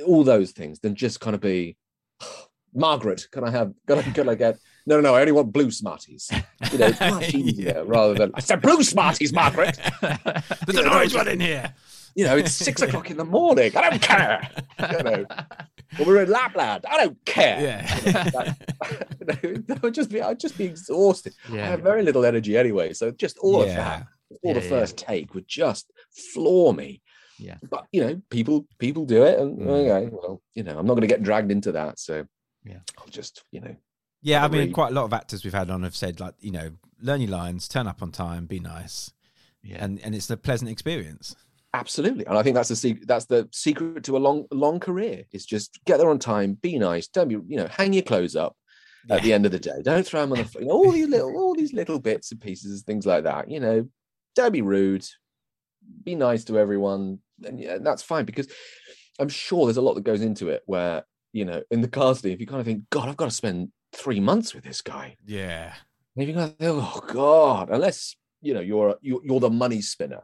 [0.07, 1.77] all those things than just kind of be
[2.75, 3.29] Margaret.
[3.33, 3.73] Can I have?
[3.87, 4.59] Can I, can I get?
[4.91, 5.15] No, no, no.
[5.15, 6.29] I only want blue Smarties.
[6.73, 7.83] You know, it's much easier Yeah.
[7.87, 9.79] rather than I said blue Smarties, Margaret.
[10.03, 11.73] There's an orange one in here.
[12.17, 13.71] You know, it's six o'clock in the morning.
[13.77, 14.51] I don't care.
[14.93, 15.25] You know,
[16.05, 16.85] we're in Lapland.
[16.91, 17.61] I don't care.
[17.61, 18.55] Yeah.
[19.69, 20.21] that would just be.
[20.21, 21.35] I'd just be exhausted.
[21.53, 24.69] I have very little energy anyway, so just all of that, all Yeah, the yeah.
[24.69, 25.91] first take would just
[26.35, 27.01] floor me.
[27.39, 27.57] Yeah.
[27.71, 29.69] But you know, people people do it, and Mm.
[29.69, 32.01] okay, well, you know, I'm not going to get dragged into that.
[32.01, 32.27] So
[32.65, 32.81] Yeah.
[32.99, 33.77] I'll just, you know,
[34.23, 34.75] Yeah, I mean, Agreed.
[34.75, 37.31] quite a lot of actors we've had on have said like, you know, learn your
[37.31, 39.13] lines, turn up on time, be nice,
[39.63, 41.35] yeah and and it's a pleasant experience.
[41.75, 42.27] absolutely.
[42.27, 43.07] And I think that's the secret.
[43.07, 45.25] That's the secret to a long long career.
[45.33, 48.37] Is just get there on time, be nice, don't be, you know, hang your clothes
[48.37, 48.57] up
[49.09, 49.81] at the end of the day.
[49.83, 50.63] Don't throw them on the floor.
[50.63, 53.51] You know, all these little all these little bits and pieces, things like that.
[53.51, 53.89] You know,
[54.35, 55.07] don't be rude.
[56.05, 58.49] Be nice to everyone, and yeah, that's fine because
[59.19, 60.63] I'm sure there's a lot that goes into it.
[60.67, 63.31] Where you know, in the casting, if you kind of think, God, I've got to
[63.31, 65.17] spend three months with this guy.
[65.27, 65.75] Yeah.
[66.17, 70.23] Maybe of think, oh God, unless you know you're you're, you're the money spinner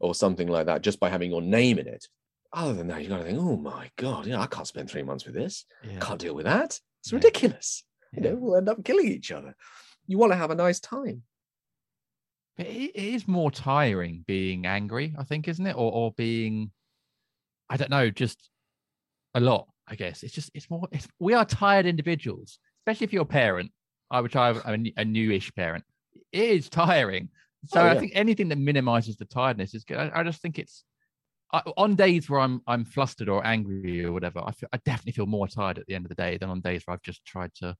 [0.00, 2.06] or something like that, just by having your name in it.
[2.52, 4.90] other than that, you got to think, oh my god, you know, I can't spend
[4.90, 5.64] three months with this.
[5.82, 5.98] Yeah.
[6.00, 6.80] Can't deal with that.
[7.00, 7.16] It's Yeah.
[7.16, 7.84] ridiculous.
[8.12, 9.54] You know, we'll end up killing each other.
[10.06, 11.22] You want to have a nice time.
[12.56, 15.76] But it, it is more tiring being angry, I think, isn't it?
[15.76, 16.70] Or or being,
[17.68, 18.48] I don't know, just
[19.34, 19.68] a lot.
[19.86, 20.88] I guess it's just it's more.
[20.92, 23.72] It's, we are tired individuals, especially if you're a parent.
[24.10, 25.82] I which I'm a newish parent.
[26.32, 27.28] It is tiring.
[27.66, 29.96] So Oh, I think anything that minimizes the tiredness is good.
[29.96, 30.84] I, I just think it's
[31.52, 34.40] I, on days where I'm I'm flustered or angry or whatever.
[34.44, 36.60] I feel, I definitely feel more tired at the end of the day than on
[36.60, 37.74] days where I've just tried to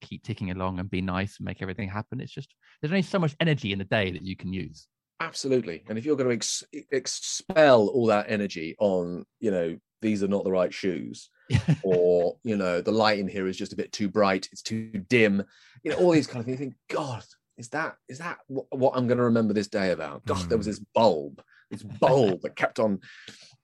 [0.00, 2.20] keep ticking along and be nice and make everything happen.
[2.20, 4.88] It's just there's only so much energy in the day that you can use.
[5.20, 5.82] Absolutely.
[5.88, 10.28] And if you're going to ex- expel all that energy on, you know, these are
[10.28, 11.28] not the right shoes,
[11.82, 15.04] or you know, the light in here is just a bit too bright, it's too
[15.08, 15.44] dim,
[15.82, 16.60] you know, all these kind of things.
[16.60, 17.24] You think, God,
[17.56, 20.24] is that is that what, what I'm going to remember this day about?
[20.26, 20.72] God, there was hmm.
[20.72, 23.00] this bulb, this bulb that kept on,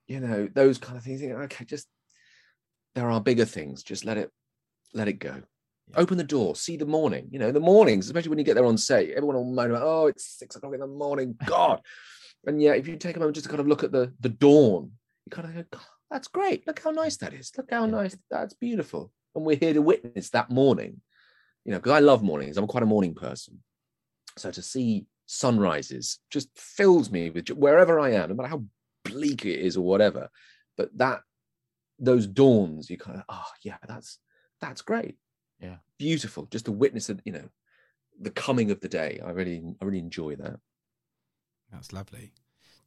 [0.06, 1.22] you know, those kind of things.
[1.22, 1.86] You okay, just
[2.94, 3.82] there are bigger things.
[3.82, 4.30] Just let it
[4.94, 5.42] let it go.
[5.94, 7.28] Open the door, see the morning.
[7.30, 9.82] You know, the mornings, especially when you get there on set, everyone will moan about,
[9.82, 11.36] oh, it's six o'clock in the morning.
[11.46, 11.80] God.
[12.44, 14.28] And yeah, if you take a moment just to kind of look at the the
[14.28, 14.92] dawn,
[15.24, 16.66] you kind of go, God, that's great.
[16.66, 17.52] Look how nice that is.
[17.56, 17.90] Look how Yeah.
[17.90, 18.16] nice.
[18.30, 19.12] That's beautiful.
[19.34, 21.00] And we're here to witness that morning.
[21.64, 22.56] You know, because I love mornings.
[22.56, 23.62] I'm quite a morning person.
[24.38, 28.64] So to see sunrises just fills me with wherever I am, no matter how
[29.04, 30.30] bleak it is or whatever.
[30.76, 31.22] But that
[31.98, 34.18] those dawns, you kind of, oh ah, yeah, that's
[34.60, 35.16] that's great.
[35.58, 35.76] Yeah.
[35.98, 36.46] Beautiful.
[36.46, 37.48] Just to witness that, you know,
[38.20, 39.20] the coming of the day.
[39.24, 40.60] I really I really enjoy that.
[41.72, 42.32] That's lovely.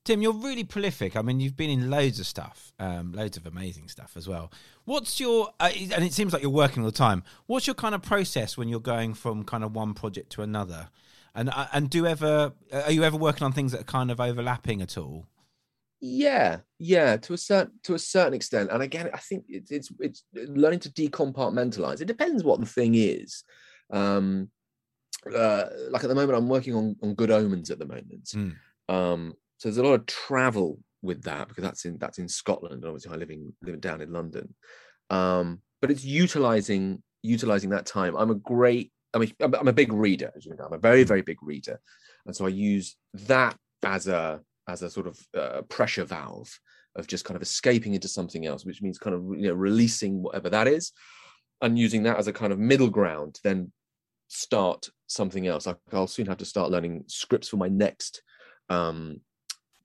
[0.05, 1.15] Tim, you're really prolific.
[1.15, 4.51] I mean, you've been in loads of stuff, um, loads of amazing stuff as well.
[4.85, 7.23] What's your, uh, and it seems like you're working all the time.
[7.45, 10.89] What's your kind of process when you're going from kind of one project to another?
[11.35, 14.19] And uh, and do ever are you ever working on things that are kind of
[14.19, 15.27] overlapping at all?
[16.01, 18.71] Yeah, yeah, to a certain to a certain extent.
[18.71, 22.01] And again, I think it's it's it's learning to decompartmentalize.
[22.01, 23.43] It depends what the thing is.
[23.91, 24.49] Um,
[25.33, 28.25] uh, like at the moment, I'm working on on Good Omens at the moment.
[28.33, 28.55] Mm.
[28.87, 32.75] Um, so there's a lot of travel with that because that's in that's in Scotland.
[32.75, 34.55] and Obviously, I living living down in London.
[35.09, 38.15] Um, but it's utilizing utilizing that time.
[38.15, 38.91] I'm a great.
[39.13, 40.65] I mean, I'm, I'm a big reader, as you know.
[40.65, 41.79] I'm a very very big reader,
[42.25, 46.57] and so I use that as a as a sort of uh, pressure valve
[46.95, 50.23] of just kind of escaping into something else, which means kind of you know releasing
[50.23, 50.93] whatever that is,
[51.61, 53.33] and using that as a kind of middle ground.
[53.35, 53.73] to Then
[54.29, 55.67] start something else.
[55.67, 58.21] Like I'll soon have to start learning scripts for my next
[58.69, 59.19] um,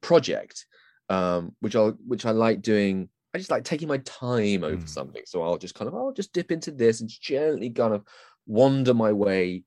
[0.05, 0.67] project,
[1.09, 3.09] um, which I'll which I like doing.
[3.35, 4.89] I just like taking my time over Mm.
[4.89, 5.23] something.
[5.27, 8.05] So I'll just kind of I'll just dip into this and gently kind of
[8.47, 9.65] wander my way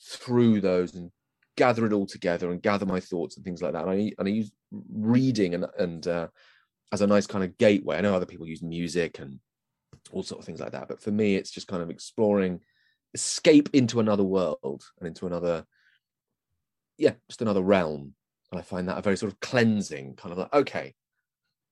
[0.00, 1.10] through those and
[1.56, 3.86] gather it all together and gather my thoughts and things like that.
[3.86, 4.52] And I and I use
[4.92, 6.28] reading and and uh,
[6.92, 7.96] as a nice kind of gateway.
[7.96, 9.40] I know other people use music and
[10.12, 12.60] all sort of things like that, but for me, it's just kind of exploring,
[13.14, 15.64] escape into another world and into another,
[16.98, 18.14] yeah, just another realm.
[18.50, 20.94] And I find that a very sort of cleansing kind of like, okay,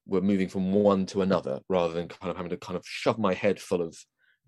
[0.05, 3.17] we're moving from one to another rather than kind of having to kind of shove
[3.17, 3.97] my head full of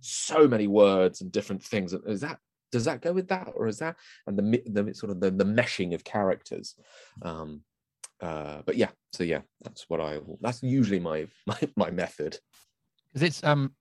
[0.01, 1.93] so many words and different things.
[1.93, 2.39] Is that
[2.71, 3.95] does that go with that or is that
[4.27, 6.75] and the the sort of the, the meshing of characters?
[7.21, 7.61] Um,
[8.21, 10.19] uh, but yeah, so yeah, that's what I.
[10.41, 12.37] That's usually my my my method.
[13.13, 13.73] because it's um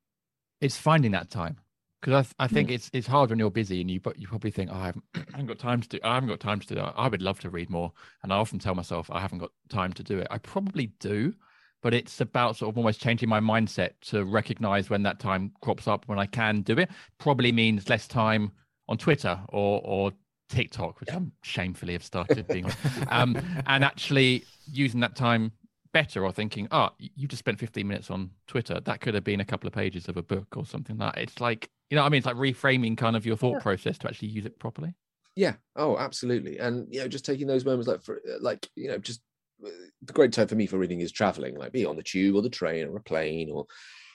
[0.61, 1.57] it's finding that time
[2.05, 4.29] because I, th- I think it's it's hard when you're busy and you but you
[4.29, 6.61] probably think oh, I, haven't, I haven't got time to do I haven't got time
[6.61, 6.93] to do that.
[6.97, 9.93] I would love to read more and I often tell myself I haven't got time
[9.95, 10.27] to do it.
[10.31, 11.35] I probably do
[11.83, 15.89] but it's about sort of almost changing my mindset to recognize when that time crops
[15.89, 16.91] up when I can do it.
[17.19, 18.53] Probably means less time
[18.87, 20.13] on Twitter or or
[20.51, 22.73] TikTok which I'm shamefully have started being on
[23.09, 25.53] um, and actually using that time
[25.95, 28.81] better or thinking, oh, you just spent 15 minutes on Twitter.
[28.81, 31.23] That could have been a couple of pages of a book or something like that.
[31.23, 32.19] It's like, you know what I mean?
[32.19, 33.61] It's like reframing kind of your thought Yeah.
[33.61, 34.97] process to actually use it properly.
[35.37, 35.55] Yeah.
[35.77, 36.59] Oh, absolutely.
[36.59, 39.23] And you know, just taking those moments like for like you know, just
[39.65, 39.71] uh,
[40.03, 42.43] the great time for me for reading is traveling, like be on the tube or
[42.43, 43.67] the train or a plane or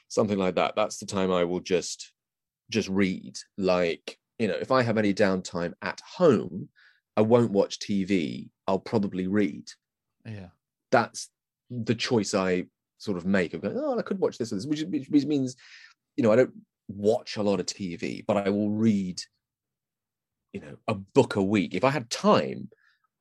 [0.09, 0.75] something like that.
[0.75, 2.11] That's the time I will just
[2.69, 3.37] just read.
[3.57, 6.67] Like you know, if I have any downtime at home,
[7.15, 8.49] I won't watch TV.
[8.67, 9.69] I'll probably read.
[10.25, 10.47] Yeah.
[10.91, 11.29] That's
[11.69, 12.65] the choice I
[12.97, 15.25] sort of make of going, oh, I could watch this or this, which, which, which
[15.25, 15.55] means,
[16.17, 16.53] you know, I don't
[16.89, 19.21] watch a lot of TV, but I will read,
[20.51, 21.75] you know, a book a week.
[21.75, 22.69] If I had time,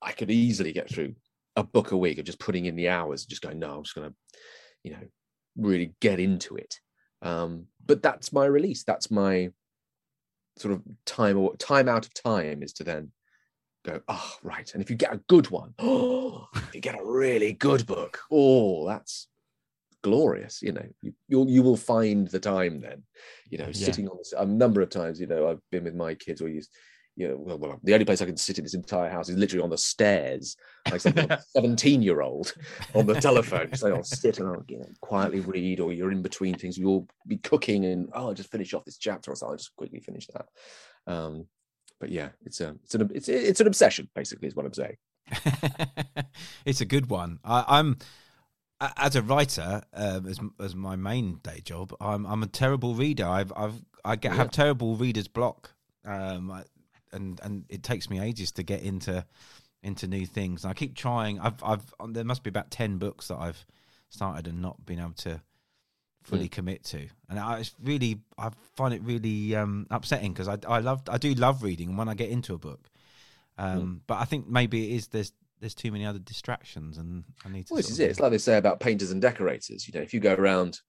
[0.03, 1.15] I could easily get through
[1.55, 3.95] a book a week of just putting in the hours, just going, no, I'm just
[3.95, 4.15] going to,
[4.85, 5.07] you know,
[5.57, 6.77] really get into it.
[7.21, 8.85] Um, but that's my release.
[8.85, 9.51] That's my
[10.57, 13.13] sort of time or time out of time is to then
[13.85, 14.73] go, oh, right.
[14.73, 18.87] And if you get a good one, oh, you get a really good book, oh,
[18.87, 19.29] that's
[20.03, 20.61] glorious.
[20.63, 23.03] You know, you you'll, you will find the time then.
[23.51, 23.73] You know, Yeah.
[23.73, 25.21] sitting on this, a number of times.
[25.21, 26.71] You know, I've been with my kids or used.
[27.17, 29.37] You know, well, well, the only place I can sit in this entire house is
[29.37, 30.57] literally on the stairs,
[30.89, 31.15] like some
[31.57, 32.55] seventeen-year-old
[32.95, 33.75] on the telephone.
[33.75, 36.79] So I'll sit and I'll you know, quietly read, or you're in between things.
[36.79, 39.75] You'll be cooking, and oh, I'll just finish off this chapter, or so I'll just
[39.75, 40.47] quickly finish that.
[41.13, 41.47] Um,
[41.99, 44.97] but yeah, it's a it's an it's it's an obsession, basically, is what I'm saying.
[46.65, 47.41] it's a good one.
[47.45, 47.99] I, I'm
[48.81, 53.27] as a writer, um, as as my main day job, I'm I'm a terrible reader.
[53.27, 55.73] I've I've I get have terrible reader's block,
[56.05, 56.65] um, I-
[57.13, 59.25] and and it takes me ages to get into
[59.83, 60.65] into new things.
[60.65, 61.41] And I keep trying.
[61.41, 63.65] I've I've there must be about ten books that I've
[64.11, 65.41] started and not been able to
[66.23, 70.59] fully commit to, and I it's really I find it really um, upsetting because I
[70.69, 72.91] I love I do love reading, and when I get into a book,
[73.57, 77.49] um, but I think maybe it is there's there's too many other distractions, and I
[77.49, 77.75] need to.
[77.75, 78.11] Well, this is it.
[78.11, 79.87] It's like they say about painters and decorators.
[79.89, 80.81] You know, if you go around,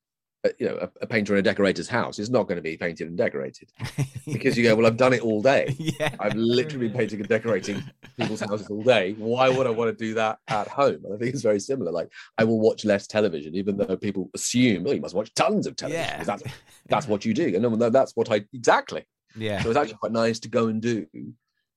[0.45, 2.77] uh, you know, a, a painter and a decorator's house, it's not going to be
[2.77, 3.71] painted and decorated
[4.25, 5.75] because you go, well, I've done it all day.
[5.79, 7.83] yeah, I've literally been painting and decorating
[8.17, 9.13] people's houses all day.
[9.17, 11.01] Why would I want to do that at home?
[11.03, 11.91] And I think it's very similar.
[11.91, 15.67] Like I will watch less television, even though people assume, oh, you must watch tons
[15.67, 16.05] of television.
[16.05, 16.23] Yeah.
[16.23, 16.43] That's
[16.87, 17.47] that's what you do.
[17.53, 19.05] And no, no, that's what I exactly.
[19.35, 21.05] yeah, So it's actually quite nice to go and do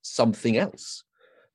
[0.03, 1.03] something else.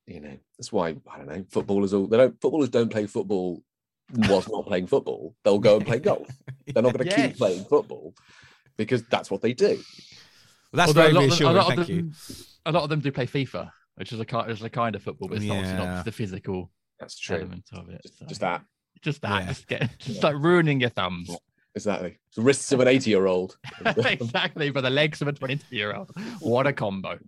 [0.09, 1.45] You know, that's why I don't know.
[1.51, 3.63] Footballers all they don't footballers don't play football
[4.11, 5.35] whilst not playing football.
[5.43, 6.27] They'll go and play golf.
[6.65, 7.27] They're not going to Yes.
[7.29, 8.15] keep playing football
[8.75, 9.67] because that's what they do.
[9.75, 9.83] Well,
[10.73, 11.61] that's Although very a them, reassuring.
[11.67, 11.95] Thank of you.
[12.01, 12.13] them,
[12.65, 15.03] a lot of them do play FIFA, which is a kind, is a kind of
[15.03, 15.77] football, but it's not, Yeah.
[15.77, 17.37] not the physical That's true.
[17.37, 18.01] element of it.
[18.01, 18.25] Just, so.
[18.25, 18.65] just that.
[19.03, 19.47] just that, Yeah.
[19.47, 21.29] just get, just like ruining your thumbs.
[21.75, 22.17] Exactly.
[22.35, 23.57] The wrists of an 80 year old.
[23.85, 26.11] exactly, but the legs of a 22 year old.
[26.39, 27.19] What a combo!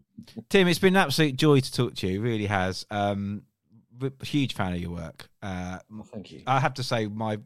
[0.49, 2.19] Tim, it's been an absolute joy to talk to you.
[2.19, 2.85] It really has.
[2.89, 3.43] Um,
[4.23, 5.29] huge fan of your work.
[5.41, 6.41] Uh, Well, thank you.
[6.47, 7.37] I have to say, my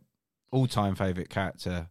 [0.52, 1.90] all-time favorite character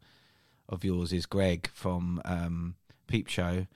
[0.68, 2.76] of yours is Greg from um,
[3.06, 3.66] Peep Show,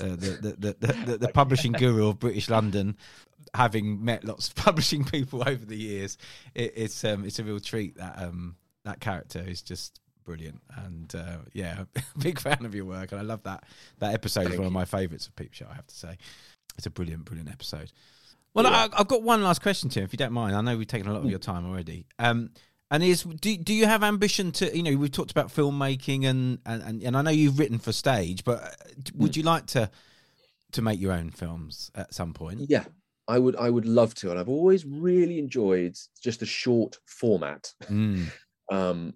[0.00, 2.96] uh, the, the, the, the, the, the publishing guru of British London.
[3.54, 6.18] Having met lots of publishing people over the years,
[6.54, 7.96] it, it's um, it's a real treat.
[7.96, 11.84] That um, that character is just brilliant, and uh, yeah,
[12.18, 13.64] big fan of your work, and I love that
[13.98, 15.66] that episode is one of my favourites of Peep Show.
[15.70, 16.16] I have to say,
[16.76, 17.92] it's a brilliant, brilliant episode.
[18.54, 20.54] Well, I, I've got one last question, Tim, if you don't mind.
[20.54, 22.06] I know we've taken a lot of your time already.
[22.20, 22.50] Um,
[22.90, 26.58] and is do do you have ambition to you know we've talked about filmmaking and
[26.64, 28.70] and and, I know you've written for stage, but uh,
[29.16, 29.90] would you like to
[30.72, 32.60] to make your own films at some point?
[32.68, 32.84] Yeah,
[33.26, 33.56] I would.
[33.56, 37.72] I would love to, and I've always really enjoyed just the short format.
[37.84, 38.26] Mm,
[38.72, 39.12] Um,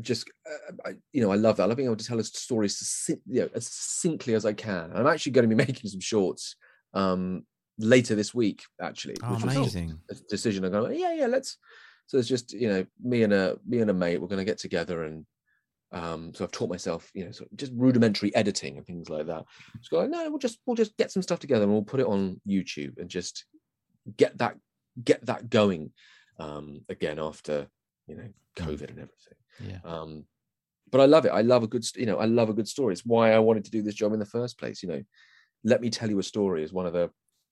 [0.00, 1.64] just uh, I, you know, I love that.
[1.64, 4.52] I love being able to tell a story succinct, you know, as succinctly as I
[4.52, 4.90] can.
[4.94, 6.56] I'm actually going to be making some shorts
[6.94, 7.44] um,
[7.78, 9.16] later this week, actually.
[9.22, 9.98] oh, which was amazing!
[10.10, 10.64] a decision.
[10.64, 11.58] I'm going, yeah, yeah, let's.
[12.06, 14.20] So it's just you know, me and a me and a mate.
[14.20, 15.26] We're going to get together and.
[15.92, 19.26] Um, so I've taught myself, you know, sort of just rudimentary editing and things like
[19.26, 19.44] that.
[19.76, 22.06] Just go, no, we'll just we'll just get some stuff together and we'll put it
[22.06, 23.44] on YouTube and just
[24.16, 24.56] get that
[25.04, 25.92] get that going
[26.40, 27.68] um, again after
[28.08, 29.38] you know COVID and everything.
[29.60, 29.78] Yeah.
[29.84, 30.26] Um,
[30.90, 31.30] but I love it.
[31.30, 32.92] I love a good, you know, I love a good story.
[32.92, 34.82] It's why I wanted to do this job in the first place.
[34.82, 35.02] You know,
[35.64, 37.10] let me tell you a story is one of the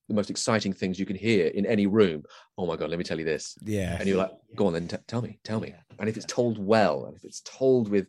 [0.08, 2.24] the most exciting things you can hear in any room.
[2.58, 3.56] Oh my god, let me tell you this.
[3.62, 5.74] Yeah, And you're like, go on then, t- tell me, tell me.
[5.98, 8.08] And if it's told well, and if it's told with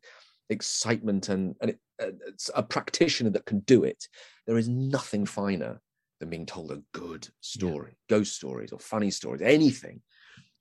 [0.49, 4.07] excitement and and it, uh, it's a practitioner that can do it,
[4.47, 5.81] there is nothing finer
[6.19, 10.01] than being told a good story, ghost stories or funny stories, anything.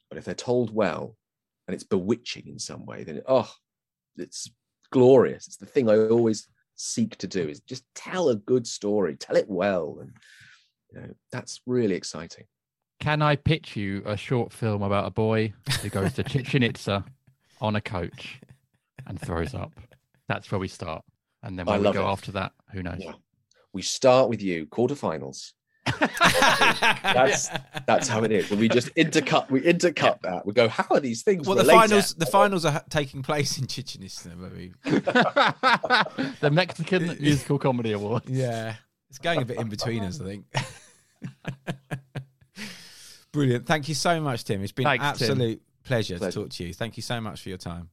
[0.09, 1.17] But if they're told well
[1.67, 3.51] and it's bewitching in some way, then oh,
[4.17, 4.51] it's
[4.91, 5.47] glorious.
[5.47, 9.37] It's the thing I always seek to do is just tell a good story, tell
[9.37, 10.13] it well, and
[10.91, 12.45] you know that's really exciting.
[13.01, 17.05] Can I pitch you a short film about a boy who goes to Chichen Itza
[17.61, 18.41] on a coach
[19.07, 19.73] and throws up?
[20.29, 21.05] That's where we start,
[21.43, 22.13] and then where we go it.
[22.13, 22.99] after that, who knows?
[23.01, 23.13] Yeah.
[23.73, 25.53] We start with you, quarterfinals.
[27.03, 27.49] That's
[27.87, 28.51] that's how it is.
[28.51, 30.47] And we just intercut, we intercut that.
[30.47, 31.47] We go, how are these things?
[31.47, 34.31] well, the finals the finals are ha- taking place in Chichen Itza.
[34.31, 38.23] Very, the Mexican Musical Comedy Award.
[38.27, 38.77] yeah,
[39.11, 40.47] it's going a bit in between us, I think.
[43.33, 43.67] Brilliant.
[43.67, 44.63] Thank you so much, Tim.
[44.63, 45.31] It's been Thanks, Tim.
[45.31, 46.31] absolute pleasure, Pleasure.
[46.33, 46.75] to talk to you.
[46.75, 47.89] Thank you so much for your time.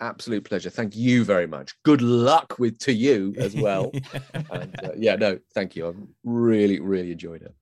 [0.00, 0.70] Absolute pleasure.
[0.70, 1.74] Thank you very much.
[1.82, 3.92] Good luck with to you as well.
[4.50, 5.88] and uh, yeah, no, thank you.
[5.88, 7.54] I've really, really enjoyed it.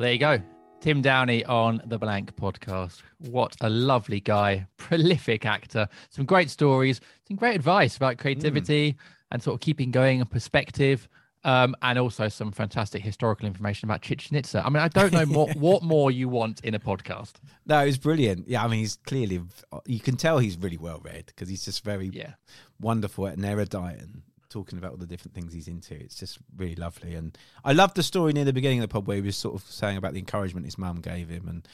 [0.00, 0.59] Well, there you go.
[0.80, 3.02] Tim Downie on the Blank podcast.
[3.18, 8.96] What a lovely guy, prolific actor, some great stories, some great advice about creativity
[9.30, 11.08] and sort of keeping going and perspective.
[11.42, 14.62] Um, and also some fantastic historical information about Chichen Itza.
[14.62, 17.32] I mean, I don't know more, what more you want in a podcast.
[17.64, 18.46] No, it's brilliant.
[18.46, 19.40] Yeah, I mean, he's clearly
[19.86, 22.34] you can tell he's really well read because he's just very Yeah.
[22.78, 24.20] wonderful and erudite and
[24.50, 25.94] talking about all the different things he's into.
[25.94, 27.14] It's just really lovely.
[27.14, 29.54] And I love the story near the beginning of the pod where he was sort
[29.54, 31.68] of saying about the encouragement his mum gave him, and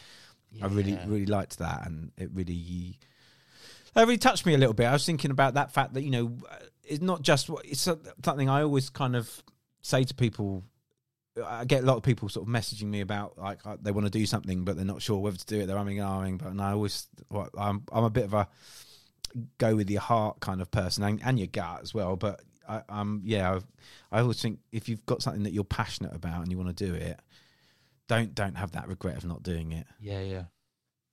[0.62, 2.98] I really really liked that, and it really.
[3.94, 4.84] That really touched me a little bit.
[4.84, 6.36] I was thinking about that fact that you know,
[6.84, 9.42] it's not just what it's something I always kind of
[9.80, 10.62] say to people.
[11.44, 14.06] I get a lot of people sort of messaging me about like uh, they want
[14.06, 15.66] to do something but they're not sure whether to do it.
[15.66, 18.48] They're umming and ahhing, but and I always well, I'm I'm a bit of a
[19.58, 22.16] go with your heart kind of person and, and your gut as well.
[22.16, 23.58] But I, um, yeah,
[24.10, 26.76] I, I always think if you've got something that you're passionate about and you want
[26.76, 27.20] to do it,
[28.08, 29.86] don't don't have that regret of not doing it.
[30.00, 30.44] Yeah, yeah.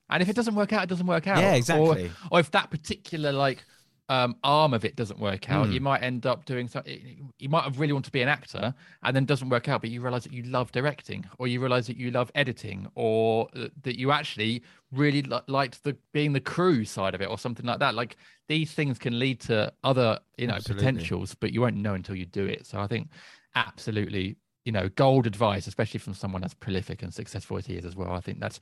[0.09, 1.39] And if it doesn't work out, it doesn't work out.
[1.39, 2.11] Yeah, Or- exactly.
[2.31, 3.63] Or, if that particular like
[4.09, 5.73] um, arm of it doesn't work out, Mm.
[5.73, 7.31] you might end up doing something.
[7.39, 8.73] You might have really want to be an actor,
[9.03, 11.87] and then doesn't work out, but you realize that you love directing, or you realize
[11.87, 14.61] that you love editing, or that you actually
[14.91, 17.95] really li- liked the being the crew side of it, or something like that.
[17.95, 18.17] Like
[18.49, 20.85] these things can lead to other, you know, Absolutely.
[20.85, 22.65] potentials, but you won't know until you do it.
[22.65, 23.07] So I think
[23.55, 24.35] absolutely,
[24.65, 27.95] you know, gold advice, especially from someone as prolific and successful as he is as
[27.95, 28.11] well.
[28.11, 28.59] I think that's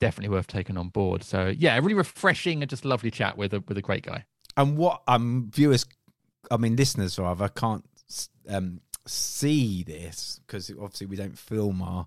[0.00, 1.22] definitely worth taking on board.
[1.24, 4.24] So yeah, really refreshing and just lovely chat with a with a great guy.
[4.58, 5.86] And what um viewers,
[6.50, 7.84] I mean listeners rather, can't
[8.48, 12.06] um see this because obviously we don't film our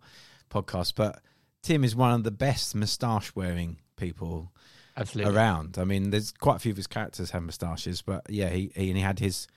[0.51, 1.21] podcast, but
[1.63, 4.51] Tim is one of the best moustache wearing people
[4.97, 5.33] Absolutely.
[5.33, 5.77] around.
[5.79, 8.89] I mean, there's quite a few of his characters have moustaches, but yeah, he, he
[8.89, 9.47] and he had his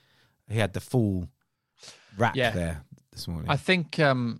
[0.49, 1.27] he had the full
[2.17, 2.51] rack Yeah.
[2.51, 3.49] there this morning.
[3.49, 4.39] I think um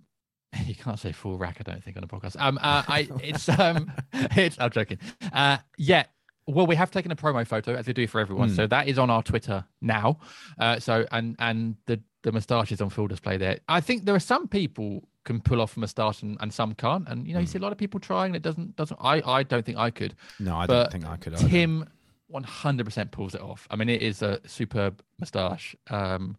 [0.64, 2.36] you can't say full rack, I don't think, on a podcast.
[2.38, 4.98] Um uh, I it's um it's I'm joking.
[5.32, 6.04] Uh yeah.
[6.46, 8.56] Well, we have taken a promo photo as we do for everyone, Mm.
[8.56, 10.18] so that is on our Twitter now.
[10.58, 13.58] Uh, so and and the the moustache is on full display there.
[13.68, 17.08] I think there are some people can pull off a moustache and, and some can't,
[17.08, 18.26] and you know you see a lot of people trying.
[18.30, 18.98] and It doesn't doesn't.
[19.00, 20.14] I I don't think I could.
[20.38, 21.34] no, I but don't think I could.
[21.34, 21.48] either.
[21.48, 21.88] Tim
[22.32, 23.66] 100% pulls it off.
[23.70, 25.76] I mean, it is a superb moustache.
[25.90, 26.36] Um,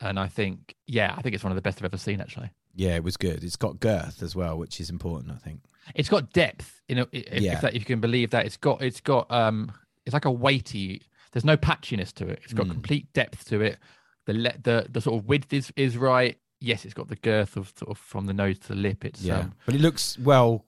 [0.00, 2.50] and I think, yeah, I think it's one of the best I've ever seen, actually.
[2.74, 3.44] yeah, it was good.
[3.44, 5.32] It's got girth as well, which is important.
[5.32, 5.60] I think.
[5.94, 7.54] It's got depth, you know, if, Yeah.
[7.54, 8.46] if, that, if you can believe that.
[8.46, 9.72] It's got, it's got, um,
[10.06, 11.02] it's like a weighty,
[11.32, 12.40] there's no patchiness to it.
[12.44, 12.70] It's got Mm.
[12.72, 13.78] complete depth to it.
[14.26, 16.36] The, let the, the sort of width is, is right.
[16.60, 19.04] Yes, it's got the girth of sort of from the nose to the lip.
[19.04, 20.66] It's, Yeah, um, but it looks well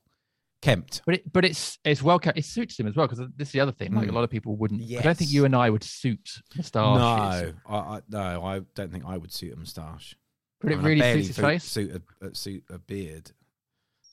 [0.62, 1.03] kept.
[1.05, 2.39] But it, but it's it's well kept.
[2.39, 3.93] It suits him as well because this is the other thing.
[3.94, 4.15] Like a Mm.
[4.15, 4.82] lot of people wouldn't.
[4.90, 7.53] I don't think you and I would suit moustaches.
[7.69, 10.16] No, I, I no, I don't think I would suit a moustache.
[10.61, 11.65] but it I mean, really suits his face.
[11.65, 13.32] Suit a, a suit a beard.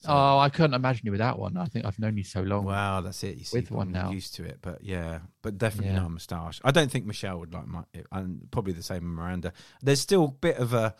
[0.01, 1.57] So- Oh, I couldn't imagine you without one.
[1.57, 2.63] I think I've known you so long.
[2.65, 3.37] Wow, that's it.
[3.37, 4.11] You see, With one I'm now.
[4.11, 5.99] used to it, but yeah, but definitely Yeah.
[5.99, 6.61] not a moustache.
[6.63, 9.51] I don't think Michelle would like my, and probably the same with Miranda.
[9.81, 10.95] There's still a bit of a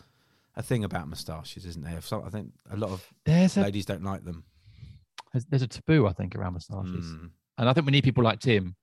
[0.56, 2.00] a thing about moustaches, isn't there?
[2.02, 4.44] So I think a lot of There's a ladies don't like them.
[5.32, 7.30] there's, there's a taboo, I think, around moustaches, Mm.
[7.56, 8.74] and I think we need people like Tim,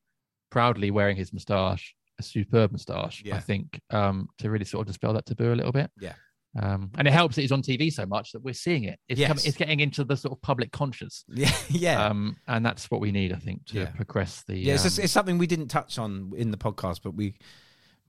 [0.49, 3.21] proudly wearing his moustache, a superb moustache.
[3.31, 5.91] I think um, to really sort of dispel that taboo a little bit.
[5.99, 6.13] Yeah.
[6.59, 8.99] Um, and it helps that he's on TV so much that we're seeing it.
[9.07, 9.27] It's, Yes.
[9.27, 11.23] coming, it's getting into the sort of public conscious.
[11.27, 13.85] Yeah, yeah, Um, and that's what we need, I think, to Yeah.
[13.91, 14.57] progress the.
[14.57, 14.73] yeah.
[14.75, 17.35] It's, um, it's something we didn't touch on in the podcast, but we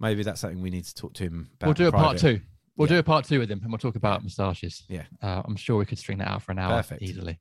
[0.01, 1.67] maybe that's something we need to talk to him about.
[1.67, 2.41] we'll do a part two.
[2.77, 2.95] We'll Yeah.
[2.95, 4.85] do a part two with him, and we'll talk about moustaches.
[4.89, 5.03] Yeah.
[5.21, 7.03] uh, I'm sure we could string that out for an hour Perfect.
[7.03, 7.39] easily.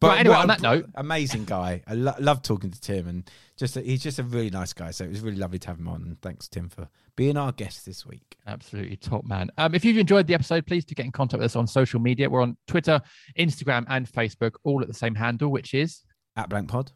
[0.00, 1.82] But Right, anyway, on that note- amazing guy.
[1.86, 4.92] I lo- love talking to Tim, and just he's just a really nice guy.
[4.92, 6.02] So it was really lovely to have him on.
[6.02, 8.36] And thanks, Tim, for being our guest this week.
[8.46, 9.50] Absolutely top man.
[9.58, 11.98] Um, if you've enjoyed the episode, please do get in contact with us on social
[11.98, 12.30] media.
[12.30, 13.00] We're on Twitter,
[13.36, 16.02] Instagram, and Facebook, all at the same handle, which is
[16.36, 16.92] At Blank Pod.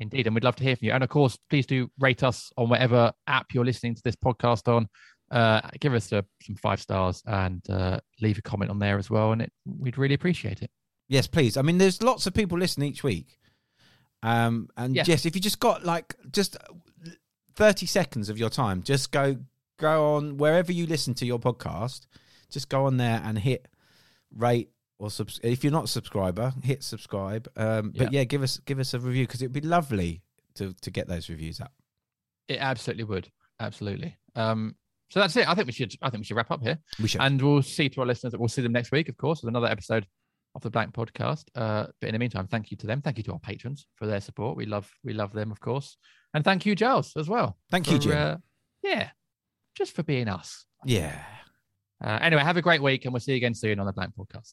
[0.00, 0.92] Indeed, and we'd love to hear from you.
[0.92, 4.68] And of course, please do rate us on whatever app you're listening to this podcast
[4.72, 4.86] on.
[5.30, 9.08] Uh, give us uh, some five stars and uh, leave a comment on there as
[9.10, 10.70] well, and it, we'd really appreciate it.
[11.08, 11.56] Yes, please.
[11.56, 13.38] I mean, there's lots of people listening each week.
[14.22, 15.04] Um, and Yeah.
[15.06, 16.56] yes, if you just got like just
[17.56, 19.38] 30 seconds of your time, just go
[19.78, 22.06] go on wherever you listen to your podcast,
[22.50, 23.68] just go on there and hit
[24.34, 27.48] rate or subs- if you're not a subscriber, hit subscribe.
[27.56, 28.20] Um, but Yeah.
[28.20, 30.22] yeah, give us give us a review because it'd be lovely
[30.54, 31.72] to to get those reviews up.
[32.48, 33.30] It absolutely would,
[33.60, 34.16] absolutely.
[34.34, 34.74] Um,
[35.10, 35.48] so that's it.
[35.48, 35.94] I think we should.
[36.02, 36.78] I think we should wrap up here.
[37.00, 37.20] We should.
[37.20, 39.48] And we'll see to our listeners that we'll see them next week, of course, with
[39.48, 40.06] another episode
[40.58, 41.44] of the Blank Podcast.
[41.54, 43.00] Uh, but in the meantime, thank you to them.
[43.00, 44.56] Thank you to our patrons for their support.
[44.56, 45.96] We love we love them, of course.
[46.34, 47.56] And thank you, Giles, as well.
[47.70, 48.12] Thank you, for, Jim.
[48.16, 48.36] Uh,
[48.82, 49.10] yeah,
[49.74, 50.64] just for being us.
[50.84, 51.22] yeah.
[52.04, 54.12] Uh, anyway, have a great week, and we'll see you again soon on the Blank
[54.16, 54.52] Podcast.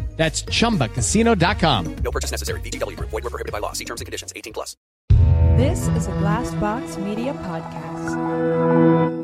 [0.21, 1.95] That's chumbacasino.com.
[2.03, 2.61] No purchase necessary.
[2.61, 3.09] VGW Group.
[3.09, 3.73] Void were prohibited by law.
[3.73, 4.31] See terms and conditions.
[4.35, 4.77] 18 plus.
[5.57, 9.20] This is a Glass Box Media Podcast.